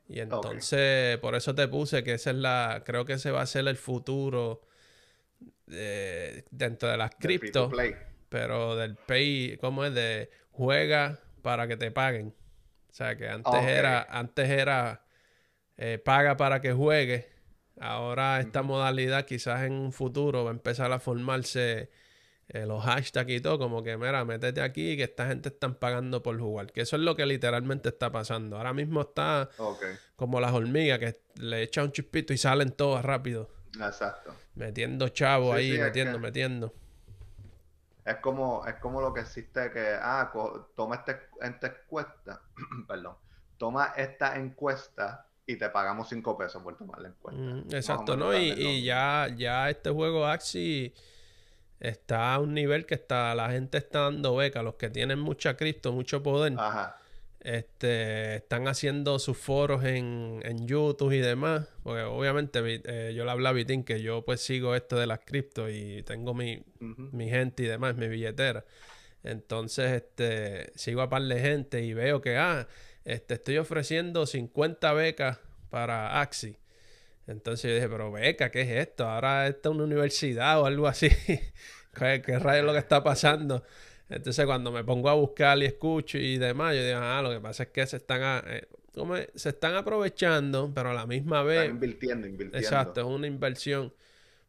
Y 0.06 0.20
entonces, 0.20 1.18
por 1.18 1.34
eso 1.34 1.54
te 1.54 1.66
puse 1.68 2.04
que 2.04 2.14
esa 2.14 2.30
es 2.30 2.36
la, 2.36 2.82
creo 2.84 3.06
que 3.06 3.14
ese 3.14 3.30
va 3.30 3.40
a 3.40 3.46
ser 3.46 3.66
el 3.68 3.76
futuro 3.76 4.62
dentro 5.66 6.90
de 6.90 6.96
las 6.98 7.14
cripto, 7.16 7.70
pero 8.28 8.76
del 8.76 8.96
pay, 8.96 9.56
¿cómo 9.58 9.84
es? 9.84 9.94
De 9.94 10.30
juega 10.50 11.20
para 11.40 11.66
que 11.66 11.76
te 11.76 11.90
paguen. 11.90 12.34
O 12.94 12.96
sea, 12.96 13.16
que 13.16 13.28
antes 13.28 13.64
era, 13.64 14.06
antes 14.08 14.48
era 14.48 15.04
eh, 15.76 15.98
paga 15.98 16.36
para 16.36 16.60
que 16.60 16.72
juegue. 16.72 17.26
Ahora 17.80 18.38
esta 18.38 18.62
modalidad 18.62 19.26
quizás 19.26 19.64
en 19.64 19.72
un 19.72 19.92
futuro 19.92 20.44
va 20.44 20.50
a 20.50 20.52
empezar 20.52 20.92
a 20.92 21.00
formarse 21.00 21.90
eh, 22.46 22.66
los 22.66 22.84
hashtags 22.84 23.32
y 23.32 23.40
todo, 23.40 23.58
como 23.58 23.82
que 23.82 23.96
mira, 23.96 24.24
métete 24.24 24.60
aquí 24.60 24.96
que 24.96 25.02
esta 25.02 25.26
gente 25.26 25.48
están 25.48 25.74
pagando 25.74 26.22
por 26.22 26.38
jugar. 26.38 26.70
Que 26.70 26.82
eso 26.82 26.94
es 26.94 27.02
lo 27.02 27.16
que 27.16 27.26
literalmente 27.26 27.88
está 27.88 28.12
pasando. 28.12 28.58
Ahora 28.58 28.72
mismo 28.72 29.00
está 29.00 29.50
como 30.14 30.38
las 30.38 30.52
hormigas 30.52 31.00
que 31.00 31.20
le 31.40 31.64
echan 31.64 31.86
un 31.86 31.90
chispito 31.90 32.32
y 32.32 32.38
salen 32.38 32.70
todas 32.70 33.04
rápido. 33.04 33.50
Exacto. 33.74 34.36
Metiendo 34.54 35.08
chavo 35.08 35.52
ahí, 35.52 35.76
metiendo, 35.76 36.20
metiendo. 36.20 36.72
Es 38.04 38.16
como, 38.16 38.66
es 38.66 38.74
como 38.74 39.00
lo 39.00 39.12
que 39.14 39.20
existe 39.20 39.70
que, 39.70 39.96
ah, 40.00 40.30
toma 40.76 40.96
este, 40.96 41.18
esta 41.40 41.66
encuesta, 41.66 42.42
perdón, 42.88 43.16
toma 43.56 43.94
esta 43.96 44.36
encuesta 44.36 45.26
y 45.46 45.56
te 45.56 45.68
pagamos 45.70 46.08
cinco 46.08 46.36
pesos 46.36 46.62
por 46.62 46.76
tomar 46.76 47.00
la 47.00 47.08
encuesta. 47.08 47.40
Mm, 47.40 47.74
exacto, 47.74 48.16
¿no? 48.16 48.36
Y, 48.36 48.84
ya, 48.84 49.28
ya 49.34 49.70
este 49.70 49.90
juego 49.90 50.26
Axi 50.26 50.94
está 51.80 52.34
a 52.34 52.40
un 52.40 52.54
nivel 52.54 52.86
que 52.86 52.94
está, 52.94 53.34
la 53.34 53.50
gente 53.50 53.78
está 53.78 54.00
dando 54.00 54.36
beca, 54.36 54.62
los 54.62 54.74
que 54.74 54.90
tienen 54.90 55.18
mucha 55.18 55.56
cripto, 55.56 55.92
mucho 55.92 56.22
poder. 56.22 56.54
Ajá 56.58 56.98
este, 57.44 58.36
están 58.36 58.66
haciendo 58.68 59.18
sus 59.18 59.36
foros 59.36 59.84
en, 59.84 60.66
YouTube 60.66 61.12
y 61.12 61.18
demás. 61.18 61.68
Porque 61.82 62.02
obviamente 62.02 62.60
eh, 62.64 63.12
yo 63.14 63.24
le 63.24 63.30
hablaba 63.30 63.50
a 63.50 63.52
Vitín 63.52 63.84
que 63.84 64.02
yo 64.02 64.24
pues 64.24 64.40
sigo 64.40 64.74
esto 64.74 64.98
de 64.98 65.06
las 65.06 65.20
cripto 65.20 65.68
y 65.68 66.02
tengo 66.02 66.34
mi, 66.34 66.64
gente 67.12 67.62
y 67.62 67.66
demás, 67.66 67.96
mi 67.96 68.08
billetera. 68.08 68.64
Entonces, 69.22 69.92
este, 69.92 70.72
sigo 70.74 71.02
a 71.02 71.08
par 71.08 71.22
de 71.22 71.40
gente 71.40 71.82
y 71.82 71.94
veo 71.94 72.20
que, 72.20 72.36
ah, 72.36 72.66
este, 73.04 73.34
estoy 73.34 73.58
ofreciendo 73.58 74.26
50 74.26 74.92
becas 74.94 75.38
para 75.70 76.20
Axi. 76.20 76.56
Entonces 77.26 77.70
yo 77.70 77.74
dije, 77.74 77.88
pero 77.88 78.12
beca, 78.12 78.50
¿qué 78.50 78.62
es 78.62 78.70
esto? 78.70 79.08
Ahora 79.08 79.46
esta 79.48 79.68
es 79.68 79.74
una 79.74 79.84
universidad 79.84 80.60
o 80.60 80.66
algo 80.66 80.86
así. 80.86 81.08
¿Qué, 81.94 82.22
¿Qué 82.24 82.38
rayo 82.38 82.60
es 82.60 82.64
lo 82.66 82.72
que 82.72 82.78
está 82.78 83.02
pasando? 83.02 83.64
Entonces, 84.08 84.44
cuando 84.46 84.70
me 84.70 84.84
pongo 84.84 85.08
a 85.08 85.14
buscar 85.14 85.58
y 85.58 85.64
escucho 85.64 86.18
y 86.18 86.38
demás, 86.38 86.74
yo 86.74 86.84
digo, 86.84 86.98
ah, 87.00 87.20
lo 87.22 87.30
que 87.30 87.40
pasa 87.40 87.64
es 87.64 87.68
que 87.70 87.86
se 87.86 87.96
están, 87.96 88.44
eh, 88.46 88.66
se 89.34 89.48
están 89.48 89.74
aprovechando, 89.74 90.70
pero 90.74 90.90
a 90.90 90.94
la 90.94 91.06
misma 91.06 91.42
vez. 91.42 91.62
Están 91.62 91.76
invirtiendo, 91.76 92.26
invirtiendo. 92.26 92.58
Exacto, 92.58 93.00
es 93.00 93.06
una 93.06 93.26
inversión. 93.26 93.92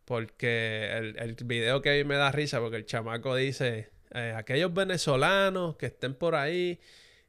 Porque 0.05 0.91
el, 0.93 1.17
el 1.17 1.35
video 1.45 1.81
que 1.81 1.99
a 1.99 2.05
me 2.05 2.15
da 2.15 2.31
risa, 2.31 2.59
porque 2.59 2.77
el 2.77 2.85
chamaco 2.85 3.35
dice: 3.35 3.89
eh, 4.13 4.33
aquellos 4.35 4.71
venezolanos 4.71 5.77
que 5.77 5.87
estén 5.87 6.13
por 6.13 6.35
ahí, 6.35 6.79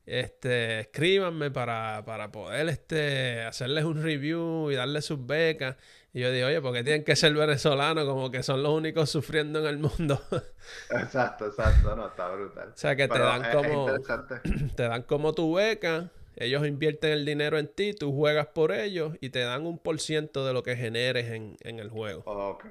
este, 0.05 0.81
escríbanme 0.81 1.51
para, 1.51 2.05
para 2.05 2.31
poder 2.31 2.69
este, 2.69 3.41
hacerles 3.43 3.85
un 3.85 4.03
review 4.03 4.71
y 4.71 4.75
darles 4.75 5.07
sus 5.07 5.25
becas. 5.27 5.77
Y 6.17 6.21
yo 6.21 6.33
digo, 6.33 6.47
oye, 6.47 6.63
¿por 6.63 6.73
qué 6.73 6.83
tienen 6.83 7.05
que 7.05 7.15
ser 7.15 7.35
venezolanos? 7.35 8.07
Como 8.07 8.31
que 8.31 8.43
son 8.43 8.63
los 8.63 8.73
únicos 8.73 9.11
sufriendo 9.11 9.59
en 9.59 9.67
el 9.67 9.77
mundo. 9.77 10.19
exacto, 10.91 11.45
exacto, 11.45 11.95
no, 11.95 12.07
está 12.07 12.31
brutal. 12.31 12.71
O 12.71 12.73
sea, 12.75 12.97
que 12.97 13.07
te 13.07 13.19
dan 13.19 13.53
como. 13.53 13.87
te 14.77 14.83
dan 14.85 15.03
como 15.03 15.35
tu 15.35 15.57
beca, 15.57 16.09
ellos 16.37 16.67
invierten 16.67 17.13
el 17.13 17.27
dinero 17.27 17.59
en 17.59 17.69
ti, 17.69 17.93
tú 17.93 18.17
juegas 18.17 18.47
por 18.47 18.73
ellos 18.73 19.13
y 19.21 19.29
te 19.29 19.41
dan 19.41 19.67
un 19.67 19.79
por 19.79 20.01
ciento 20.01 20.47
de 20.47 20.55
lo 20.55 20.63
que 20.63 20.75
generes 20.75 21.31
en, 21.31 21.59
el 21.61 21.91
juego. 21.91 22.23
Ok. 22.25 22.65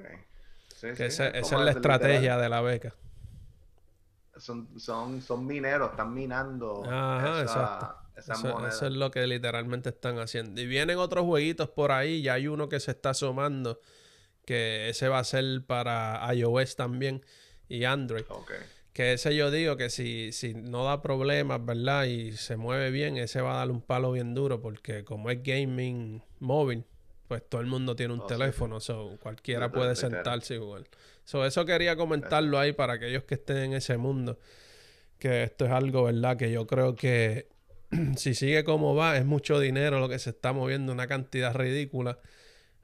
esa, 0.82 1.28
es 1.28 1.52
la 1.52 1.70
estrategia 1.70 2.38
de 2.38 2.50
la 2.50 2.62
beca. 2.62 2.96
Son, 4.38 4.68
son, 4.80 5.22
son 5.22 5.46
mineros, 5.46 5.92
están 5.92 6.16
minando. 6.16 6.84
Ajá, 6.84 7.42
exacto 7.42 8.05
eso, 8.18 8.88
es 8.88 8.94
lo 8.94 9.12
que 9.12 9.26
literalmente 9.28 9.90
están 9.90 10.20
haciendo. 10.20 10.62
Y 10.62 10.68
vienen 10.68 10.98
otros 10.98 11.26
jueguitos 11.26 11.70
por 11.70 11.92
ahí. 11.92 12.22
Ya 12.22 12.34
hay 12.34 12.48
uno 12.48 12.70
que 12.70 12.80
se 12.80 12.92
está 12.92 13.12
asomando. 13.12 13.80
Que 14.46 14.90
ese 14.90 15.08
va 15.08 15.20
a 15.20 15.24
ser 15.24 15.64
para 15.66 16.22
iOS 16.34 16.76
también 16.76 17.26
y 17.68 17.84
Android. 17.86 18.24
Que 18.94 19.14
ese 19.14 19.36
yo 19.36 19.52
digo 19.52 19.76
que 19.76 19.90
si, 19.90 20.32
si 20.32 20.54
no 20.54 20.86
da 20.86 21.02
problemas, 21.02 21.66
¿verdad? 21.66 22.06
Y 22.06 22.34
se 22.34 22.56
mueve 22.56 22.92
bien, 22.92 23.18
ese 23.18 23.42
va 23.42 23.56
a 23.56 23.58
darle 23.58 23.74
un 23.74 23.82
palo 23.82 24.12
bien 24.12 24.34
duro. 24.34 24.62
Porque 24.62 25.04
como 25.04 25.30
es 25.30 25.44
gaming 25.44 26.24
móvil, 26.40 26.86
pues 27.28 27.44
todo 27.48 27.62
el 27.62 27.68
mundo 27.68 27.96
tiene 27.96 28.14
un 28.14 28.22
oh, 28.22 28.26
teléfono. 28.26 28.78
cualquiera 29.20 29.72
puede 29.72 29.96
sentarse 29.96 30.56
igual. 30.56 30.88
So, 31.24 31.44
eso 31.44 31.66
quería 31.66 31.96
comentarlo 31.96 32.60
ahí 32.60 32.72
para 32.72 32.94
aquellos 32.94 33.24
que 33.24 33.34
estén 33.34 33.58
en 33.58 33.74
ese 33.74 33.98
mundo. 33.98 34.38
Que 35.18 35.44
esto 35.44 35.66
es 35.66 35.72
algo, 35.72 36.04
¿verdad? 36.04 36.38
Que 36.38 36.52
yo 36.52 36.68
creo 36.68 36.96
que 36.96 37.48
si 38.18 38.34
sigue 38.34 38.64
como 38.64 38.96
va, 38.96 39.18
es 39.18 39.26
mucho 39.26 39.60
dinero 39.60 40.00
lo 40.00 40.10
que 40.10 40.20
se 40.20 40.32
está 40.32 40.54
moviendo, 40.54 40.92
una 40.92 41.08
cantidad 41.08 41.54
ridícula. 41.54 42.20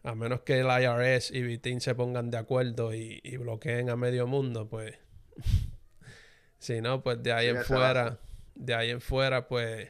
A 0.04 0.16
menos 0.16 0.42
que 0.42 0.60
el 0.60 0.66
IRS 0.66 1.32
y 1.32 1.44
Bitin 1.44 1.80
se 1.80 1.94
pongan 1.94 2.32
de 2.32 2.38
acuerdo 2.38 2.94
y, 2.94 3.20
bloqueen 3.38 3.90
a 3.90 3.96
medio 3.96 4.26
mundo, 4.26 4.68
pues. 4.68 4.98
si 6.60 6.82
no, 6.82 7.04
pues 7.04 7.22
de 7.22 7.34
ahí 7.34 7.48
en 7.48 7.64
fuera, 7.64 8.20
de 8.56 8.74
ahí 8.74 8.90
en 8.90 9.02
fuera, 9.02 9.48
pues. 9.48 9.90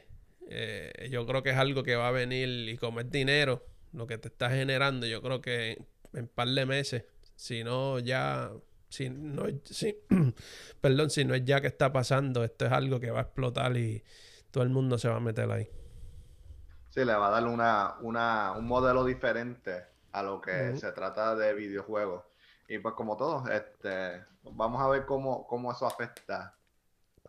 Eh, 0.54 1.08
yo 1.10 1.24
creo 1.24 1.42
que 1.42 1.50
es 1.50 1.56
algo 1.56 1.82
que 1.82 1.96
va 1.96 2.08
a 2.08 2.10
venir 2.10 2.68
y 2.68 2.76
como 2.76 3.00
es 3.00 3.10
dinero, 3.10 3.64
lo 3.94 4.06
que 4.06 4.18
te 4.18 4.28
está 4.28 4.50
generando, 4.50 5.06
yo 5.06 5.22
creo 5.22 5.40
que 5.40 5.72
en, 5.72 5.86
un 6.12 6.28
par 6.28 6.48
de 6.48 6.66
meses, 6.66 7.04
si 7.36 7.64
no 7.64 7.98
ya, 7.98 8.50
si 8.90 9.08
no, 9.08 9.46
si, 9.64 9.96
perdón, 10.82 11.08
si 11.08 11.24
no 11.24 11.34
es 11.34 11.44
ya 11.46 11.62
que 11.62 11.68
está 11.68 11.90
pasando, 11.90 12.44
esto 12.44 12.66
es 12.66 12.72
algo 12.72 13.00
que 13.00 13.10
va 13.10 13.20
a 13.20 13.22
explotar 13.22 13.74
y, 13.78 14.02
todo 14.52 14.62
el 14.62 14.70
mundo 14.70 14.98
se 14.98 15.08
va 15.08 15.16
a 15.16 15.20
meter 15.20 15.50
ahí. 15.50 15.68
Sí, 16.90 17.04
le 17.04 17.14
va 17.14 17.28
a 17.28 17.30
dar 17.30 17.46
una, 17.46 17.94
una, 18.02 18.52
un 18.52 18.66
modelo 18.66 19.04
diferente 19.04 19.86
a 20.12 20.22
lo 20.22 20.40
que 20.40 20.76
se 20.76 20.92
trata 20.92 21.34
de 21.34 21.54
videojuegos. 21.54 22.22
Y 22.68 22.78
pues 22.78 22.94
como 22.94 23.16
todo, 23.16 23.48
este, 23.50 24.22
vamos 24.44 24.80
a 24.80 24.88
ver 24.88 25.06
cómo, 25.06 25.46
cómo 25.46 25.72
eso 25.72 25.86
afecta 25.86 26.54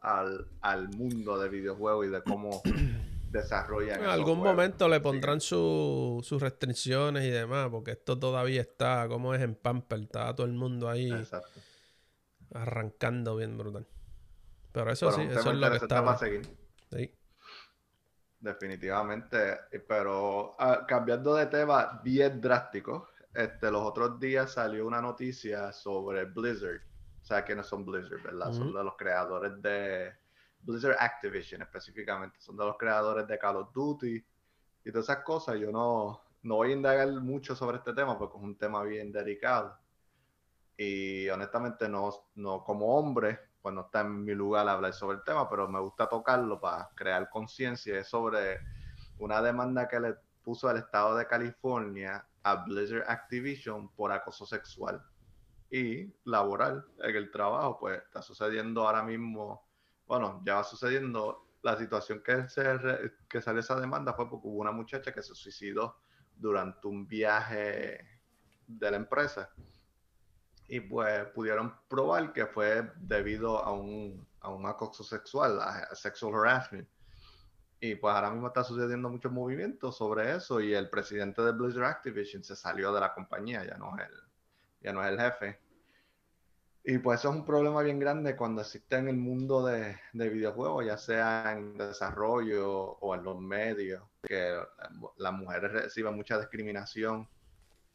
al, 0.01 0.47
al 0.61 0.89
mundo 0.89 1.39
de 1.39 1.47
videojuegos 1.47 2.07
y 2.07 2.09
de 2.09 2.21
cómo 2.23 2.61
desarrollan. 3.31 4.01
En 4.01 4.09
algún 4.09 4.39
momento 4.39 4.89
le 4.89 4.99
pondrán 4.99 5.39
sus 5.39 6.29
restricciones 6.41 7.23
y 7.23 7.29
demás, 7.29 7.69
porque 7.71 7.91
esto 7.91 8.19
todavía 8.19 8.61
está, 8.61 9.07
como 9.07 9.33
es 9.33 9.41
en 9.41 9.55
Pamper, 9.55 10.01
está 10.01 10.35
todo 10.35 10.45
el 10.45 10.53
mundo 10.53 10.89
ahí 10.89 11.09
arrancando 12.53 13.37
bien 13.37 13.57
brutal. 13.57 13.87
Pero 14.73 14.91
eso 14.91 15.09
sí, 15.13 15.21
eso 15.21 15.51
es 15.51 15.57
lo 15.57 15.69
que 15.69 15.77
está. 15.77 16.03
Para 16.03 16.17
seguir. 16.17 16.62
Sí. 16.95 17.11
Definitivamente, 18.39 19.59
pero 19.87 20.55
ah, 20.59 20.85
cambiando 20.87 21.35
de 21.35 21.45
tema 21.45 22.01
bien 22.03 22.41
drástico, 22.41 23.07
este, 23.33 23.71
los 23.71 23.81
otros 23.83 24.19
días 24.19 24.51
salió 24.51 24.85
una 24.85 25.01
noticia 25.01 25.71
sobre 25.71 26.25
Blizzard. 26.25 26.81
O 27.21 27.25
sea, 27.25 27.45
que 27.45 27.55
no 27.55 27.63
son 27.63 27.85
Blizzard, 27.85 28.21
¿verdad? 28.21 28.51
Son 28.51 28.73
de 28.73 28.83
los 28.83 28.97
creadores 28.97 29.61
de 29.61 30.11
Blizzard 30.59 30.97
Activision 30.99 31.61
específicamente. 31.61 32.39
Son 32.41 32.57
de 32.57 32.65
los 32.65 32.77
creadores 32.77 33.25
de 33.27 33.39
Call 33.39 33.55
of 33.55 33.73
Duty 33.73 34.25
y 34.83 34.91
todas 34.91 35.05
esas 35.05 35.23
cosas. 35.23 35.57
Yo 35.57 35.71
no, 35.71 36.21
no 36.43 36.55
voy 36.55 36.71
a 36.71 36.75
indagar 36.75 37.09
mucho 37.13 37.55
sobre 37.55 37.77
este 37.77 37.93
tema 37.93 38.19
porque 38.19 38.37
es 38.37 38.43
un 38.43 38.57
tema 38.57 38.83
bien 38.83 39.11
delicado. 39.11 39.77
Y 40.75 41.29
honestamente, 41.29 41.87
no, 41.87 42.11
no 42.35 42.61
como 42.63 42.97
hombre, 42.97 43.39
pues 43.63 43.73
no 43.73 43.85
está 43.85 44.01
en 44.01 44.25
mi 44.25 44.35
lugar 44.35 44.67
hablar 44.67 44.93
sobre 44.93 45.17
el 45.17 45.23
tema, 45.23 45.49
pero 45.49 45.69
me 45.69 45.79
gusta 45.79 46.09
tocarlo 46.09 46.59
para 46.59 46.89
crear 46.95 47.29
conciencia. 47.29 48.03
Sobre 48.03 48.59
una 49.19 49.41
demanda 49.41 49.87
que 49.87 50.01
le 50.01 50.15
puso 50.43 50.69
el 50.69 50.77
estado 50.77 51.15
de 51.15 51.25
California 51.25 52.27
a 52.43 52.65
Blizzard 52.65 53.05
Activision 53.07 53.87
por 53.95 54.11
acoso 54.11 54.45
sexual 54.45 55.01
y 55.71 56.13
laboral 56.25 56.85
en 56.99 57.15
el 57.15 57.31
trabajo, 57.31 57.79
pues 57.79 58.01
está 58.03 58.21
sucediendo 58.21 58.85
ahora 58.85 59.01
mismo, 59.01 59.65
bueno, 60.05 60.43
ya 60.45 60.55
va 60.55 60.63
sucediendo. 60.65 61.47
La 61.61 61.77
situación 61.77 62.21
que, 62.21 62.49
se, 62.49 62.61
que 63.29 63.41
salió 63.41 63.61
esa 63.61 63.79
demanda 63.79 64.13
fue 64.13 64.29
porque 64.29 64.45
hubo 64.45 64.59
una 64.59 64.73
muchacha 64.73 65.13
que 65.13 65.23
se 65.23 65.33
suicidó 65.33 65.95
durante 66.35 66.85
un 66.85 67.07
viaje 67.07 68.05
de 68.67 68.91
la 68.91 68.97
empresa 68.97 69.49
y 70.67 70.79
pues 70.79 71.25
pudieron 71.29 71.73
probar 71.87 72.33
que 72.33 72.45
fue 72.45 72.89
debido 72.97 73.59
a 73.59 73.71
un, 73.71 74.25
a 74.39 74.49
un 74.49 74.65
acoso 74.65 75.03
sexual, 75.03 75.59
a 75.61 75.93
sexual 75.95 76.33
harassment. 76.35 76.87
Y 77.79 77.95
pues 77.95 78.15
ahora 78.15 78.31
mismo 78.31 78.47
está 78.47 78.63
sucediendo 78.63 79.09
mucho 79.09 79.29
movimiento 79.29 79.91
sobre 79.91 80.35
eso 80.35 80.61
y 80.61 80.73
el 80.73 80.89
presidente 80.89 81.41
de 81.41 81.51
Blizzard 81.51 81.83
Activision 81.83 82.43
se 82.43 82.55
salió 82.55 82.93
de 82.93 83.01
la 83.01 83.13
compañía, 83.13 83.65
ya 83.65 83.77
no 83.77 83.97
es 83.97 84.07
el, 84.07 84.15
ya 84.81 84.93
no 84.93 85.03
es 85.03 85.09
el 85.09 85.19
jefe. 85.19 85.59
Y 86.85 86.97
pues 86.97 87.19
eso 87.19 87.29
es 87.29 87.35
un 87.35 87.45
problema 87.45 87.81
bien 87.81 87.99
grande 87.99 88.35
cuando 88.35 88.61
existe 88.61 88.95
en 88.97 89.09
el 89.09 89.17
mundo 89.17 89.65
de, 89.65 89.97
de 90.13 90.29
videojuegos, 90.29 90.85
ya 90.85 90.97
sea 90.97 91.53
en 91.53 91.77
desarrollo 91.77 92.71
o 92.71 93.15
en 93.15 93.23
los 93.23 93.39
medios, 93.39 94.03
que 94.21 94.57
las 95.17 95.33
mujeres 95.33 95.71
reciben 95.71 96.15
mucha 96.15 96.37
discriminación, 96.37 97.27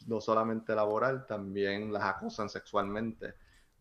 no 0.07 0.20
solamente 0.20 0.74
laboral, 0.74 1.26
también 1.26 1.92
las 1.92 2.05
acosan 2.05 2.49
sexualmente, 2.49 3.34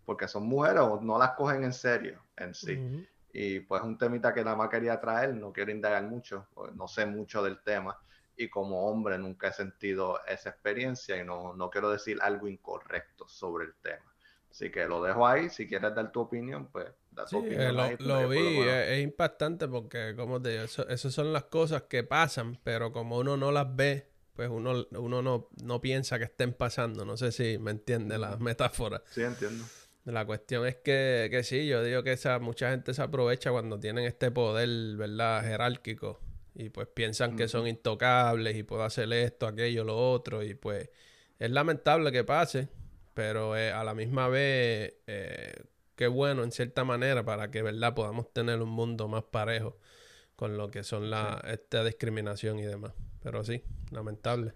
porque 0.05 0.27
son 0.27 0.47
mujeres 0.47 0.81
o 0.81 1.01
no 1.01 1.17
las 1.17 1.31
cogen 1.31 1.63
en 1.63 1.73
serio 1.73 2.23
en 2.37 2.53
sí. 2.53 3.07
Y 3.33 3.59
pues 3.59 3.81
un 3.83 3.97
temita 3.97 4.33
que 4.33 4.43
nada 4.43 4.55
más 4.55 4.69
quería 4.69 4.99
traer, 4.99 5.35
no 5.35 5.51
quiero 5.53 5.71
indagar 5.71 6.03
mucho, 6.03 6.47
no 6.73 6.87
sé 6.87 7.05
mucho 7.05 7.43
del 7.43 7.61
tema. 7.61 7.97
Y 8.35 8.49
como 8.49 8.87
hombre 8.87 9.17
nunca 9.17 9.49
he 9.49 9.53
sentido 9.53 10.19
esa 10.27 10.49
experiencia 10.49 11.17
y 11.17 11.25
no, 11.25 11.53
no 11.53 11.69
quiero 11.69 11.89
decir 11.89 12.19
algo 12.21 12.47
incorrecto 12.47 13.27
sobre 13.27 13.65
el 13.65 13.73
tema. 13.81 14.05
Así 14.49 14.71
que 14.71 14.87
lo 14.87 15.03
dejo 15.03 15.27
ahí. 15.27 15.49
Si 15.49 15.67
quieres 15.67 15.93
dar 15.93 16.11
tu 16.11 16.21
opinión, 16.21 16.67
pues 16.71 16.87
da 17.11 17.25
tu 17.25 17.39
opinión. 17.39 17.75
lo, 17.75 17.91
lo 17.99 18.29
vi, 18.29 18.59
es, 18.59 19.03
impactante 19.03 19.67
porque, 19.67 20.15
como 20.15 20.41
te 20.41 20.49
digo, 20.49 20.63
esas 20.63 21.13
son 21.13 21.31
las 21.33 21.43
cosas 21.43 21.83
que 21.83 22.03
pasan, 22.03 22.59
pero 22.63 22.91
como 22.91 23.17
uno 23.19 23.37
no 23.37 23.51
las 23.51 23.75
ve, 23.75 24.09
pues 24.37 24.49
uno, 24.51 24.85
uno 24.91 25.23
no, 25.23 25.49
no 25.63 25.81
piensa 25.81 26.19
que 26.19 26.25
estén 26.25 26.53
pasando. 26.53 27.05
No 27.05 27.17
sé 27.17 27.31
si 27.31 27.57
me 27.57 27.71
entiende 27.71 28.19
la 28.19 28.37
metáfora. 28.37 29.01
Sí, 29.09 29.23
entiendo. 29.23 29.65
La 30.05 30.27
cuestión 30.27 30.67
es 30.67 30.75
que, 30.75 31.27
que 31.31 31.43
sí, 31.43 31.65
yo 31.65 31.83
digo 31.83 32.03
que 32.03 32.13
esa, 32.13 32.37
mucha 32.37 32.69
gente 32.69 32.93
se 32.93 33.01
aprovecha 33.01 33.51
cuando 33.51 33.79
tienen 33.79 34.05
este 34.05 34.29
poder, 34.29 34.95
¿verdad? 34.95 35.41
Jerárquico. 35.41 36.19
Y 36.53 36.69
pues 36.69 36.87
piensan 36.87 37.35
que 37.35 37.47
son 37.47 37.67
intocables 37.67 38.55
y 38.55 38.61
puedo 38.61 38.83
hacer 38.83 39.11
esto, 39.11 39.47
aquello, 39.47 39.83
lo 39.83 39.97
otro. 39.97 40.43
Y 40.43 40.53
pues 40.53 40.87
es 41.39 41.49
lamentable 41.49 42.11
que 42.11 42.23
pase, 42.23 42.69
pero 43.15 43.57
eh, 43.57 43.71
a 43.71 43.83
la 43.83 43.95
misma 43.95 44.27
vez, 44.27 44.93
eh, 45.07 45.63
qué 45.95 46.05
bueno 46.05 46.43
en 46.43 46.51
cierta 46.51 46.83
manera 46.83 47.25
para 47.25 47.49
que, 47.49 47.63
¿verdad? 47.63 47.95
Podamos 47.95 48.31
tener 48.31 48.61
un 48.61 48.69
mundo 48.69 49.07
más 49.07 49.23
parejo 49.23 49.79
con 50.35 50.57
lo 50.57 50.69
que 50.69 50.83
son 50.83 51.09
la, 51.09 51.43
esta 51.47 51.83
discriminación 51.83 52.59
y 52.59 52.65
demás. 52.65 52.93
Pero 53.27 53.43
sí, 53.43 53.61
lamentable. 53.91 54.53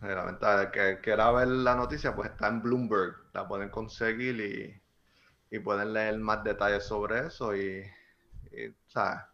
Lamentable. 0.00 0.72
Que 0.72 1.00
quiera 1.00 1.30
ver 1.30 1.46
la 1.46 1.76
noticia, 1.76 2.12
pues 2.12 2.30
está 2.30 2.48
en 2.48 2.60
Bloomberg. 2.60 3.14
La 3.34 3.46
pueden 3.46 3.68
conseguir 3.68 4.40
y, 4.40 5.56
y 5.56 5.60
pueden 5.60 5.92
leer 5.92 6.18
más 6.18 6.42
detalles 6.42 6.82
sobre 6.82 7.28
eso. 7.28 7.54
Y, 7.54 7.82
o 7.82 8.90
sea, 8.90 9.30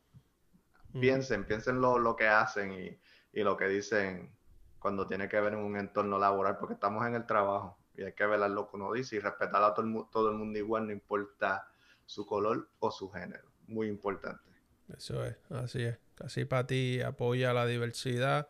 piensen, 0.92 1.46
piensen 1.46 1.80
lo, 1.80 1.98
lo 1.98 2.14
que 2.14 2.28
hacen 2.28 2.72
y, 2.72 3.00
y, 3.32 3.42
lo 3.42 3.56
que 3.56 3.68
dicen 3.68 4.36
cuando 4.78 5.06
tiene 5.06 5.26
que 5.26 5.40
ver 5.40 5.54
en 5.54 5.60
un 5.60 5.78
entorno 5.78 6.18
laboral, 6.18 6.58
porque 6.58 6.74
estamos 6.74 7.06
en 7.06 7.14
el 7.14 7.24
trabajo 7.24 7.78
y 7.94 8.02
hay 8.02 8.12
que 8.12 8.26
ver 8.26 8.40
lo 8.50 8.68
que 8.68 8.76
uno 8.76 8.92
dice 8.92 9.16
y 9.16 9.20
respetar 9.20 9.64
a 9.64 9.72
todo 9.72 9.86
el, 9.86 10.04
todo 10.12 10.28
el 10.28 10.36
mundo 10.36 10.58
igual, 10.58 10.86
no 10.86 10.92
importa 10.92 11.66
su 12.04 12.26
color 12.26 12.68
o 12.78 12.90
su 12.90 13.10
género. 13.10 13.50
Muy 13.68 13.88
importante. 13.88 14.52
Eso 14.94 15.24
es, 15.24 15.34
así 15.50 15.82
es. 15.82 15.98
Casi 16.22 16.44
para 16.44 16.68
ti 16.68 17.00
apoya 17.00 17.52
la 17.52 17.66
diversidad 17.66 18.46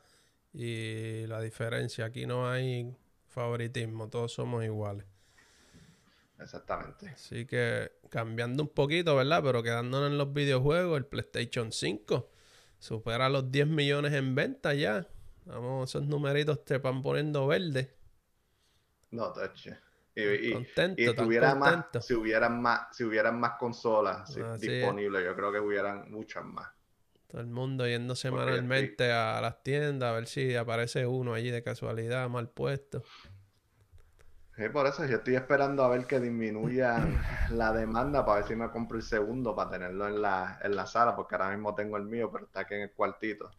y 0.53 1.27
la 1.27 1.41
diferencia. 1.41 2.05
Aquí 2.05 2.27
no 2.27 2.51
hay 2.51 2.95
favoritismo, 3.29 4.11
todos 4.11 4.35
somos 4.35 4.63
iguales. 4.63 5.07
Exactamente. 6.39 7.09
Así 7.09 7.47
que 7.47 7.93
cambiando 8.11 8.63
un 8.65 8.69
poquito, 8.69 9.17
¿verdad? 9.17 9.43
Pero 9.43 9.63
quedándonos 9.63 10.11
en 10.11 10.19
los 10.19 10.35
videojuegos, 10.35 10.99
el 10.99 11.07
PlayStation 11.07 11.73
5 11.73 12.29
supera 12.79 13.31
los 13.31 13.51
10 13.51 13.69
millones 13.69 14.13
en 14.13 14.35
venta 14.35 14.75
ya. 14.75 15.09
Vamos, 15.47 15.89
esos 15.89 16.07
numeritos 16.07 16.67
te 16.67 16.77
van 16.77 17.01
poniendo 17.01 17.47
verde. 17.47 17.97
No, 19.13 19.33
tache. 19.33 19.79
Y, 20.15 20.23
y, 20.25 20.53
contento, 20.53 21.01
y 21.01 21.07
más, 21.57 21.87
si 22.03 22.13
hubieran 22.13 22.61
más, 22.61 22.95
si 22.95 23.05
hubieran 23.05 23.41
más 23.41 23.53
consolas 23.53 24.31
disponibles, 24.61 25.25
yo 25.25 25.35
creo 25.35 25.51
que 25.51 25.59
hubieran 25.59 26.11
muchas 26.11 26.45
más. 26.45 26.69
Todo 27.33 27.41
el 27.41 27.47
mundo 27.47 27.89
yendo 27.89 28.15
semanalmente 28.15 29.11
a 29.11 29.41
las 29.41 29.63
tiendas 29.63 30.11
a 30.11 30.13
ver 30.13 30.27
si 30.27 30.55
aparece 30.55 31.07
uno 31.07 31.33
allí 31.33 31.51
de 31.51 31.63
casualidad 31.63 32.29
mal 32.29 32.51
puesto. 32.51 33.03
Sí, 34.55 34.69
por 34.69 34.87
eso 34.87 35.07
yo 35.07 35.17
estoy 35.17 35.37
esperando 35.37 35.83
a 35.83 35.89
ver 35.89 36.07
que 36.07 36.21
disminuya 36.21 36.99
la 37.53 37.73
demanda 37.73 38.23
para 38.27 38.41
ver 38.41 38.49
si 38.49 38.55
me 38.55 38.71
compro 38.71 38.99
el 38.99 39.03
segundo 39.03 39.57
para 39.57 39.71
tenerlo 39.71 40.09
en 40.09 40.21
la, 40.21 40.59
en 40.63 40.77
la 40.77 40.87
sala, 40.87 41.17
porque 41.17 41.37
ahora 41.37 41.53
mismo 41.53 41.75
tengo 41.75 41.97
el 41.97 42.05
mío, 42.05 42.31
pero 42.31 42.45
está 42.45 42.61
aquí 42.61 42.75
en 42.75 42.83
el 42.83 42.91
cuartito. 42.91 43.51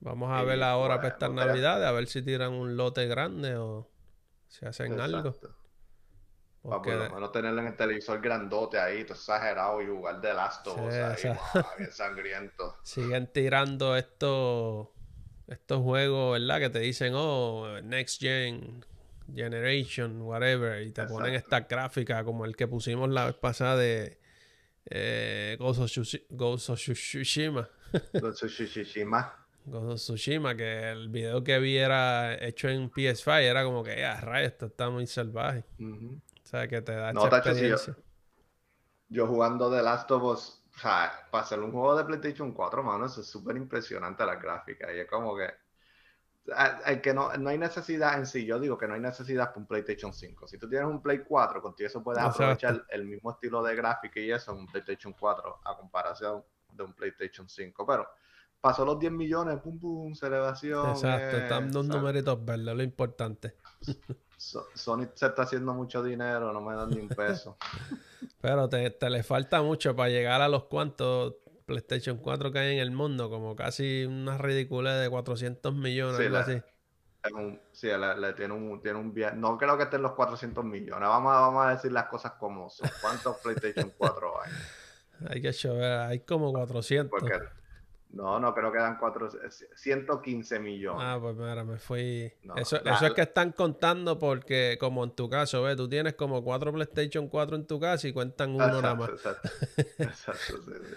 Vamos 0.00 0.30
a 0.30 0.42
ver 0.42 0.62
ahora 0.62 1.00
pues, 1.00 1.14
para 1.14 1.32
estas 1.32 1.46
navidades, 1.46 1.86
a 1.86 1.92
ver 1.92 2.06
si 2.08 2.20
tiran 2.20 2.52
un 2.52 2.76
lote 2.76 3.06
grande 3.06 3.56
o 3.56 3.88
si 4.48 4.66
hacen 4.66 5.00
algo. 5.00 5.34
Para 6.62 6.80
por 6.80 6.94
lo 6.94 7.10
menos 7.10 7.32
tenerlo 7.32 7.60
en 7.60 7.66
el 7.68 7.76
televisor 7.76 8.20
grandote 8.20 8.78
ahí, 8.78 9.02
todo 9.02 9.14
exagerado 9.14 9.82
y 9.82 9.86
jugar 9.86 10.20
de 10.20 10.32
Last 10.32 10.66
of 10.68 10.78
bien 11.78 11.90
sangriento. 11.90 12.76
Siguen 12.84 13.26
tirando 13.32 13.96
estos 13.96 14.88
estos 15.48 15.82
juegos, 15.82 16.40
¿verdad? 16.40 16.60
Que 16.60 16.70
te 16.70 16.78
dicen, 16.78 17.14
oh, 17.16 17.80
Next 17.82 18.20
Gen, 18.20 18.84
Generation, 19.34 20.22
whatever, 20.22 20.80
y 20.82 20.92
te 20.92 21.04
ponen 21.04 21.34
esta 21.34 21.60
gráfica 21.60 22.22
como 22.22 22.44
el 22.44 22.54
que 22.54 22.68
pusimos 22.68 23.10
la 23.10 23.26
vez 23.26 23.34
pasada 23.34 23.76
de 23.76 24.18
eh, 24.86 25.56
Ghost 25.58 25.80
of 25.80 25.90
Tsushima. 25.90 26.22
Ghost 26.30 26.70
of 28.44 28.50
Tsushima. 28.50 29.32
Ghost 29.66 29.90
of 29.90 30.16
Tsushima, 30.16 30.56
que 30.56 30.90
el 30.90 31.08
video 31.08 31.42
que 31.42 31.58
vi 31.58 31.76
era 31.76 32.34
hecho 32.40 32.68
en 32.68 32.88
PS5 32.88 33.42
era 33.42 33.64
como 33.64 33.82
que, 33.82 34.04
ah, 34.04 34.42
esto 34.42 34.66
está 34.66 34.90
muy 34.90 35.08
salvaje 35.08 35.64
sea, 36.52 36.68
que 36.68 36.82
te 36.82 36.94
da 36.94 37.12
no, 37.12 37.26
experiencia. 37.26 37.96
yo, 39.08 39.26
jugando 39.26 39.70
The 39.70 39.82
Last 39.82 40.10
of 40.10 40.22
Us, 40.22 40.62
o 40.76 40.78
sea, 40.78 41.28
para 41.30 41.44
hacer 41.44 41.60
un 41.60 41.72
juego 41.72 41.96
de 41.96 42.04
PlayStation 42.04 42.52
4, 42.52 42.82
mano, 42.82 43.06
eso 43.06 43.20
es 43.20 43.26
súper 43.26 43.56
impresionante 43.56 44.24
la 44.24 44.36
gráfica. 44.36 44.92
Y 44.94 45.00
es 45.00 45.08
como 45.08 45.36
que. 45.36 45.50
Hay 46.56 47.00
que 47.00 47.14
no, 47.14 47.32
no 47.34 47.50
hay 47.50 47.58
necesidad 47.58 48.18
en 48.18 48.26
sí, 48.26 48.44
yo 48.44 48.58
digo 48.58 48.76
que 48.76 48.88
no 48.88 48.94
hay 48.94 49.00
necesidad 49.00 49.50
para 49.50 49.60
un 49.60 49.66
PlayStation 49.66 50.12
5. 50.12 50.48
Si 50.48 50.58
tú 50.58 50.68
tienes 50.68 50.88
un 50.88 51.00
Play 51.00 51.20
4, 51.20 51.62
contigo 51.62 51.86
eso 51.86 52.02
puedes 52.02 52.20
aprovechar 52.20 52.84
el 52.88 53.04
mismo 53.04 53.30
estilo 53.30 53.62
de 53.62 53.76
gráfica 53.76 54.18
y 54.18 54.32
eso 54.32 54.50
en 54.50 54.58
un 54.58 54.66
PlayStation 54.66 55.12
4 55.12 55.60
a 55.64 55.76
comparación 55.76 56.42
de 56.72 56.82
un 56.82 56.94
PlayStation 56.94 57.48
5. 57.48 57.86
Pero 57.86 58.08
pasó 58.60 58.84
los 58.84 58.98
10 58.98 59.12
millones, 59.12 59.60
pum 59.60 59.78
pum, 59.78 60.14
celebración. 60.14 60.90
Exacto, 60.90 61.36
están 61.36 61.70
dos 61.70 61.86
numeritos 61.86 62.44
verdes, 62.44 62.74
lo 62.74 62.82
importante. 62.82 63.54
Sony 64.74 65.08
se 65.14 65.26
está 65.26 65.42
haciendo 65.42 65.72
mucho 65.72 66.02
dinero, 66.02 66.52
no 66.52 66.60
me 66.60 66.74
dan 66.74 66.90
ni 66.90 67.00
un 67.00 67.08
peso. 67.08 67.56
Pero 68.40 68.68
te, 68.68 68.90
te, 68.90 69.08
le 69.08 69.22
falta 69.22 69.62
mucho 69.62 69.94
para 69.94 70.08
llegar 70.08 70.40
a 70.42 70.48
los 70.48 70.64
cuantos 70.64 71.34
PlayStation 71.64 72.18
4 72.18 72.50
que 72.50 72.58
hay 72.58 72.74
en 72.74 72.80
el 72.80 72.90
mundo, 72.90 73.30
como 73.30 73.54
casi 73.54 74.04
una 74.04 74.36
ridícula 74.38 74.96
de 74.96 75.08
400 75.08 75.74
millones, 75.74 76.16
sí, 76.16 76.24
algo 76.24 76.38
así. 76.38 76.62
sí, 77.72 77.86
le, 77.86 78.32
tiene 78.32 78.54
un, 78.54 78.82
tiene 78.82 78.98
un 78.98 79.14
No 79.40 79.56
creo 79.56 79.76
que 79.76 79.84
estén 79.84 80.02
los 80.02 80.12
400 80.12 80.64
millones. 80.64 81.08
Vamos 81.08 81.32
a, 81.32 81.40
vamos 81.40 81.66
a 81.66 81.70
decir 81.70 81.92
las 81.92 82.06
cosas 82.06 82.32
como 82.32 82.68
son. 82.68 82.90
¿Cuántos 83.00 83.36
PlayStation 83.42 83.92
4 83.96 84.32
hay? 84.42 84.52
hay 85.28 85.40
que 85.40 85.68
ver, 85.68 86.00
hay 86.00 86.20
como 86.20 86.52
400. 86.52 87.10
Porque 87.10 87.38
no, 88.12 88.38
no, 88.38 88.54
creo 88.54 88.70
que 88.70 88.78
dan 88.78 88.98
cuatro, 88.98 89.30
115 89.74 90.60
millones. 90.60 91.02
Ah, 91.02 91.18
pues 91.20 91.34
mira, 91.34 91.64
me 91.64 91.78
fui. 91.78 92.30
eso, 92.56 92.76
eso 92.84 93.06
es 93.06 93.14
que 93.14 93.22
están 93.22 93.52
contando 93.52 94.18
porque, 94.18 94.76
como 94.78 95.02
en 95.02 95.12
tu 95.12 95.30
caso, 95.30 95.62
¿ves? 95.62 95.76
Tú 95.76 95.88
tienes 95.88 96.14
como 96.14 96.44
cuatro 96.44 96.72
PlayStation 96.72 97.28
4 97.28 97.56
en 97.56 97.66
tu 97.66 97.80
casa 97.80 98.06
y 98.06 98.12
cuentan 98.12 98.50
uno 98.54 98.82
nada 98.82 98.94
más. 98.94 99.08
Exacto, 99.08 99.48
exacto, 99.98 100.62
sí, 100.62 100.72
sí. 100.88 100.94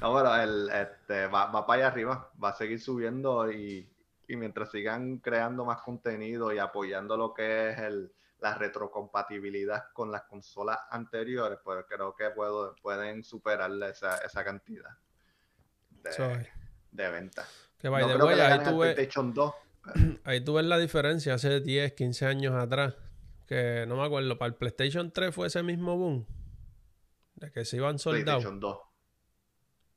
No, 0.00 0.14
pero 0.14 0.36
el, 0.36 0.70
este, 0.70 1.26
va, 1.26 1.46
va, 1.46 1.66
para 1.66 1.80
allá 1.80 1.92
arriba, 1.92 2.30
va 2.42 2.50
a 2.50 2.54
seguir 2.54 2.80
subiendo 2.80 3.50
y, 3.50 3.88
y, 4.28 4.36
mientras 4.36 4.70
sigan 4.70 5.18
creando 5.18 5.64
más 5.64 5.80
contenido 5.80 6.52
y 6.52 6.58
apoyando 6.58 7.16
lo 7.16 7.34
que 7.34 7.70
es 7.70 7.78
el, 7.78 8.12
la 8.38 8.54
retrocompatibilidad 8.54 9.92
con 9.92 10.12
las 10.12 10.22
consolas 10.22 10.78
anteriores, 10.90 11.58
pues 11.64 11.84
creo 11.88 12.14
que 12.14 12.30
puedo, 12.30 12.76
pueden 12.82 13.24
superarle 13.24 13.90
esa, 13.90 14.18
esa 14.18 14.44
cantidad 14.44 14.90
de, 16.90 17.10
venta. 17.10 17.46
Que 17.78 17.88
ahí, 17.88 18.04
tú 20.44 20.54
ves, 20.54 20.64
la 20.66 20.78
diferencia 20.78 21.34
hace 21.34 21.60
10, 21.60 21.92
15 21.92 22.26
años 22.26 22.54
atrás. 22.54 22.94
Que 23.46 23.84
no 23.86 23.96
me 23.96 24.04
acuerdo, 24.04 24.38
para 24.38 24.48
el 24.48 24.54
PlayStation 24.54 25.10
3 25.10 25.34
fue 25.34 25.48
ese 25.48 25.62
mismo 25.62 25.96
boom. 25.96 26.26
De 27.34 27.50
que 27.50 27.64
se 27.64 27.76
iban 27.76 27.98
soldados. 27.98 28.44
PlayStation 28.44 28.60
2. 28.60 28.78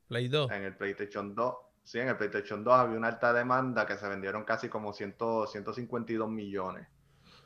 Play 0.08 0.28
2. 0.28 0.50
En 0.52 0.62
el 0.64 0.76
PlayStation 0.76 1.34
2. 1.34 1.54
Sí, 1.84 2.00
en 2.00 2.08
el 2.08 2.16
PlayStation 2.16 2.64
2 2.64 2.74
había 2.74 2.96
una 2.96 3.08
alta 3.08 3.32
demanda 3.32 3.86
que 3.86 3.96
se 3.96 4.08
vendieron 4.08 4.44
casi 4.44 4.68
como 4.68 4.92
100, 4.92 5.16
152 5.46 6.28
millones 6.28 6.88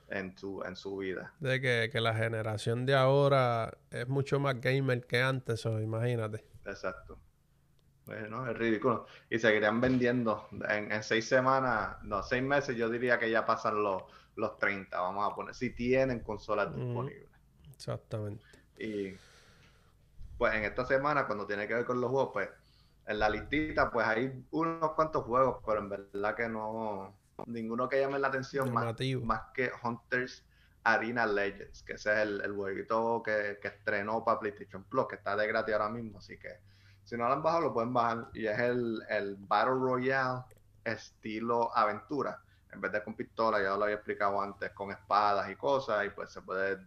en 0.08 0.36
su, 0.36 0.62
en 0.62 0.76
su 0.76 0.96
vida. 0.96 1.34
De 1.40 1.60
que, 1.60 1.90
que, 1.92 2.00
la 2.00 2.14
generación 2.14 2.86
de 2.86 2.94
ahora 2.94 3.76
es 3.90 4.08
mucho 4.08 4.40
más 4.40 4.60
gamer 4.60 5.06
que 5.06 5.20
antes, 5.20 5.66
o 5.66 5.80
imagínate. 5.80 6.44
Exacto. 6.64 7.18
Bueno, 8.10 8.50
es 8.50 8.58
ridículo. 8.58 9.06
Y 9.30 9.38
seguirían 9.38 9.80
vendiendo 9.80 10.48
en, 10.68 11.00
seis 11.04 11.28
semanas, 11.28 11.96
no, 12.02 12.24
seis 12.24 12.42
meses, 12.42 12.76
yo 12.76 12.88
diría 12.88 13.20
que 13.20 13.30
ya 13.30 13.46
pasan 13.46 13.80
los, 13.80 14.02
los 14.34 14.58
30, 14.58 15.00
vamos 15.00 15.30
a 15.30 15.34
poner, 15.34 15.54
si 15.54 15.70
tienen 15.70 16.18
consolas 16.18 16.74
disponibles. 16.74 17.28
Exactamente. 17.72 18.44
Y 18.78 19.14
pues 20.36 20.54
en 20.54 20.64
esta 20.64 20.84
semana, 20.84 21.26
cuando 21.26 21.46
tiene 21.46 21.68
que 21.68 21.74
ver 21.74 21.84
con 21.84 22.00
los 22.00 22.10
juegos, 22.10 22.30
pues 22.32 22.48
en 23.06 23.18
la 23.20 23.30
listita, 23.30 23.92
pues 23.92 24.04
hay 24.04 24.44
unos 24.50 24.90
cuantos 24.94 25.22
juegos, 25.24 25.62
pero 25.64 25.78
en 25.78 25.88
verdad 25.88 26.34
que 26.34 26.48
no, 26.48 27.16
ninguno 27.46 27.88
que 27.88 28.00
llame 28.00 28.18
la 28.18 28.26
atención 28.26 28.72
más, 28.72 28.96
más, 29.22 29.42
que 29.54 29.70
Hunters 29.84 30.44
Arena 30.82 31.26
Legends, 31.26 31.84
que 31.84 31.92
ese 31.92 32.12
es 32.12 32.18
el, 32.18 32.40
el 32.40 32.52
jueguito 32.54 33.22
que, 33.24 33.60
que 33.62 33.68
estrenó 33.68 34.24
para 34.24 34.40
PlayStation 34.40 34.82
Plus, 34.82 35.06
que 35.06 35.14
está 35.14 35.36
de 35.36 35.46
gratis 35.46 35.74
ahora 35.74 35.90
mismo, 35.90 36.18
así 36.18 36.36
que 36.36 36.70
si 37.10 37.16
no 37.16 37.26
lo 37.26 37.32
han 37.32 37.42
bajado, 37.42 37.64
lo 37.64 37.72
pueden 37.74 37.92
bajar. 37.92 38.28
Y 38.34 38.46
es 38.46 38.56
el, 38.60 39.02
el 39.08 39.34
Battle 39.34 39.74
Royale 39.74 40.44
estilo 40.84 41.76
aventura. 41.76 42.40
En 42.72 42.80
vez 42.80 42.92
de 42.92 43.02
con 43.02 43.16
pistola, 43.16 43.60
ya 43.60 43.76
lo 43.76 43.82
había 43.82 43.96
explicado 43.96 44.40
antes, 44.40 44.70
con 44.70 44.92
espadas 44.92 45.50
y 45.50 45.56
cosas. 45.56 46.06
Y 46.06 46.10
pues 46.10 46.30
se 46.30 46.40
puede 46.40 46.78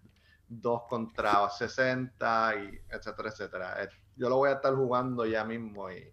dos 0.48 0.84
contra 0.88 1.50
60 1.50 2.56
y 2.56 2.82
etcétera, 2.90 3.30
etcétera. 3.30 3.84
Eh, 3.84 3.90
yo 4.16 4.30
lo 4.30 4.38
voy 4.38 4.52
a 4.52 4.54
estar 4.54 4.74
jugando 4.74 5.26
ya 5.26 5.44
mismo 5.44 5.92
y 5.92 6.10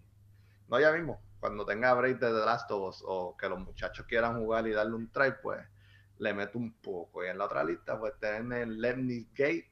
no 0.67 0.81
ya 0.81 0.91
mismo, 0.91 1.21
cuando 1.39 1.65
tenga 1.65 1.95
break 1.95 2.19
de 2.19 2.33
The 2.33 2.45
Last 2.45 2.69
of 2.73 2.89
Us 2.89 3.05
o 3.07 3.37
que 3.37 3.49
los 3.49 3.61
muchachos 3.61 4.07
quieran 4.07 4.41
jugar 4.41 4.67
y 4.67 4.73
darle 4.73 4.95
un 4.95 5.13
try, 5.13 5.35
pues 5.41 5.65
le 6.19 6.35
meto 6.35 6.59
un 6.59 6.73
poco. 6.73 7.25
Y 7.25 7.29
en 7.29 7.39
la 7.39 7.45
otra 7.45 7.63
lista, 7.63 7.97
pues 7.97 8.15
tenemos 8.19 8.75
Lemnis 8.77 9.33
Gate, 9.35 9.71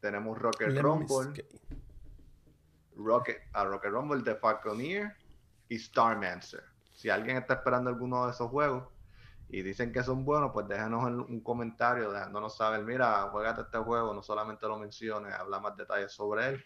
tenemos 0.00 0.36
Rocket 0.36 0.76
Rumble, 0.76 1.44
Rocket, 2.96 3.38
a 3.52 3.64
Rocket 3.64 3.90
Rumble, 3.90 4.22
The 4.22 4.36
Falconeer 4.36 5.16
y 5.68 5.78
Starmancer. 5.78 6.62
Si 6.94 7.08
alguien 7.08 7.36
está 7.36 7.54
esperando 7.54 7.90
alguno 7.90 8.26
de 8.26 8.32
esos 8.32 8.50
juegos 8.50 8.88
y 9.48 9.62
dicen 9.62 9.92
que 9.92 10.02
son 10.02 10.24
buenos, 10.24 10.50
pues 10.52 10.68
déjanos 10.68 11.04
un 11.04 11.40
comentario 11.40 12.10
dejándonos 12.12 12.56
saber, 12.56 12.82
mira, 12.84 13.28
juegate 13.30 13.62
este 13.62 13.78
juego, 13.78 14.14
no 14.14 14.22
solamente 14.22 14.66
lo 14.66 14.78
menciones, 14.78 15.32
habla 15.34 15.60
más 15.60 15.76
detalles 15.76 16.12
sobre 16.12 16.48
él, 16.48 16.64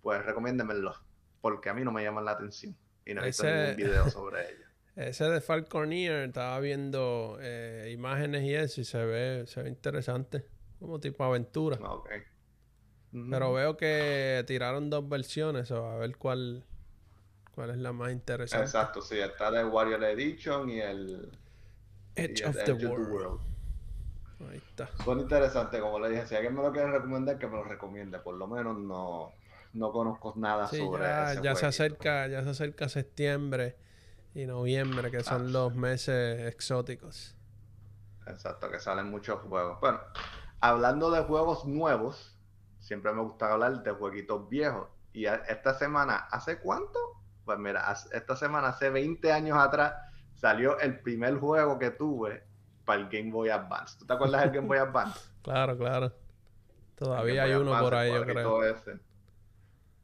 pues 0.00 0.24
recomiéndemelo, 0.24 0.94
porque 1.40 1.68
a 1.68 1.74
mí 1.74 1.84
no 1.84 1.92
me 1.92 2.02
llaman 2.02 2.24
la 2.24 2.32
atención 2.32 2.76
y 3.04 3.14
no 3.14 3.22
he 3.22 3.26
visto 3.26 3.44
ningún 3.44 3.76
video 3.76 4.10
sobre 4.10 4.50
ellos. 4.50 4.66
Ese 4.96 5.24
de 5.24 5.42
Falconeer, 5.42 6.28
estaba 6.28 6.58
viendo 6.58 7.36
eh, 7.40 7.90
imágenes 7.92 8.44
y 8.44 8.54
eso 8.54 8.80
y 8.80 8.84
se 8.84 9.04
ve, 9.04 9.44
se 9.46 9.62
ve 9.62 9.68
interesante, 9.68 10.46
como 10.78 10.98
tipo 10.98 11.22
aventura. 11.22 11.76
Okay. 11.78 12.22
Pero 13.30 13.52
veo 13.52 13.76
que 13.76 14.44
tiraron 14.46 14.90
dos 14.90 15.08
versiones, 15.08 15.70
o 15.70 15.88
a 15.88 15.96
ver 15.96 16.16
cuál, 16.16 16.64
cuál 17.54 17.70
es 17.70 17.78
la 17.78 17.92
más 17.92 18.12
interesante. 18.12 18.66
Exacto, 18.66 19.00
sí, 19.00 19.18
está 19.18 19.50
de 19.50 19.64
Warrior 19.64 20.04
Edition 20.04 20.68
y 20.68 20.80
el 20.80 21.30
Edge, 22.14 22.44
of, 22.46 22.56
the, 22.64 22.72
world. 22.72 23.40
Ahí 24.50 24.58
está. 24.58 24.88
Son 25.02 25.18
interesantes, 25.20 25.80
como 25.80 25.98
le 25.98 26.10
dije, 26.10 26.26
si 26.26 26.34
alguien 26.34 26.54
me 26.54 26.62
lo 26.62 26.72
quiere 26.72 26.90
recomendar, 26.90 27.38
que 27.38 27.46
me 27.46 27.54
lo 27.54 27.64
recomiende, 27.64 28.18
por 28.18 28.34
lo 28.34 28.46
menos 28.46 28.76
no, 28.78 29.32
no 29.72 29.92
conozco 29.92 30.34
nada 30.36 30.66
sobre 30.66 31.02
ya, 31.02 31.40
ya 31.42 31.54
se 31.54 31.66
acerca 31.66 32.26
Ya 32.26 32.42
se 32.42 32.50
acerca 32.50 32.88
septiembre 32.88 33.76
y 34.34 34.44
noviembre, 34.44 35.10
que 35.10 35.22
son 35.22 35.52
los 35.52 35.74
meses 35.74 36.46
exóticos. 36.46 37.34
Exacto, 38.26 38.70
que 38.70 38.78
salen 38.78 39.10
muchos 39.10 39.40
juegos. 39.40 39.80
Bueno, 39.80 40.00
hablando 40.60 41.10
de 41.10 41.22
juegos 41.22 41.64
nuevos, 41.64 42.35
siempre 42.86 43.12
me 43.12 43.20
gusta 43.20 43.52
hablar 43.52 43.82
de 43.82 43.90
jueguitos 43.90 44.48
viejos. 44.48 44.88
Y 45.12 45.26
esta 45.26 45.74
semana, 45.74 46.28
¿hace 46.30 46.60
cuánto? 46.60 46.98
Pues 47.44 47.58
mira, 47.58 47.92
esta 48.12 48.36
semana, 48.36 48.68
hace 48.68 48.90
20 48.90 49.32
años 49.32 49.58
atrás, 49.58 49.94
salió 50.34 50.78
el 50.78 51.00
primer 51.00 51.36
juego 51.38 51.78
que 51.78 51.90
tuve 51.90 52.44
para 52.84 53.00
el 53.00 53.08
Game 53.08 53.32
Boy 53.32 53.48
Advance. 53.48 53.98
¿Tú 53.98 54.06
te 54.06 54.12
acuerdas 54.12 54.42
del 54.42 54.50
Game 54.52 54.68
Boy 54.68 54.78
Advance? 54.78 55.18
claro, 55.42 55.76
claro. 55.76 56.12
Todavía 56.94 57.42
hay 57.42 57.54
uno 57.54 57.76
por 57.78 57.94
ahí, 57.94 58.12
yo 58.12 58.24
creo. 58.24 58.60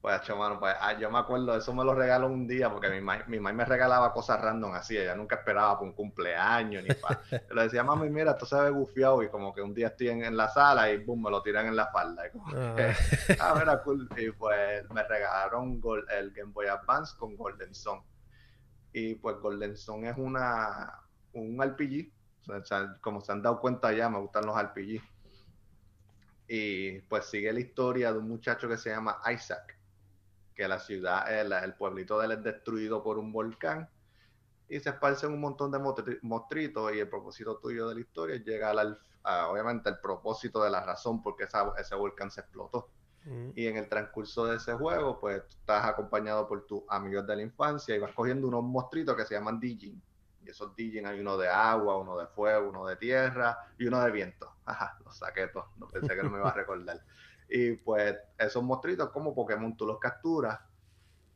Pues, 0.02 0.28
mano, 0.30 0.58
pues 0.58 0.74
ah, 0.80 0.98
yo 0.98 1.08
me 1.12 1.18
acuerdo, 1.20 1.56
eso 1.56 1.72
me 1.72 1.84
lo 1.84 1.94
regaló 1.94 2.26
un 2.26 2.48
día 2.48 2.68
porque 2.68 2.88
mi 2.88 3.00
mamá 3.00 3.22
mi 3.28 3.38
me 3.38 3.64
regalaba 3.64 4.12
cosas 4.12 4.40
random 4.40 4.74
así, 4.74 4.98
ella 4.98 5.14
nunca 5.14 5.36
esperaba 5.36 5.78
por 5.78 5.86
un 5.86 5.94
cumpleaños 5.94 6.82
ni 6.82 6.92
para. 6.92 7.22
le 7.54 7.62
decía, 7.62 7.84
mami, 7.84 8.10
mira, 8.10 8.32
esto 8.32 8.44
se 8.44 8.56
ve 8.56 8.70
gufiado 8.70 9.22
y 9.22 9.28
como 9.28 9.54
que 9.54 9.62
un 9.62 9.72
día 9.72 9.86
estoy 9.86 10.08
en, 10.08 10.36
la 10.36 10.48
sala 10.48 10.90
y 10.90 11.04
boom, 11.04 11.22
me 11.22 11.30
lo 11.30 11.40
tiran 11.40 11.66
en 11.66 11.76
la 11.76 11.86
falda. 11.86 12.26
Y 12.26 12.30
como 12.32 12.46
ah. 12.48 12.74
ah, 13.40 13.54
mira, 13.56 13.80
cool. 13.84 14.08
Y 14.16 14.32
pues 14.32 14.90
me 14.90 15.04
regalaron 15.04 15.80
el 16.10 16.32
Game 16.32 16.50
Boy 16.50 16.66
Advance 16.66 17.14
con 17.16 17.36
Golden 17.36 17.72
Sun. 17.72 18.00
Y 18.92 19.14
pues 19.14 19.36
Golden 19.36 19.76
Sun 19.76 20.04
es 20.06 20.18
una, 20.18 20.98
un 21.32 21.62
RPG. 21.62 22.10
O 22.50 22.64
sea, 22.64 22.96
como 23.00 23.20
se 23.20 23.30
han 23.30 23.40
dado 23.40 23.60
cuenta 23.60 23.92
ya, 23.92 24.08
me 24.08 24.18
gustan 24.18 24.46
los 24.46 24.60
RPG. 24.60 25.00
Y 26.48 26.98
pues 27.02 27.26
sigue 27.26 27.52
la 27.52 27.60
historia 27.60 28.12
de 28.12 28.18
un 28.18 28.28
muchacho 28.28 28.68
que 28.68 28.76
se 28.76 28.90
llama 28.90 29.20
Isaac 29.32 29.78
que 30.54 30.68
la 30.68 30.78
ciudad, 30.78 31.32
el, 31.32 31.52
el 31.52 31.74
pueblito 31.74 32.18
de 32.18 32.26
él 32.26 32.32
es 32.32 32.42
destruido 32.42 33.02
por 33.02 33.18
un 33.18 33.32
volcán 33.32 33.88
y 34.72 34.80
se 34.80 34.88
esparcen 34.88 35.32
un 35.32 35.40
montón 35.40 35.70
de 35.70 35.78
mostritos 36.22 36.94
y 36.94 36.98
el 36.98 37.08
propósito 37.08 37.58
tuyo 37.58 37.88
de 37.88 37.94
la 37.94 38.00
historia 38.00 38.36
es 38.36 38.44
llegar 38.44 38.78
al, 38.78 38.98
obviamente, 39.50 39.90
el 39.90 39.98
propósito 39.98 40.64
de 40.64 40.70
la 40.70 40.82
razón 40.82 41.22
por 41.22 41.36
qué 41.36 41.46
ese 41.78 41.94
volcán 41.94 42.30
se 42.30 42.40
explotó. 42.40 42.88
Mm. 43.24 43.50
Y 43.54 43.66
en 43.66 43.76
el 43.76 43.88
transcurso 43.90 44.46
de 44.46 44.56
ese 44.56 44.72
juego, 44.72 45.20
pues 45.20 45.46
tú 45.46 45.56
estás 45.60 45.84
acompañado 45.84 46.48
por 46.48 46.66
tus 46.66 46.82
amigos 46.88 47.26
de 47.26 47.36
la 47.36 47.42
infancia 47.42 47.94
y 47.94 47.98
vas 47.98 48.14
cogiendo 48.14 48.48
unos 48.48 48.64
mostritos 48.64 49.14
que 49.14 49.26
se 49.26 49.34
llaman 49.34 49.60
Dijin. 49.60 50.02
Y 50.42 50.48
esos 50.48 50.74
Dijin 50.74 51.06
hay 51.06 51.20
uno 51.20 51.36
de 51.36 51.48
agua, 51.48 51.98
uno 51.98 52.16
de 52.16 52.26
fuego, 52.28 52.70
uno 52.70 52.86
de 52.86 52.96
tierra 52.96 53.58
y 53.78 53.86
uno 53.86 54.02
de 54.02 54.10
viento. 54.10 54.50
Ajá, 54.64 54.98
los 55.04 55.18
saqué 55.18 55.48
todos. 55.48 55.66
No 55.76 55.86
pensé 55.86 56.16
que 56.16 56.22
no 56.22 56.30
me 56.30 56.38
iba 56.38 56.48
a 56.48 56.54
recordar. 56.54 56.98
Y 57.54 57.72
pues 57.72 58.16
esos 58.38 58.62
monstruitos 58.62 59.10
como 59.10 59.34
Pokémon 59.34 59.76
tú 59.76 59.86
los 59.86 59.98
capturas 59.98 60.58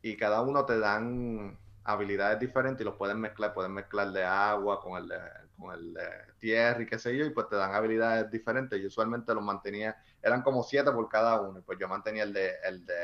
y 0.01 0.17
cada 0.17 0.41
uno 0.41 0.65
te 0.65 0.79
dan 0.79 1.55
habilidades 1.83 2.39
diferentes 2.39 2.81
y 2.81 2.85
los 2.85 2.95
pueden 2.95 3.21
mezclar, 3.21 3.53
pueden 3.53 3.71
mezclar 3.71 4.11
de 4.11 4.23
agua 4.23 4.81
con 4.81 4.97
el 4.97 5.07
de, 5.07 5.19
con 5.59 5.75
el 5.75 5.93
de 5.93 6.07
tierra 6.39 6.81
y 6.81 6.87
qué 6.87 6.97
sé 6.97 7.15
yo, 7.15 7.23
y 7.23 7.29
pues 7.29 7.47
te 7.49 7.55
dan 7.55 7.75
habilidades 7.75 8.31
diferentes. 8.31 8.81
Yo 8.81 8.87
usualmente 8.87 9.31
los 9.31 9.43
mantenía, 9.43 9.95
eran 10.23 10.41
como 10.41 10.63
siete 10.63 10.91
por 10.91 11.07
cada 11.07 11.39
uno, 11.39 11.59
y 11.59 11.61
pues 11.61 11.77
yo 11.77 11.87
mantenía 11.87 12.23
el 12.23 12.33
de, 12.33 12.51
el 12.65 12.83
de 12.83 12.95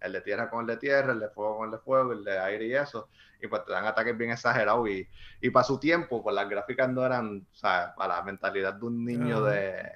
el 0.00 0.12
de 0.12 0.20
tierra 0.22 0.50
con 0.50 0.62
el 0.62 0.66
de 0.66 0.76
tierra, 0.76 1.12
el 1.12 1.20
de 1.20 1.28
fuego 1.28 1.58
con 1.58 1.66
el 1.66 1.70
de 1.70 1.78
fuego, 1.78 2.12
el 2.12 2.24
de 2.24 2.36
aire 2.36 2.66
y 2.66 2.74
eso, 2.74 3.08
y 3.40 3.46
pues 3.46 3.64
te 3.64 3.72
dan 3.72 3.86
ataques 3.86 4.18
bien 4.18 4.32
exagerados 4.32 4.88
y, 4.88 5.08
y 5.40 5.50
para 5.50 5.64
su 5.64 5.78
tiempo, 5.78 6.20
pues 6.20 6.34
las 6.34 6.48
gráficas 6.48 6.88
no 6.88 7.06
eran, 7.06 7.46
o 7.50 7.54
sea, 7.54 7.94
para 7.96 8.16
la 8.16 8.22
mentalidad 8.24 8.74
de 8.74 8.86
un 8.86 9.04
niño 9.04 9.42
de, 9.44 9.88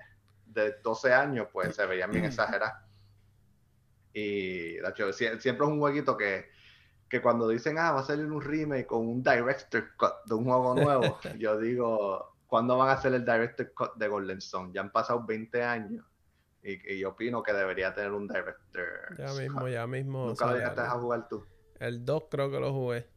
de 0.53 0.77
12 0.83 1.13
años, 1.13 1.49
pues 1.53 1.75
se 1.75 1.87
veían 1.87 2.11
bien 2.11 2.25
exageradas. 2.25 2.85
Y 4.13 4.75
de 4.75 4.89
hecho, 4.89 5.13
siempre 5.13 5.67
es 5.67 5.73
un 5.73 5.79
jueguito 5.79 6.17
que, 6.17 6.51
que 7.09 7.23
cuando 7.23 7.49
dicen, 7.49 7.79
ah, 7.79 7.93
va 7.93 8.01
a 8.01 8.05
salir 8.05 8.27
un 8.27 8.41
remake 8.41 8.87
con 8.87 9.07
un 9.07 9.23
director 9.23 9.85
cut 9.97 10.15
de 10.27 10.35
un 10.35 10.45
juego 10.45 10.75
nuevo, 10.75 11.19
yo 11.39 11.59
digo, 11.59 12.37
¿cuándo 12.47 12.77
van 12.77 12.89
a 12.89 12.93
hacer 12.93 13.15
el 13.15 13.25
director 13.25 13.73
cut 13.75 13.95
de 13.95 14.09
Golden 14.09 14.41
Sun? 14.41 14.73
Ya 14.73 14.81
han 14.81 14.91
pasado 14.91 15.25
20 15.25 15.63
años. 15.63 16.05
Y, 16.63 16.95
y 16.95 16.99
yo 16.99 17.11
opino 17.11 17.43
que 17.43 17.55
debería 17.55 17.95
tener 17.95 18.13
un 18.13 18.29
director. 18.29 19.17
Ya 19.17 19.33
mismo, 19.33 19.67
ya 19.69 19.87
mismo. 19.87 20.27
¿Nunca 20.27 20.47
lo 20.47 20.55
llegaste 20.55 20.81
a 20.83 20.91
jugar 20.91 21.27
tú? 21.27 21.47
El 21.79 22.05
2 22.05 22.25
creo 22.31 22.51
que 22.51 22.61
lo 22.61 22.73
jugué. 22.73 23.09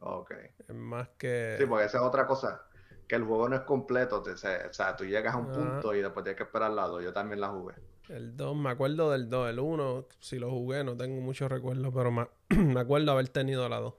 Ok. 0.00 0.32
Es 0.68 0.74
más 0.74 1.08
que. 1.16 1.56
Sí, 1.58 1.66
porque 1.66 1.86
esa 1.86 1.98
es 1.98 2.04
otra 2.04 2.26
cosa. 2.26 2.67
Que 3.08 3.16
el 3.16 3.24
juego 3.24 3.48
no 3.48 3.56
es 3.56 3.62
completo. 3.62 4.22
o 4.22 4.36
sea, 4.36 4.96
tú 4.96 5.04
llegas 5.04 5.34
a 5.34 5.38
un 5.38 5.50
punto 5.50 5.94
y 5.94 6.02
después 6.02 6.22
tienes 6.22 6.36
que 6.36 6.44
esperar 6.44 6.70
al 6.70 6.76
lado. 6.76 7.00
Yo 7.00 7.12
también 7.12 7.40
la 7.40 7.48
jugué. 7.48 7.74
El 8.08 8.36
2, 8.36 8.56
me 8.56 8.70
acuerdo 8.70 9.10
del 9.10 9.28
2. 9.28 9.50
El 9.50 9.58
1, 9.58 10.06
si 10.20 10.38
lo 10.38 10.50
jugué, 10.50 10.84
no 10.84 10.96
tengo 10.96 11.20
muchos 11.20 11.50
recuerdos, 11.50 11.92
pero 11.94 12.10
me, 12.50 12.80
acuerdo 12.80 13.12
haber 13.12 13.28
tenido 13.28 13.68
la 13.68 13.80
2. 13.80 13.94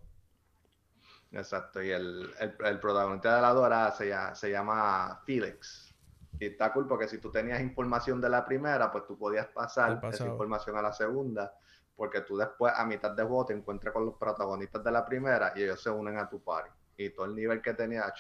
Exacto, 1.32 1.84
y 1.84 1.92
el, 1.92 2.28
el, 2.40 2.80
protagonista 2.80 3.36
de 3.36 3.42
la 3.42 3.54
2 3.54 3.96
se, 3.96 4.14
se 4.34 4.52
llama 4.52 5.22
Felix. 5.26 5.94
Y 6.40 6.48
está 6.48 6.72
cool 6.74 6.88
porque 6.88 7.08
si 7.08 7.20
tú 7.20 7.32
tenías 7.32 7.62
información 7.62 8.22
de 8.22 8.30
la 8.30 8.46
primera, 8.46 8.92
pues 8.92 9.06
tú 9.06 9.18
podías 9.18 9.48
pasar 9.48 10.00
esa 10.04 10.26
información 10.26 10.78
a 10.78 10.82
la 10.82 10.94
segunda, 10.94 11.54
porque 11.96 12.22
tú 12.22 12.38
después 12.38 12.74
a 12.76 12.86
mitad 12.86 13.12
de 13.12 13.24
juego 13.24 13.46
te 13.46 13.54
encuentras 13.54 13.94
con 13.94 14.06
los 14.06 14.16
protagonistas 14.16 14.84
de 14.84 14.92
la 14.92 15.06
primera 15.06 15.52
y 15.56 15.64
ellos 15.64 15.82
se 15.82 15.90
unen 15.90 16.18
a 16.18 16.30
tu 16.30 16.42
party. 16.42 16.70
Y 16.98 17.10
todo 17.12 17.26
el 17.26 17.36
nivel 17.36 17.62
que 17.62 17.74
tenía, 17.74 18.12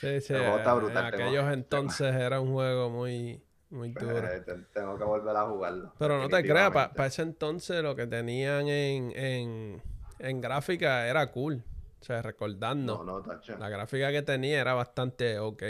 sí, 0.00 0.20
sí, 0.20 0.34
está 0.34 0.74
brutal. 0.74 1.14
En 1.14 1.14
aquellos 1.14 1.52
entonces 1.52 2.14
era 2.14 2.40
un 2.40 2.52
juego 2.52 2.90
muy 2.90 3.42
muy 3.70 3.92
pues, 3.92 4.06
duro. 4.06 4.64
tengo 4.72 4.96
que 4.98 5.04
volver 5.04 5.36
a 5.36 5.42
jugarlo. 5.46 5.92
Pero 5.98 6.18
no 6.18 6.28
te 6.28 6.42
creas, 6.42 6.70
para 6.70 7.06
ese 7.06 7.22
entonces 7.22 7.82
lo 7.82 7.96
que 7.96 8.06
tenían 8.06 8.68
en, 8.68 9.12
en, 9.16 9.82
en, 10.18 10.40
gráfica 10.40 11.08
era 11.08 11.30
cool. 11.32 11.64
O 12.00 12.04
sea, 12.04 12.22
recordando. 12.22 13.02
No, 13.04 13.20
no, 13.20 13.40
La 13.58 13.68
gráfica 13.68 14.12
que 14.12 14.22
tenía 14.22 14.60
era 14.60 14.74
bastante 14.74 15.38
ok. 15.38 15.62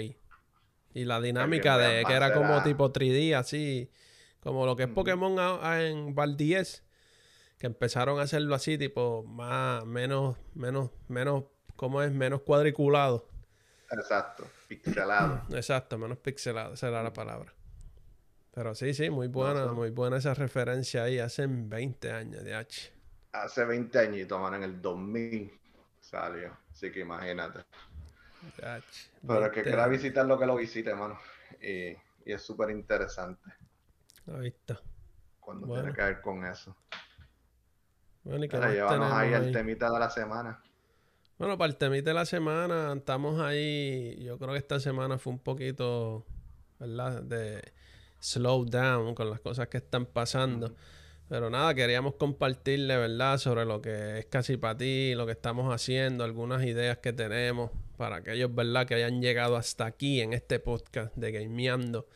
Y 0.93 1.05
la 1.05 1.20
dinámica 1.20 1.79
de 1.79 2.05
que 2.05 2.12
era 2.12 2.33
como 2.33 2.62
tipo 2.62 2.93
3D, 2.93 3.35
así. 3.35 3.91
Como 4.41 4.66
lo 4.66 4.77
que 4.77 4.85
es 4.85 4.89
Pokémon 4.89 5.37
en 5.81 6.14
Val 6.14 6.37
10. 6.37 6.85
Que 7.59 7.66
empezaron 7.66 8.18
a 8.18 8.22
hacerlo 8.22 8.55
así, 8.55 8.77
tipo, 8.77 9.24
más, 9.24 9.85
menos, 9.87 10.37
menos, 10.55 10.91
menos, 11.09 11.45
¿cómo 11.74 12.03
es? 12.03 12.12
Menos 12.12 12.43
cuadriculado. 12.43 13.29
Exacto, 13.91 14.49
pixelado. 14.68 15.43
Exacto, 15.51 15.99
menos 15.99 16.18
pixelado, 16.18 16.74
esa 16.74 16.89
era 16.89 17.03
la 17.03 17.12
palabra. 17.12 17.53
Pero 18.53 18.74
sí, 18.74 18.95
sí, 18.95 19.11
muy 19.11 19.28
buena, 19.28 19.66
muy 19.66 19.91
buena 19.91 20.16
esa 20.16 20.32
referencia 20.32 21.05
ahí. 21.05 21.18
Hace 21.18 21.47
20 21.47 22.11
años 22.11 22.43
de 22.43 22.55
H. 22.55 22.91
Hace 23.32 23.64
20 23.66 23.99
añitos, 23.99 24.41
man, 24.41 24.55
en 24.55 24.62
el 24.62 24.80
2000 24.80 25.53
salió. 26.01 26.57
Así 26.70 26.91
que 26.91 27.01
imagínate. 27.01 27.61
Pero 29.26 29.45
el 29.45 29.53
que 29.53 29.62
quiera 29.62 29.87
visitar 29.89 30.24
lo 30.24 30.39
que 30.39 30.47
lo 30.47 30.57
visite, 30.57 30.89
hermano. 30.89 31.18
Y, 31.61 31.89
y 31.89 32.32
es 32.32 32.41
súper 32.41 32.70
interesante. 32.70 33.51
Ahí 34.26 34.49
está. 34.49 34.80
Cuando 35.39 35.66
tiene 35.66 35.93
que 35.93 36.03
ver 36.03 36.20
con 36.22 36.45
eso. 36.45 36.74
Bueno, 38.24 38.45
y 38.45 38.49
que 38.49 38.57
llevamos 38.57 39.12
ahí 39.12 39.32
el 39.34 39.53
temita 39.53 39.91
de 39.91 39.99
la 39.99 40.11
semana. 40.11 40.62
Bueno, 41.39 41.59
para 41.59 41.70
el 41.70 41.76
temita 41.76 42.11
de 42.11 42.14
la 42.14 42.24
semana, 42.24 42.95
estamos 42.97 43.41
ahí. 43.41 44.16
Yo 44.22 44.39
creo 44.39 44.53
que 44.53 44.59
esta 44.59 44.80
semana 44.80 45.18
fue 45.18 45.34
un 45.34 45.39
poquito, 45.39 46.24
¿verdad? 46.78 47.22
De 47.22 47.62
slow 48.20 48.64
down 48.64 49.14
con 49.14 49.28
las 49.28 49.41
cosas 49.41 49.68
que 49.68 49.76
están 49.76 50.07
pasando. 50.07 50.74
Pero 51.28 51.51
nada, 51.51 51.74
queríamos 51.74 52.14
compartirle, 52.14 52.97
¿verdad?, 52.97 53.37
sobre 53.37 53.66
lo 53.66 53.82
que 53.82 54.20
es 54.20 54.26
casi 54.26 54.57
para 54.57 54.78
ti, 54.78 55.14
lo 55.14 55.26
que 55.26 55.32
estamos 55.32 55.74
haciendo, 55.74 56.24
algunas 56.24 56.64
ideas 56.64 56.99
que 56.99 57.12
tenemos 57.12 57.70
para 57.99 58.16
aquellos, 58.16 58.55
¿verdad?, 58.55 58.87
que 58.87 58.95
hayan 58.95 59.20
llegado 59.20 59.57
hasta 59.57 59.84
aquí 59.84 60.20
en 60.22 60.32
este 60.32 60.59
podcast 60.59 61.14
de 61.16 61.32
Gameando, 61.32 62.09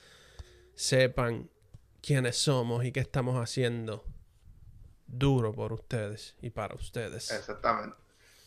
sepan 0.75 1.51
quiénes 2.01 2.37
somos 2.37 2.85
y 2.85 2.93
qué 2.93 3.01
estamos 3.01 3.37
haciendo 3.37 4.05
duro 5.09 5.53
por 5.53 5.73
ustedes 5.73 6.37
y 6.41 6.51
para 6.51 6.75
ustedes. 6.77 7.33
Exactamente. 7.33 8.00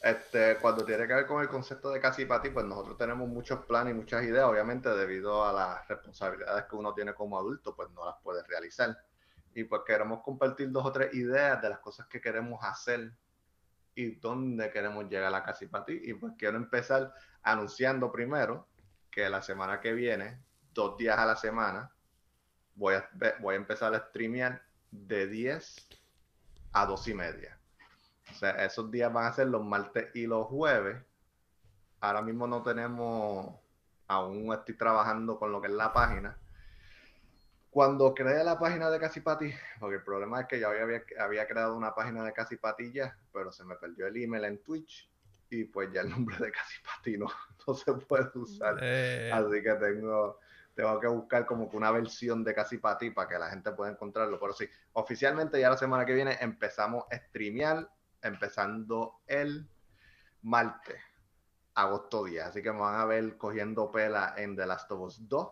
Este, 0.03 0.57
cuando 0.57 0.83
tiene 0.83 1.07
que 1.07 1.13
ver 1.13 1.25
con 1.25 1.41
el 1.41 1.47
concepto 1.47 1.89
de 1.89 2.01
casi 2.01 2.25
para 2.25 2.41
ti, 2.41 2.49
pues 2.49 2.65
nosotros 2.65 2.97
tenemos 2.97 3.25
muchos 3.29 3.63
planes 3.65 3.93
y 3.93 3.97
muchas 3.97 4.21
ideas, 4.23 4.43
obviamente 4.43 4.89
debido 4.89 5.45
a 5.45 5.53
las 5.53 5.87
responsabilidades 5.87 6.65
que 6.65 6.75
uno 6.75 6.93
tiene 6.93 7.13
como 7.13 7.39
adulto, 7.39 7.73
pues 7.73 7.89
no 7.91 8.05
las 8.05 8.15
puede 8.21 8.43
realizar. 8.43 8.97
Y 9.55 9.63
pues 9.63 9.83
queremos 9.87 10.21
compartir 10.21 10.69
dos 10.71 10.85
o 10.85 10.91
tres 10.91 11.13
ideas 11.13 11.61
de 11.61 11.69
las 11.69 11.79
cosas 11.79 12.05
que 12.07 12.19
queremos 12.19 12.61
hacer 12.65 13.13
y 13.95 14.15
dónde 14.15 14.69
queremos 14.71 15.07
llegar 15.09 15.33
a 15.33 15.41
casi 15.41 15.67
para 15.67 15.85
ti. 15.85 16.01
Y 16.03 16.13
pues 16.15 16.33
quiero 16.37 16.57
empezar 16.57 17.13
anunciando 17.41 18.11
primero 18.11 18.67
que 19.09 19.29
la 19.29 19.41
semana 19.41 19.79
que 19.79 19.93
viene, 19.93 20.43
dos 20.73 20.97
días 20.97 21.17
a 21.17 21.25
la 21.25 21.37
semana, 21.37 21.89
voy 22.75 22.95
a, 22.95 23.09
voy 23.39 23.53
a 23.53 23.57
empezar 23.57 23.95
a 23.95 24.09
streamear 24.09 24.61
de 24.91 25.27
10 25.27 25.87
a 26.73 26.85
2 26.85 27.07
y 27.07 27.13
media. 27.13 27.52
O 28.33 28.35
sea, 28.35 28.51
esos 28.65 28.89
días 28.89 29.13
van 29.13 29.25
a 29.25 29.33
ser 29.33 29.47
los 29.47 29.63
martes 29.63 30.09
y 30.15 30.25
los 30.25 30.47
jueves. 30.47 30.97
Ahora 31.99 32.23
mismo 32.23 32.47
no 32.47 32.63
tenemos, 32.63 33.55
aún 34.07 34.51
estoy 34.51 34.75
trabajando 34.75 35.37
con 35.37 35.51
lo 35.51 35.61
que 35.61 35.67
es 35.67 35.73
la 35.73 35.93
página. 35.93 36.37
Cuando 37.69 38.13
creé 38.13 38.43
la 38.43 38.57
página 38.57 38.89
de 38.89 38.99
Casi 38.99 39.21
Pati, 39.21 39.53
porque 39.79 39.97
el 39.97 40.03
problema 40.03 40.41
es 40.41 40.47
que 40.47 40.59
ya 40.59 40.67
había, 40.67 41.03
había 41.19 41.47
creado 41.47 41.75
una 41.75 41.93
página 41.93 42.23
de 42.23 42.33
Casi 42.33 42.57
Pati 42.57 42.91
ya, 42.91 43.15
pero 43.31 43.51
se 43.51 43.63
me 43.63 43.75
perdió 43.75 44.07
el 44.07 44.17
email 44.17 44.45
en 44.45 44.63
Twitch 44.63 45.09
y 45.51 45.65
pues 45.65 45.91
ya 45.93 46.01
el 46.01 46.09
nombre 46.09 46.35
de 46.37 46.51
Casi 46.51 46.77
Pati 46.81 47.17
no, 47.17 47.27
se 47.75 47.93
puede 47.93 48.31
usar. 48.33 48.79
Eh. 48.81 49.31
Así 49.31 49.61
que 49.61 49.73
tengo, 49.75 50.39
tengo 50.73 50.99
que 50.99 51.07
buscar 51.07 51.45
como 51.45 51.69
que 51.69 51.77
una 51.77 51.91
versión 51.91 52.43
de 52.43 52.55
Casi 52.55 52.79
Pati 52.79 53.11
para 53.11 53.29
que 53.29 53.37
la 53.37 53.49
gente 53.51 53.71
pueda 53.71 53.91
encontrarlo. 53.91 54.39
Pero 54.39 54.53
sí, 54.53 54.67
oficialmente 54.93 55.59
ya 55.59 55.69
la 55.69 55.77
semana 55.77 56.03
que 56.03 56.13
viene 56.13 56.35
empezamos 56.41 57.05
a 57.11 57.15
streamear 57.15 57.87
empezando 58.23 59.21
el 59.27 59.67
martes, 60.43 60.99
agosto 61.75 62.25
10. 62.25 62.43
Así 62.43 62.61
que 62.61 62.71
me 62.71 62.79
van 62.79 62.99
a 62.99 63.05
ver 63.05 63.37
cogiendo 63.37 63.91
pela 63.91 64.33
en 64.37 64.55
The 64.55 64.65
Last 64.65 64.91
of 64.91 65.01
Us 65.01 65.27
2. 65.27 65.47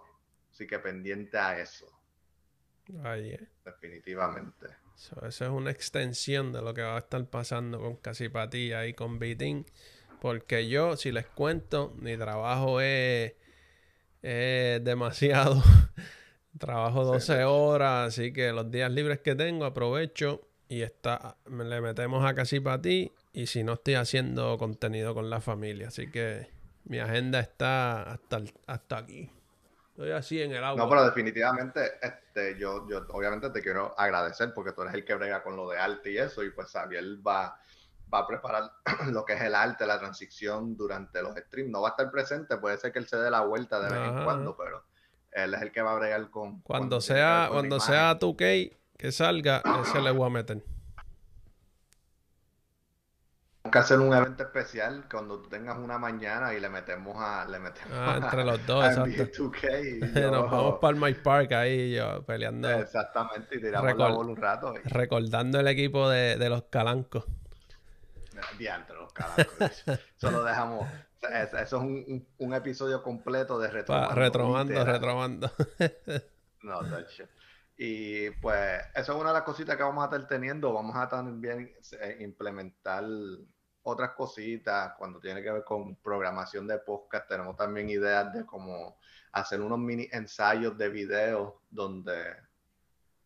Así 0.51 0.67
que 0.67 0.79
pendiente 0.79 1.37
a 1.37 1.59
eso. 1.59 1.87
Ahí, 3.03 3.31
eh. 3.31 3.47
Definitivamente. 3.63 4.67
eso 4.95 5.25
es 5.25 5.41
una 5.41 5.71
extensión 5.71 6.51
de 6.51 6.61
lo 6.61 6.73
que 6.73 6.81
va 6.81 6.95
a 6.95 6.99
estar 6.99 7.25
pasando 7.29 7.79
con 7.79 7.95
Casipatía 7.95 8.85
y 8.87 8.93
con 8.93 9.19
Bitin. 9.19 9.65
Porque 10.19 10.67
yo, 10.67 10.97
si 10.97 11.11
les 11.11 11.25
cuento, 11.25 11.93
mi 11.97 12.15
trabajo 12.17 12.81
es, 12.81 13.33
demasiado. 14.21 15.63
trabajo 16.59 17.05
12 17.05 17.45
horas, 17.45 18.09
así 18.09 18.33
que 18.33 18.51
los 18.51 18.69
días 18.69 18.91
libres 18.91 19.19
que 19.21 19.35
tengo 19.35 19.65
aprovecho 19.65 20.50
y 20.71 20.83
está, 20.83 21.35
le 21.49 21.81
metemos 21.81 22.23
a 22.23 22.33
casi 22.33 22.61
para 22.61 22.81
ti 22.81 23.11
y 23.33 23.47
si 23.47 23.61
no 23.61 23.73
estoy 23.73 23.95
haciendo 23.95 24.57
contenido 24.57 25.13
con 25.13 25.29
la 25.29 25.41
familia. 25.41 25.89
Así 25.89 26.09
que 26.09 26.47
mi 26.85 26.97
agenda 26.97 27.41
está 27.41 28.03
hasta, 28.03 28.39
hasta 28.67 28.97
aquí. 28.99 29.29
Estoy 29.89 30.11
así 30.11 30.41
en 30.41 30.53
el 30.53 30.63
agua. 30.63 30.81
No, 30.81 30.89
pero 30.89 31.03
definitivamente, 31.03 31.99
este, 32.01 32.57
yo, 32.57 32.87
yo 32.87 33.05
obviamente 33.09 33.49
te 33.49 33.61
quiero 33.61 33.93
agradecer 33.99 34.53
porque 34.53 34.71
tú 34.71 34.83
eres 34.83 34.93
el 34.93 35.03
que 35.03 35.13
brega 35.13 35.43
con 35.43 35.57
lo 35.57 35.69
de 35.69 35.77
arte 35.77 36.09
y 36.09 36.17
eso, 36.17 36.41
y 36.41 36.51
pues 36.51 36.69
Xavier 36.69 37.03
va, 37.27 37.59
va 38.11 38.19
a 38.19 38.25
preparar 38.25 38.71
lo 39.11 39.25
que 39.25 39.33
es 39.33 39.41
el 39.41 39.55
arte, 39.55 39.85
la 39.85 39.99
transición 39.99 40.77
durante 40.77 41.21
los 41.21 41.35
streams. 41.35 41.69
No 41.69 41.81
va 41.81 41.89
a 41.89 41.91
estar 41.91 42.09
presente, 42.09 42.55
puede 42.55 42.77
ser 42.77 42.93
que 42.93 42.99
él 42.99 43.09
se 43.09 43.17
dé 43.17 43.29
la 43.29 43.41
vuelta 43.41 43.81
de 43.81 43.93
vez 43.93 44.07
en 44.07 44.23
cuando, 44.23 44.55
pero 44.55 44.85
él 45.31 45.53
es 45.53 45.61
el 45.63 45.73
que 45.73 45.81
va 45.81 45.91
a 45.91 45.95
bregar 45.95 46.29
con. 46.29 46.61
Cuando, 46.61 47.01
sea, 47.01 47.49
cuando 47.51 47.81
sea 47.81 48.17
tu 48.17 48.37
Key 48.37 48.80
que 49.01 49.11
salga, 49.11 49.63
ese 49.81 49.99
le 49.99 50.11
voy 50.11 50.27
a 50.27 50.29
meter. 50.29 50.61
Tenemos 53.63 53.71
que 53.71 53.79
hacer 53.79 53.99
un 53.99 54.13
evento 54.13 54.43
especial 54.43 55.05
cuando 55.09 55.41
tú 55.41 55.49
tengas 55.49 55.79
una 55.79 55.97
mañana 55.97 56.53
y 56.53 56.59
le 56.59 56.69
metemos 56.69 57.15
a. 57.17 57.45
Le 57.45 57.57
metemos 57.57 57.91
ah, 57.93 58.19
entre 58.21 58.43
los 58.43 58.63
dos, 58.67 58.85
exacto. 58.85 59.51
Nos 60.31 60.51
vamos 60.51 60.79
para 60.79 60.93
el 60.93 61.01
My 61.01 61.15
Park 61.15 61.51
ahí 61.53 61.95
yo 61.95 62.23
peleando. 62.23 62.69
Exactamente, 62.69 63.55
y 63.55 63.61
tiramos 63.61 63.97
la 63.97 64.09
bola 64.09 64.29
un 64.29 64.35
rato. 64.35 64.75
Recordando 64.85 65.59
el 65.59 65.67
equipo 65.67 66.07
de, 66.07 66.37
de 66.37 66.49
los 66.49 66.63
calancos. 66.63 67.25
Diante, 68.59 68.93
los 68.93 69.11
calancos. 69.13 69.83
Eso 69.87 70.31
lo 70.31 70.43
dejamos. 70.43 70.87
Eso 71.21 71.57
es 71.57 71.73
un, 71.73 72.27
un, 72.37 72.53
episodio 72.53 73.01
completo 73.01 73.57
de 73.59 73.69
retromando. 73.69 74.15
retromando, 74.15 74.85
retromando. 74.85 75.51
no, 76.63 76.81
Y 77.83 78.29
pues 78.29 78.79
eso 78.93 79.13
es 79.13 79.19
una 79.19 79.29
de 79.29 79.37
las 79.37 79.43
cositas 79.43 79.75
que 79.75 79.81
vamos 79.81 80.03
a 80.03 80.05
estar 80.05 80.27
teniendo. 80.27 80.71
Vamos 80.71 80.95
a 80.95 81.09
también 81.09 81.73
eh, 81.99 82.17
implementar 82.19 83.03
otras 83.81 84.11
cositas 84.11 84.93
cuando 84.99 85.19
tiene 85.19 85.41
que 85.41 85.51
ver 85.51 85.63
con 85.63 85.95
programación 85.95 86.67
de 86.67 86.77
podcast. 86.77 87.27
Tenemos 87.27 87.57
también 87.57 87.89
ideas 87.89 88.31
de 88.33 88.45
cómo 88.45 88.99
hacer 89.31 89.61
unos 89.61 89.79
mini 89.79 90.07
ensayos 90.11 90.77
de 90.77 90.89
videos 90.89 91.55
donde 91.71 92.35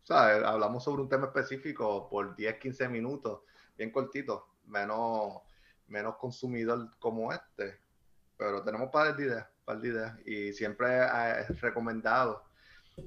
¿sabes? 0.04 0.42
hablamos 0.46 0.86
sobre 0.86 1.02
un 1.02 1.10
tema 1.10 1.26
específico 1.26 2.08
por 2.10 2.34
10, 2.34 2.58
15 2.58 2.88
minutos, 2.88 3.42
bien 3.78 3.92
cortito, 3.92 4.56
menos, 4.68 5.42
menos 5.88 6.16
consumidor 6.16 6.98
como 6.98 7.34
este. 7.34 7.82
Pero 8.38 8.64
tenemos 8.64 8.90
par 8.90 9.18
de 9.18 9.26
ideas, 9.26 9.48
par 9.66 9.82
de 9.82 9.90
ideas. 9.90 10.18
Y 10.26 10.54
siempre 10.54 11.02
es 11.42 11.60
recomendado 11.60 12.55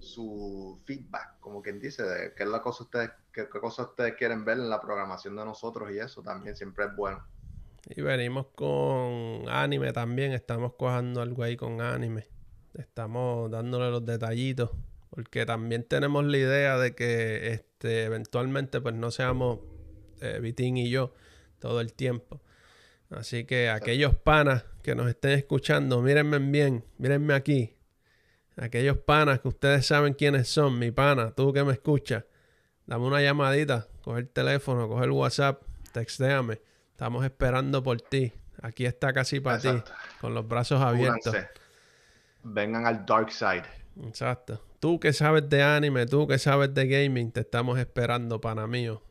su 0.01 0.80
feedback, 0.84 1.39
como 1.41 1.62
quien 1.62 1.80
dice, 1.80 2.03
de 2.03 2.34
qué 2.34 2.43
es 2.45 2.49
la 2.49 2.61
cosa 2.62 2.84
ustedes, 2.84 3.11
qué, 3.32 3.49
qué 3.53 3.61
cosas 3.61 3.89
ustedes 3.89 4.14
quieren 4.14 4.45
ver 4.45 4.59
en 4.59 4.68
la 4.68 4.80
programación 4.80 5.36
de 5.36 5.45
nosotros 5.45 5.91
y 5.91 5.99
eso 5.99 6.22
también 6.22 6.57
siempre 6.57 6.86
es 6.86 6.97
bueno. 6.97 7.24
Y 7.86 8.03
venimos 8.03 8.47
con 8.55 9.49
anime 9.49 9.93
también, 9.93 10.32
estamos 10.32 10.74
cojando 10.74 11.22
algo 11.22 11.43
ahí 11.43 11.57
con 11.57 11.80
anime. 11.80 12.26
Estamos 12.74 13.51
dándole 13.51 13.91
los 13.91 14.05
detallitos. 14.05 14.70
Porque 15.11 15.47
también 15.47 15.84
tenemos 15.84 16.24
la 16.26 16.36
idea 16.36 16.78
de 16.78 16.95
que 16.95 17.53
este, 17.53 18.05
eventualmente 18.05 18.80
pues 18.80 18.95
no 18.95 19.11
seamos 19.11 19.61
eh, 20.20 20.39
Vitín 20.41 20.76
y 20.76 20.91
yo 20.91 21.14
todo 21.59 21.80
el 21.80 21.95
tiempo. 21.95 22.41
Así 23.11 23.45
que 23.45 23.70
aquellos 23.70 24.14
panas 24.16 24.66
que 24.82 24.95
nos 24.95 25.09
estén 25.09 25.32
escuchando, 25.32 26.03
mírenme 26.03 26.39
bien, 26.39 26.84
mírenme 26.99 27.34
aquí. 27.34 27.78
Aquellos 28.61 28.99
panas 28.99 29.41
que 29.41 29.49
ustedes 29.49 29.87
saben 29.87 30.15
quiénes 30.15 30.49
son, 30.49 30.79
mi 30.79 30.91
pana, 30.91 31.31
tú 31.31 31.53
que 31.53 31.63
me 31.63 31.73
escuchas, 31.73 32.25
dame 32.87 33.07
una 33.07 33.23
llamadita, 33.23 33.87
coge 34.03 34.21
el 34.21 34.29
teléfono, 34.29 34.89
coge 34.89 35.05
el 35.05 35.13
WhatsApp, 35.13 35.63
textéame. 35.93 36.61
Estamos 36.91 37.25
esperando 37.25 37.83
por 37.83 38.01
ti. 38.01 38.33
Aquí 38.61 38.85
está 38.85 39.13
casi 39.13 39.39
para 39.39 39.61
ti, 39.61 39.69
con 40.21 40.35
los 40.35 40.49
brazos 40.49 40.81
abiertos. 40.81 41.37
Vengan 42.43 42.87
al 42.87 43.07
dark 43.07 43.31
side. 43.31 43.63
Exacto. 44.03 44.61
Tú 44.81 44.99
que 44.99 45.13
sabes 45.13 45.49
de 45.49 45.63
anime, 45.63 46.07
tú 46.07 46.27
que 46.27 46.39
sabes 46.39 46.75
de 46.75 46.89
gaming, 46.89 47.31
te 47.31 47.41
estamos 47.41 47.79
esperando, 47.79 48.41
pana 48.41 48.67
mío. 48.67 49.03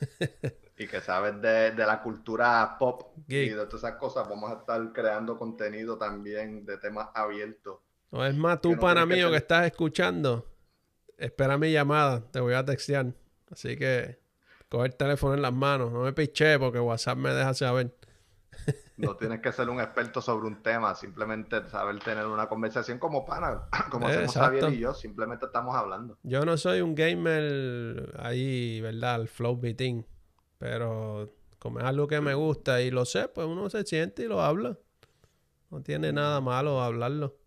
y 0.78 0.86
que 0.86 1.00
sabes 1.00 1.40
de, 1.42 1.72
de, 1.72 1.86
la 1.86 2.00
cultura 2.02 2.76
pop 2.78 3.16
y 3.26 3.48
de 3.48 3.66
todas 3.66 3.74
esas 3.74 3.96
cosas, 3.96 4.28
vamos 4.28 4.50
a 4.52 4.60
estar 4.60 4.92
creando 4.92 5.36
contenido 5.36 5.98
también 5.98 6.64
de 6.64 6.78
temas 6.78 7.08
abiertos. 7.14 7.80
No 8.12 8.26
es 8.26 8.36
más, 8.36 8.60
tú, 8.60 8.76
pana 8.78 9.06
mío, 9.06 9.30
que, 9.30 9.38
estás 9.38 9.64
escuchando, 9.64 10.46
espera 11.16 11.56
mi 11.56 11.72
llamada, 11.72 12.20
te 12.30 12.40
voy 12.40 12.52
a 12.52 12.62
textear. 12.62 13.14
Así 13.50 13.74
que 13.76 14.20
coge 14.68 14.88
el 14.88 14.96
teléfono 14.96 15.34
en 15.34 15.40
las 15.40 15.52
manos, 15.52 15.90
no 15.90 16.02
me 16.02 16.12
piché 16.12 16.58
porque 16.58 16.78
WhatsApp 16.78 17.16
me 17.16 17.32
deja 17.32 17.54
saber. 17.54 17.96
No 18.98 19.16
tienes 19.16 19.40
que 19.40 19.50
ser 19.50 19.70
un 19.70 19.80
experto 19.80 20.20
sobre 20.20 20.46
un 20.46 20.62
tema, 20.62 20.94
simplemente 20.94 21.66
saber 21.70 21.98
tener 22.00 22.26
una 22.26 22.48
conversación 22.48 22.98
como 22.98 23.24
pana, 23.24 23.62
como 23.90 24.06
hacemos 24.06 24.34
Javier 24.34 24.74
y 24.74 24.78
yo, 24.78 24.92
simplemente 24.92 25.46
estamos 25.46 25.74
hablando. 25.74 26.18
Yo 26.22 26.44
no 26.44 26.58
soy 26.58 26.82
un 26.82 26.94
gamer 26.94 28.14
ahí, 28.18 28.82
¿verdad? 28.82 29.22
El 29.22 29.28
flow 29.28 29.56
beating, 29.56 30.06
pero 30.58 31.32
como 31.58 31.78
es 31.78 31.86
algo 31.86 32.06
que 32.06 32.20
me 32.20 32.34
gusta 32.34 32.82
y 32.82 32.90
lo 32.90 33.06
sé, 33.06 33.28
pues 33.28 33.46
uno 33.46 33.70
se 33.70 33.84
siente 33.86 34.24
y 34.24 34.28
lo 34.28 34.42
habla. 34.42 34.78
No 35.70 35.82
tiene 35.82 36.12
nada 36.12 36.42
malo 36.42 36.82
hablarlo. 36.82 37.41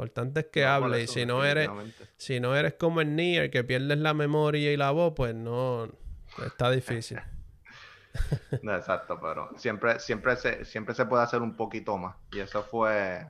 Lo 0.00 0.06
importante 0.06 0.40
es 0.40 0.46
que 0.46 0.64
hable 0.64 1.02
y 1.02 1.06
si 1.06 1.26
no 1.26 1.44
eres 1.44 1.68
si 2.16 2.40
no 2.40 2.56
eres 2.56 2.74
como 2.74 3.02
el 3.02 3.14
Nier 3.14 3.50
que 3.50 3.64
pierdes 3.64 3.98
la 3.98 4.14
memoria 4.14 4.72
y 4.72 4.76
la 4.78 4.92
voz, 4.92 5.12
pues 5.14 5.34
no 5.34 5.90
está 6.44 6.70
difícil. 6.70 7.20
No, 8.62 8.74
exacto, 8.74 9.20
pero 9.20 9.50
siempre, 9.56 10.00
siempre, 10.00 10.34
se, 10.34 10.64
siempre 10.64 10.96
se 10.96 11.06
puede 11.06 11.22
hacer 11.22 11.42
un 11.42 11.54
poquito 11.54 11.96
más. 11.96 12.16
Y 12.32 12.40
eso 12.40 12.64
fue 12.64 13.24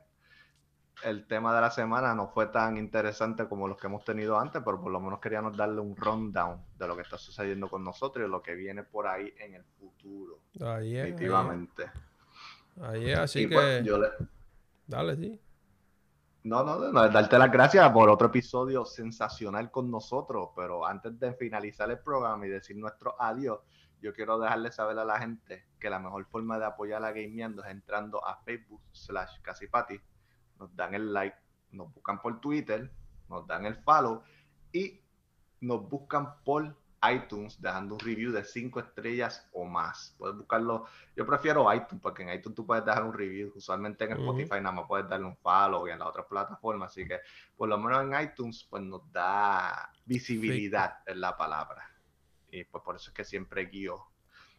el 1.05 1.27
tema 1.27 1.55
de 1.55 1.61
la 1.61 1.71
semana. 1.71 2.15
No 2.15 2.29
fue 2.29 2.47
tan 2.47 2.79
interesante 2.79 3.47
como 3.47 3.69
los 3.69 3.77
que 3.77 3.89
hemos 3.89 4.07
tenido 4.07 4.41
antes, 4.41 4.63
pero 4.65 4.81
por 4.81 4.91
lo 4.91 4.99
menos 4.99 5.21
queríamos 5.21 5.55
darle 5.55 5.83
un 5.83 5.95
rundown 5.95 6.65
de 6.79 6.89
lo 6.89 6.97
que 6.97 7.03
está 7.03 7.19
sucediendo 7.19 7.69
con 7.69 7.85
nosotros 7.85 8.27
y 8.27 8.31
lo 8.31 8.41
que 8.41 8.55
viene 8.55 8.83
por 8.83 9.07
ahí 9.07 9.35
en 9.39 9.53
el 9.53 9.65
futuro. 9.65 10.41
Ahí 10.63 10.95
definitivamente. 10.95 11.91
Ahí 12.81 13.13
así 13.13 13.47
pues, 13.47 13.85
que. 13.85 13.93
Dale, 14.87 15.17
sí. 15.17 15.39
No, 16.43 16.65
no, 16.65 16.79
no, 16.79 17.09
darte 17.11 17.39
las 17.39 17.53
gracias 17.53 17.93
por 17.93 18.09
otro 18.09 18.29
episodio 18.29 18.87
sensacional 18.87 19.71
con 19.71 19.91
nosotros, 19.91 20.51
pero 20.57 20.87
antes 20.87 21.21
de 21.21 21.35
finalizar 21.35 21.91
el 21.91 21.99
programa 21.99 22.47
y 22.47 22.49
decir 22.49 22.79
nuestro 22.79 23.15
adiós, 23.21 23.61
yo 24.01 24.15
quiero 24.15 24.39
dejarle 24.39 24.73
saber 24.73 24.99
a 24.99 25.05
la 25.05 25.19
gente 25.19 25.67
que 25.79 25.91
la 25.91 25.99
mejor 25.99 26.25
forma 26.25 26.59
de 26.59 26.65
apoyar 26.65 27.05
a 27.05 27.13
Gameando 27.13 27.63
es 27.63 27.71
entrando 27.71 28.27
a 28.27 28.37
Facebook 28.43 28.81
slash 28.93 29.43
Casipati, 29.43 30.01
nos 30.59 30.75
dan 30.75 30.95
el 30.95 31.13
like, 31.13 31.37
nos 31.73 31.93
buscan 31.93 32.23
por 32.23 32.41
Twitter, 32.41 32.91
nos 33.29 33.47
dan 33.47 33.67
el 33.67 33.77
follow 33.77 34.23
y 34.73 34.99
nos 35.61 35.87
buscan 35.91 36.43
por 36.43 36.75
iTunes 37.03 37.61
dejando 37.61 37.95
un 37.95 38.01
review 38.01 38.33
de 38.33 38.45
5 38.45 38.81
estrellas 38.81 39.49
o 39.53 39.65
más. 39.65 40.15
Puedes 40.19 40.37
buscarlo, 40.37 40.87
yo 41.17 41.27
prefiero 41.27 41.73
iTunes 41.73 42.03
porque 42.03 42.23
en 42.23 42.33
iTunes 42.33 42.57
tú 42.57 42.67
puedes 42.67 42.85
dejar 42.85 43.05
un 43.05 43.13
review, 43.13 43.53
usualmente 43.55 44.05
en 44.05 44.13
Spotify 44.13 44.61
nada 44.61 44.73
más 44.73 44.85
puedes 44.87 45.09
darle 45.09 45.27
un 45.27 45.37
follow 45.37 45.89
y 45.89 45.91
en 45.91 45.99
la 45.99 46.09
otra 46.09 46.27
plataforma, 46.27 46.87
así 46.87 47.07
que 47.07 47.21
por 47.57 47.69
lo 47.69 47.79
menos 47.79 48.03
en 48.03 48.21
iTunes 48.21 48.67
pues 48.69 48.83
nos 48.83 49.11
da 49.13 49.91
visibilidad 50.05 50.99
en 51.07 51.21
la 51.21 51.37
palabra 51.37 51.91
y 52.51 52.65
pues 52.65 52.83
por 52.85 52.97
eso 52.97 53.11
es 53.11 53.15
que 53.15 53.25
siempre 53.25 53.67
guío 53.67 54.05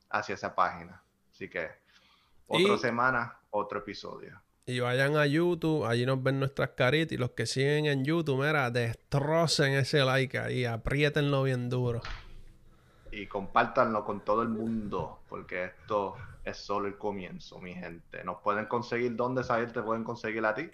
hacia 0.10 0.36
esa 0.36 0.56
página. 0.56 1.04
Así 1.32 1.50
que 1.50 1.70
otra 2.48 2.78
semana, 2.78 3.38
otro 3.52 3.80
episodio. 3.80 4.42
Y 4.66 4.80
vayan 4.80 5.18
a 5.18 5.26
YouTube, 5.26 5.86
allí 5.86 6.06
nos 6.06 6.22
ven 6.22 6.39
nuestras 6.39 6.70
caritas 6.70 7.14
y 7.14 7.18
los 7.18 7.32
que 7.32 7.46
siguen 7.46 7.88
en 7.88 8.06
YouTube, 8.06 8.46
mira, 8.46 8.70
destrocen 8.70 9.74
ese 9.74 10.04
like 10.06 10.38
ahí, 10.38 10.66
apriétenlo 10.66 11.44
bien 11.44 11.70
duro. 11.70 12.02
Y 13.12 13.28
compártanlo 13.28 14.05
con 14.05 14.22
todo 14.22 14.41
el 14.41 14.49
mundo, 14.49 15.20
porque 15.28 15.66
esto 15.66 16.16
es 16.45 16.57
solo 16.57 16.88
el 16.88 16.97
comienzo, 16.97 17.59
mi 17.59 17.74
gente. 17.74 18.24
Nos 18.24 18.41
pueden 18.41 18.66
conseguir, 18.66 19.16
¿dónde 19.16 19.43
saber 19.43 19.72
te 19.74 19.82
pueden 19.82 20.03
conseguir 20.03 20.45
a 20.45 20.55
ti? 20.55 20.70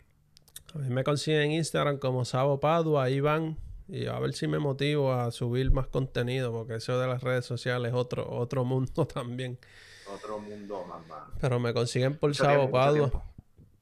A 0.73 0.77
mí 0.77 0.89
me 0.89 1.03
consiguen 1.03 1.43
en 1.43 1.51
Instagram 1.53 1.97
como 1.97 2.25
Sabo 2.25 2.59
Padua, 2.59 3.05
ahí 3.05 3.19
van 3.19 3.57
y 3.87 4.07
a 4.07 4.19
ver 4.19 4.33
si 4.33 4.47
me 4.47 4.59
motivo 4.59 5.13
a 5.13 5.31
subir 5.31 5.71
más 5.71 5.87
contenido, 5.87 6.51
porque 6.51 6.75
eso 6.75 6.99
de 6.99 7.07
las 7.07 7.23
redes 7.23 7.45
sociales 7.45 7.89
es 7.89 7.95
otro, 7.97 8.29
otro 8.29 8.65
mundo 8.65 9.07
también. 9.13 9.57
Otro 10.13 10.39
mundo, 10.39 10.85
mamá. 10.85 11.31
Pero 11.39 11.59
me 11.59 11.73
consiguen 11.73 12.17
por 12.17 12.33
Sabo 12.35 12.69
Padua. 12.69 13.11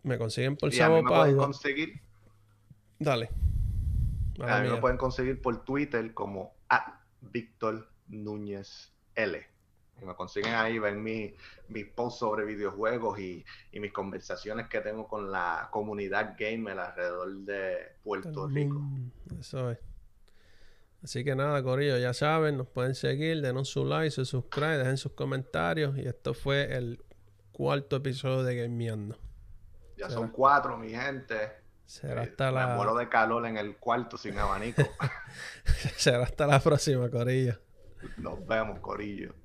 Me 0.03 0.17
consiguen 0.17 0.55
por 0.55 0.71
Sabo 0.71 1.03
Padua. 1.03 1.23
pueden 1.23 1.37
conseguir. 1.37 2.01
Dale. 2.99 3.29
A, 4.39 4.59
mí 4.61 4.69
me 4.69 4.77
pueden 4.77 4.97
conseguir 4.97 5.41
por 5.41 5.63
Twitter 5.63 6.13
como 6.13 6.53
a 6.69 6.99
Víctor 7.21 7.87
Núñez 8.07 8.93
L. 9.15 9.45
Y 10.01 10.05
me 10.05 10.13
consiguen 10.15 10.53
ahí, 10.53 10.77
ven 10.77 11.01
mis 11.01 11.33
mi 11.69 11.85
posts 11.85 12.19
sobre 12.19 12.45
videojuegos 12.45 13.17
y, 13.19 13.45
y, 13.71 13.79
mis 13.79 13.93
conversaciones 13.93 14.67
que 14.67 14.81
tengo 14.81 15.07
con 15.07 15.31
la 15.31 15.69
comunidad 15.71 16.35
gamer 16.37 16.77
alrededor 16.77 17.33
de 17.45 17.93
Puerto 18.03 18.47
Rico. 18.47 18.81
Eso 19.39 19.71
es. 19.71 19.79
Así 21.01 21.23
que 21.23 21.35
nada, 21.35 21.61
Corillo, 21.63 21.97
ya 21.97 22.13
saben, 22.13 22.57
nos 22.57 22.67
pueden 22.67 22.95
seguir, 22.95 23.41
denos 23.41 23.69
su 23.69 23.85
like, 23.85 24.11
su 24.11 24.25
subscribe, 24.25 24.79
dejen 24.79 24.97
sus 24.97 25.13
comentarios. 25.13 25.97
Y 25.97 26.07
esto 26.07 26.33
fue 26.33 26.75
el 26.75 27.05
cuarto 27.51 27.95
episodio 27.95 28.43
de 28.43 28.55
Gameando. 28.55 29.17
Ya 29.97 30.09
son 30.09 30.29
cuatro, 30.29 30.77
mi 30.77 30.89
gente. 30.89 31.35
Será 31.85 32.23
eh, 32.23 32.29
hasta 32.29 32.51
la. 32.51 32.67
Me 32.67 32.75
muero 32.75 32.95
de 32.95 33.07
calor 33.07 33.45
en 33.45 33.57
el 33.57 33.77
cuarto 33.77 34.17
sin 34.17 34.37
abanico. 34.37 34.81
Será 35.95 36.23
hasta 36.23 36.47
la 36.47 36.59
próxima, 36.59 37.09
Corillo. 37.09 37.59
Nos 38.17 38.45
vemos, 38.45 38.79
Corillo. 38.79 39.35